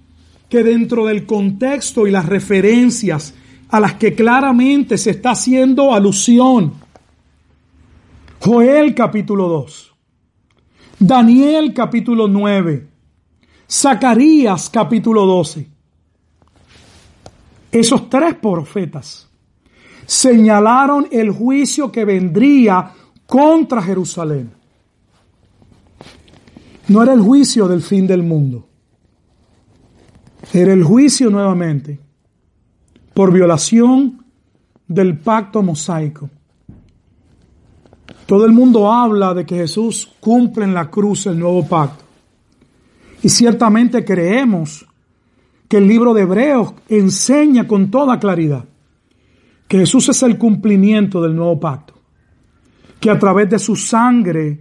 que 0.50 0.62
dentro 0.62 1.06
del 1.06 1.24
contexto 1.24 2.06
y 2.06 2.10
las 2.10 2.26
referencias 2.26 3.32
a 3.70 3.80
las 3.80 3.94
que 3.94 4.14
claramente 4.14 4.98
se 4.98 5.12
está 5.12 5.30
haciendo 5.30 5.94
alusión. 5.94 6.74
Joel 8.40 8.94
capítulo 8.94 9.48
2, 9.48 9.94
Daniel 10.98 11.72
capítulo 11.72 12.28
9, 12.28 12.86
Zacarías 13.66 14.68
capítulo 14.68 15.24
12. 15.24 15.75
Esos 17.70 18.08
tres 18.08 18.34
profetas 18.36 19.28
señalaron 20.06 21.08
el 21.10 21.30
juicio 21.30 21.90
que 21.90 22.04
vendría 22.04 22.92
contra 23.26 23.82
Jerusalén. 23.82 24.52
No 26.88 27.02
era 27.02 27.12
el 27.12 27.20
juicio 27.20 27.66
del 27.66 27.82
fin 27.82 28.06
del 28.06 28.22
mundo. 28.22 28.68
Era 30.52 30.72
el 30.72 30.84
juicio 30.84 31.28
nuevamente 31.30 31.98
por 33.12 33.32
violación 33.32 34.24
del 34.86 35.18
pacto 35.18 35.62
mosaico. 35.62 36.30
Todo 38.26 38.44
el 38.44 38.52
mundo 38.52 38.92
habla 38.92 39.34
de 39.34 39.44
que 39.44 39.56
Jesús 39.56 40.12
cumple 40.20 40.64
en 40.64 40.74
la 40.74 40.90
cruz 40.90 41.26
el 41.26 41.38
nuevo 41.38 41.66
pacto. 41.66 42.04
Y 43.22 43.28
ciertamente 43.28 44.04
creemos 44.04 44.86
que 45.68 45.78
el 45.78 45.88
libro 45.88 46.14
de 46.14 46.22
Hebreos 46.22 46.74
enseña 46.88 47.66
con 47.66 47.90
toda 47.90 48.18
claridad 48.18 48.64
que 49.68 49.78
Jesús 49.78 50.08
es 50.08 50.22
el 50.22 50.38
cumplimiento 50.38 51.20
del 51.20 51.34
nuevo 51.34 51.58
pacto, 51.58 51.94
que 53.00 53.10
a 53.10 53.18
través 53.18 53.50
de 53.50 53.58
su 53.58 53.74
sangre 53.74 54.60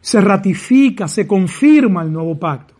se 0.00 0.20
ratifica, 0.20 1.08
se 1.08 1.26
confirma 1.26 2.02
el 2.02 2.12
nuevo 2.12 2.38
pacto. 2.38 2.74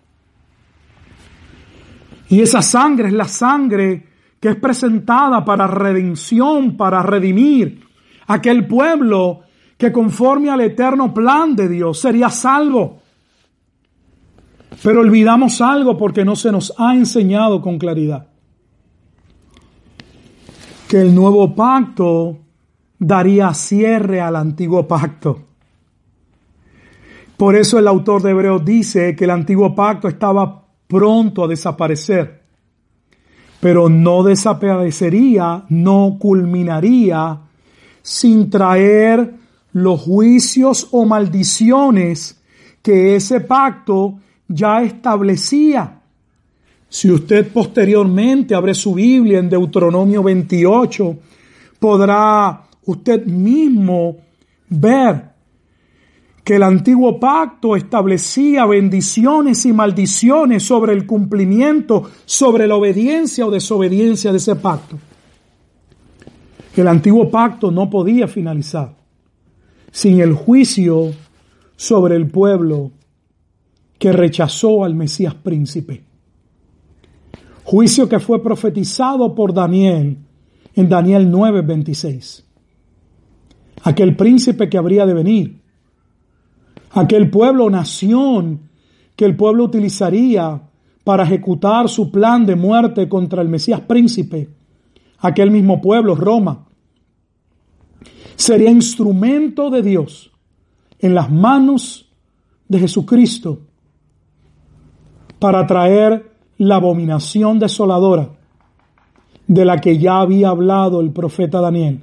Y 2.29 2.41
esa 2.41 2.63
sangre 2.63 3.09
es 3.09 3.15
la 3.15 3.29
sangre 3.29 4.07
que 4.41 4.51
es 4.51 4.57
presentada 4.57 5.45
para 5.45 5.67
redención, 5.67 6.77
para 6.77 7.03
redimir 7.03 7.83
aquel 8.27 8.67
pueblo 8.67 9.41
que 9.77 9.93
conforme 9.93 10.51
al 10.51 10.63
eterno 10.63 11.13
plan 11.13 11.55
de 11.55 11.69
Dios 11.69 11.99
sería 11.99 12.31
salvo. 12.31 13.03
Pero 14.83 15.01
olvidamos 15.01 15.61
algo 15.61 15.97
porque 15.97 16.25
no 16.25 16.37
se 16.37 16.53
nos 16.53 16.73
ha 16.79 16.95
enseñado 16.95 17.61
con 17.61 17.79
claridad 17.79 18.29
que 20.89 21.01
el 21.01 21.15
nuevo 21.15 21.55
pacto 21.55 22.39
daría 22.99 23.53
cierre 23.53 24.21
al 24.21 24.37
antiguo 24.37 24.87
pacto. 24.87 25.41
Por 27.37 27.57
eso 27.57 27.79
el 27.79 27.89
autor 27.89 28.23
de 28.23 28.31
Hebreos 28.31 28.65
dice 28.65 29.17
que 29.17 29.25
el 29.25 29.31
antiguo 29.31 29.75
pacto 29.75 30.09
estaba 30.09 30.65
pronto 30.87 31.45
a 31.45 31.49
desaparecer, 31.49 32.43
pero 33.61 33.89
no 33.89 34.23
desaparecería, 34.23 35.65
no 35.69 36.17
culminaría 36.19 37.41
sin 38.03 38.49
traer 38.49 39.35
los 39.73 40.01
juicios 40.01 40.89
o 40.93 41.05
maldiciones 41.05 42.41
que 42.83 43.17
ese 43.17 43.41
pacto 43.41 44.21
ya 44.49 44.83
establecía. 44.83 46.01
Si 46.89 47.11
usted 47.11 47.53
posteriormente 47.53 48.55
abre 48.55 48.75
su 48.75 48.95
Biblia 48.95 49.39
en 49.39 49.49
Deuteronomio 49.49 50.23
28, 50.23 51.17
podrá 51.79 52.63
usted 52.87 53.27
mismo 53.27 54.17
ver 54.69 55.35
que 56.45 56.57
el 56.57 56.63
antiguo 56.63 57.19
pacto 57.19 57.75
establecía 57.75 58.67
bendiciones 58.67 59.65
y 59.65 59.73
maldiciones 59.73 60.63
sobre 60.63 60.93
el 60.93 61.07
cumplimiento, 61.07 62.11
sobre 62.27 62.67
la 62.67 62.77
obediencia 62.77 63.47
o 63.47 63.51
desobediencia 63.51 64.31
de 64.31 64.37
ese 64.37 64.55
pacto. 64.57 64.99
El 66.77 66.89
antiguo 66.89 67.31
pacto 67.31 67.71
no 67.71 67.89
podía 67.89 68.29
finalizar 68.29 68.95
sin 69.91 70.21
el 70.21 70.35
juicio 70.35 71.13
sobre 71.77 72.17
el 72.17 72.27
pueblo 72.27 72.91
que 73.99 74.13
rechazó 74.13 74.85
al 74.85 74.95
Mesías 74.95 75.35
príncipe. 75.35 76.05
Juicio 77.65 78.09
que 78.09 78.21
fue 78.21 78.43
profetizado 78.43 79.35
por 79.35 79.55
Daniel 79.55 80.19
en 80.75 80.89
Daniel 80.89 81.31
9, 81.31 81.63
26. 81.63 82.45
Aquel 83.85 84.17
príncipe 84.17 84.69
que 84.69 84.79
habría 84.79 85.07
de 85.07 85.15
venir, 85.15 85.61
aquel 86.93 87.31
pueblo, 87.31 87.71
nación, 87.71 88.69
que 89.17 89.25
el 89.25 89.37
pueblo 89.37 89.65
utilizaría 89.65 90.61
para 91.05 91.25
ejecutar 91.25 91.89
su 91.89 92.11
plan 92.11 92.45
de 92.47 92.57
muerte 92.57 93.09
contra 93.09 93.43
el 93.43 93.49
Mesías 93.49 93.81
príncipe, 93.81 94.49
aquel 95.19 95.51
mismo 95.51 95.81
pueblo, 95.81 96.15
Roma, 96.15 96.67
sería 98.37 98.71
instrumento 98.71 99.71
de 99.71 99.83
Dios 99.83 100.33
en 100.99 101.15
las 101.15 101.31
manos 101.31 102.11
de 102.69 102.81
Jesucristo 102.81 103.61
para 105.45 105.67
traer 105.67 106.33
la 106.57 106.77
abominación 106.77 107.59
desoladora 107.59 108.31
de 109.47 109.65
la 109.67 109.79
que 109.79 109.99
ya 109.99 110.21
había 110.21 110.49
hablado 110.49 111.03
el 111.03 111.11
profeta 111.11 111.61
Daniel. 111.61 112.01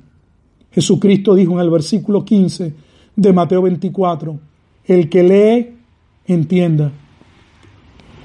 Jesucristo 0.70 1.34
dijo 1.34 1.54
en 1.54 1.62
el 1.62 1.72
versículo 1.72 2.24
15 2.24 2.76
de 3.16 3.34
Mateo 3.34 3.64
24, 3.64 4.39
el 4.86 5.10
que 5.10 5.24
lee, 5.24 5.76
entienda. 6.28 6.92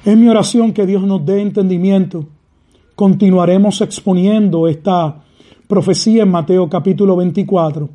Es 0.05 0.19
mi 0.19 0.29
oración 0.29 0.75
que 0.75 0.85
Dios 0.85 1.03
nos 1.05 1.25
dé 1.25 1.41
entendimiento. 1.41 2.27
Continuaremos 2.95 3.81
exponiendo 3.81 4.69
esta 4.69 5.25
profecía 5.67 6.25
en 6.25 6.31
Mateo 6.31 6.69
capítulo 6.69 7.17
24. 7.17 7.89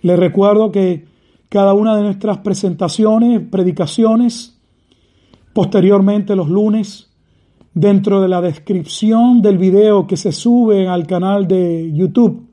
Les 0.00 0.18
recuerdo 0.18 0.72
que 0.72 1.04
cada 1.50 1.74
una 1.74 1.94
de 1.94 2.04
nuestras 2.04 2.38
presentaciones, 2.38 3.42
predicaciones, 3.50 4.57
posteriormente 5.58 6.36
los 6.36 6.48
lunes, 6.48 7.10
dentro 7.74 8.20
de 8.20 8.28
la 8.28 8.40
descripción 8.40 9.42
del 9.42 9.58
video 9.58 10.06
que 10.06 10.16
se 10.16 10.30
sube 10.30 10.86
al 10.86 11.04
canal 11.04 11.48
de 11.48 11.90
YouTube, 11.92 12.46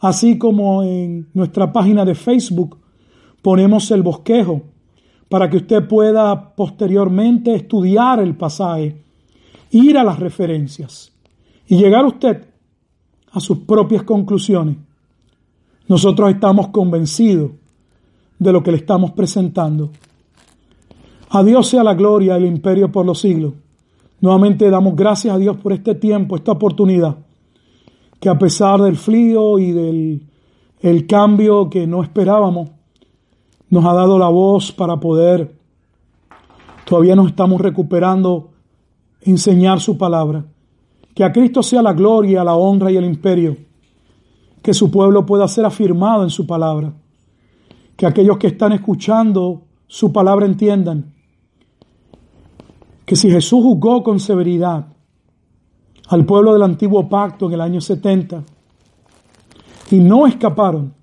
así 0.00 0.38
como 0.38 0.82
en 0.82 1.28
nuestra 1.34 1.70
página 1.74 2.06
de 2.06 2.14
Facebook, 2.14 2.78
ponemos 3.42 3.90
el 3.90 4.02
bosquejo 4.02 4.62
para 5.28 5.50
que 5.50 5.58
usted 5.58 5.86
pueda 5.86 6.54
posteriormente 6.54 7.54
estudiar 7.54 8.18
el 8.18 8.34
pasaje, 8.34 9.04
ir 9.70 9.98
a 9.98 10.02
las 10.02 10.18
referencias 10.18 11.12
y 11.66 11.76
llegar 11.76 12.06
usted 12.06 12.46
a 13.30 13.40
sus 13.40 13.58
propias 13.58 14.04
conclusiones. 14.04 14.78
Nosotros 15.86 16.30
estamos 16.30 16.68
convencidos 16.68 17.50
de 18.38 18.52
lo 18.54 18.62
que 18.62 18.70
le 18.70 18.78
estamos 18.78 19.10
presentando. 19.10 19.90
A 21.34 21.42
Dios 21.42 21.68
sea 21.68 21.82
la 21.82 21.94
gloria 21.94 22.36
el 22.36 22.44
imperio 22.44 22.92
por 22.92 23.06
los 23.06 23.20
siglos. 23.20 23.54
Nuevamente 24.20 24.68
damos 24.68 24.94
gracias 24.94 25.34
a 25.34 25.38
Dios 25.38 25.56
por 25.56 25.72
este 25.72 25.94
tiempo, 25.94 26.36
esta 26.36 26.52
oportunidad, 26.52 27.16
que 28.20 28.28
a 28.28 28.38
pesar 28.38 28.82
del 28.82 28.96
frío 28.96 29.58
y 29.58 29.72
del 29.72 30.26
el 30.80 31.06
cambio 31.06 31.70
que 31.70 31.86
no 31.86 32.02
esperábamos, 32.02 32.68
nos 33.70 33.84
ha 33.86 33.94
dado 33.94 34.18
la 34.18 34.28
voz 34.28 34.72
para 34.72 35.00
poder, 35.00 35.54
todavía 36.84 37.16
nos 37.16 37.28
estamos 37.28 37.62
recuperando, 37.62 38.50
enseñar 39.22 39.80
su 39.80 39.96
palabra. 39.96 40.44
Que 41.14 41.24
a 41.24 41.32
Cristo 41.32 41.62
sea 41.62 41.80
la 41.80 41.94
gloria, 41.94 42.44
la 42.44 42.56
honra 42.56 42.92
y 42.92 42.96
el 42.96 43.06
imperio. 43.06 43.56
Que 44.60 44.74
su 44.74 44.90
pueblo 44.90 45.24
pueda 45.24 45.48
ser 45.48 45.64
afirmado 45.64 46.24
en 46.24 46.30
su 46.30 46.46
palabra. 46.46 46.92
Que 47.96 48.04
aquellos 48.04 48.36
que 48.36 48.48
están 48.48 48.72
escuchando 48.72 49.62
su 49.86 50.12
palabra 50.12 50.44
entiendan 50.44 51.11
que 53.12 53.16
si 53.16 53.30
Jesús 53.30 53.62
juzgó 53.62 54.02
con 54.02 54.18
severidad 54.18 54.86
al 56.08 56.24
pueblo 56.24 56.54
del 56.54 56.62
antiguo 56.62 57.10
pacto 57.10 57.44
en 57.44 57.52
el 57.52 57.60
año 57.60 57.78
70 57.78 58.42
y 59.90 60.00
no 60.00 60.26
escaparon, 60.26 60.94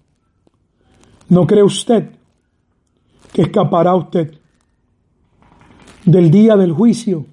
¿no 1.27 1.45
cree 1.45 1.61
usted 1.61 2.09
que 3.31 3.43
escapará 3.43 3.93
usted 3.93 4.33
del 6.03 6.31
día 6.31 6.57
del 6.57 6.71
juicio 6.71 7.27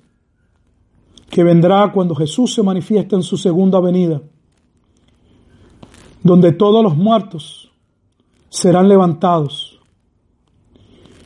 que 1.30 1.42
vendrá 1.42 1.90
cuando 1.90 2.14
Jesús 2.14 2.52
se 2.52 2.62
manifiesta 2.62 3.16
en 3.16 3.22
su 3.22 3.38
segunda 3.38 3.80
venida, 3.80 4.20
donde 6.22 6.52
todos 6.52 6.84
los 6.84 6.94
muertos 6.94 7.72
serán 8.50 8.90
levantados 8.90 9.80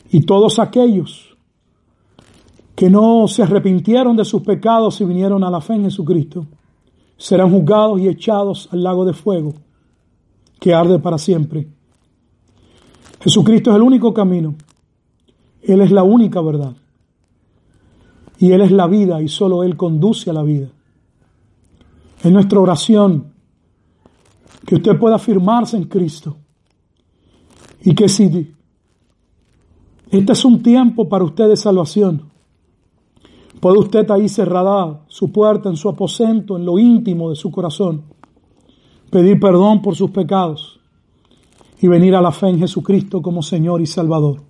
y 0.09 0.21
todos 0.21 0.57
aquellos 0.57 1.30
que 2.81 2.89
no 2.89 3.27
se 3.27 3.43
arrepintieron 3.43 4.17
de 4.17 4.25
sus 4.25 4.41
pecados 4.41 4.99
y 5.01 5.05
vinieron 5.05 5.43
a 5.43 5.51
la 5.51 5.61
fe 5.61 5.75
en 5.75 5.83
Jesucristo, 5.83 6.47
serán 7.15 7.51
juzgados 7.51 7.99
y 7.99 8.07
echados 8.07 8.67
al 8.71 8.81
lago 8.81 9.05
de 9.05 9.13
fuego 9.13 9.53
que 10.59 10.73
arde 10.73 10.97
para 10.97 11.19
siempre. 11.19 11.67
Jesucristo 13.19 13.69
es 13.69 13.75
el 13.75 13.83
único 13.83 14.11
camino. 14.15 14.55
Él 15.61 15.81
es 15.81 15.91
la 15.91 16.01
única 16.01 16.41
verdad. 16.41 16.73
Y 18.39 18.51
Él 18.51 18.61
es 18.61 18.71
la 18.71 18.87
vida 18.87 19.21
y 19.21 19.27
solo 19.27 19.63
Él 19.63 19.77
conduce 19.77 20.31
a 20.31 20.33
la 20.33 20.41
vida. 20.41 20.69
Es 22.23 22.31
nuestra 22.31 22.59
oración 22.59 23.31
que 24.65 24.77
usted 24.77 24.97
pueda 24.97 25.17
afirmarse 25.17 25.77
en 25.77 25.83
Cristo. 25.83 26.35
Y 27.83 27.93
que 27.93 28.09
si 28.09 28.55
este 30.09 30.31
es 30.31 30.45
un 30.45 30.63
tiempo 30.63 31.07
para 31.07 31.23
usted 31.23 31.47
de 31.47 31.57
salvación, 31.57 32.30
Puede 33.61 33.77
usted 33.77 34.09
ahí 34.09 34.27
cerrada 34.27 35.03
su 35.07 35.31
puerta 35.31 35.69
en 35.69 35.77
su 35.77 35.87
aposento, 35.87 36.57
en 36.57 36.65
lo 36.65 36.79
íntimo 36.79 37.29
de 37.29 37.35
su 37.35 37.51
corazón, 37.51 38.01
pedir 39.11 39.39
perdón 39.39 39.83
por 39.83 39.95
sus 39.95 40.09
pecados 40.09 40.79
y 41.79 41.87
venir 41.87 42.15
a 42.15 42.21
la 42.21 42.31
fe 42.31 42.47
en 42.47 42.57
Jesucristo 42.57 43.21
como 43.21 43.43
Señor 43.43 43.79
y 43.79 43.85
Salvador. 43.85 44.41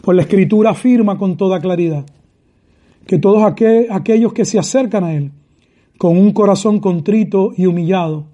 Pues 0.00 0.16
la 0.16 0.22
Escritura 0.22 0.70
afirma 0.70 1.18
con 1.18 1.36
toda 1.36 1.60
claridad 1.60 2.06
que 3.06 3.18
todos 3.18 3.42
aquellos 3.42 4.32
que 4.32 4.46
se 4.46 4.58
acercan 4.58 5.04
a 5.04 5.14
Él 5.14 5.30
con 5.98 6.16
un 6.16 6.32
corazón 6.32 6.80
contrito 6.80 7.52
y 7.54 7.66
humillado, 7.66 8.24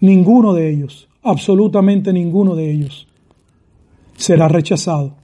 ninguno 0.00 0.54
de 0.54 0.70
ellos, 0.70 1.08
absolutamente 1.22 2.10
ninguno 2.10 2.54
de 2.54 2.70
ellos, 2.70 3.06
será 4.16 4.48
rechazado. 4.48 5.14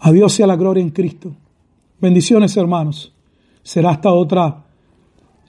A 0.00 0.10
Dios 0.10 0.32
sea 0.32 0.48
la 0.48 0.56
gloria 0.56 0.82
en 0.82 0.90
Cristo. 0.90 1.36
Bendiciones, 2.00 2.56
hermanos. 2.56 3.12
Será 3.62 3.90
hasta 3.90 4.10
otra 4.10 4.64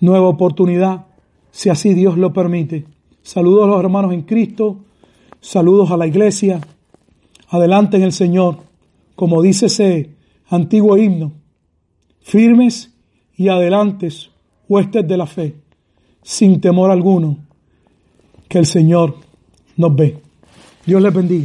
nueva 0.01 0.27
oportunidad, 0.27 1.05
si 1.49 1.69
así 1.69 1.93
Dios 1.93 2.17
lo 2.17 2.33
permite. 2.33 2.85
Saludos 3.21 3.63
a 3.63 3.67
los 3.67 3.79
hermanos 3.79 4.11
en 4.11 4.23
Cristo, 4.23 4.79
saludos 5.39 5.91
a 5.91 5.97
la 5.97 6.07
iglesia. 6.07 6.59
Adelante 7.47 7.95
en 7.95 8.03
el 8.03 8.11
Señor, 8.11 8.57
como 9.15 9.41
dice 9.41 9.67
ese 9.67 10.09
antiguo 10.49 10.97
himno, 10.97 11.31
firmes 12.19 12.93
y 13.37 13.47
adelantes, 13.47 14.29
huestes 14.67 15.07
de 15.07 15.17
la 15.17 15.27
fe, 15.27 15.55
sin 16.21 16.59
temor 16.59 16.91
alguno, 16.91 17.37
que 18.49 18.57
el 18.57 18.65
Señor 18.65 19.15
nos 19.77 19.95
ve. 19.95 20.21
Dios 20.85 21.01
les 21.01 21.13
bendiga. 21.13 21.39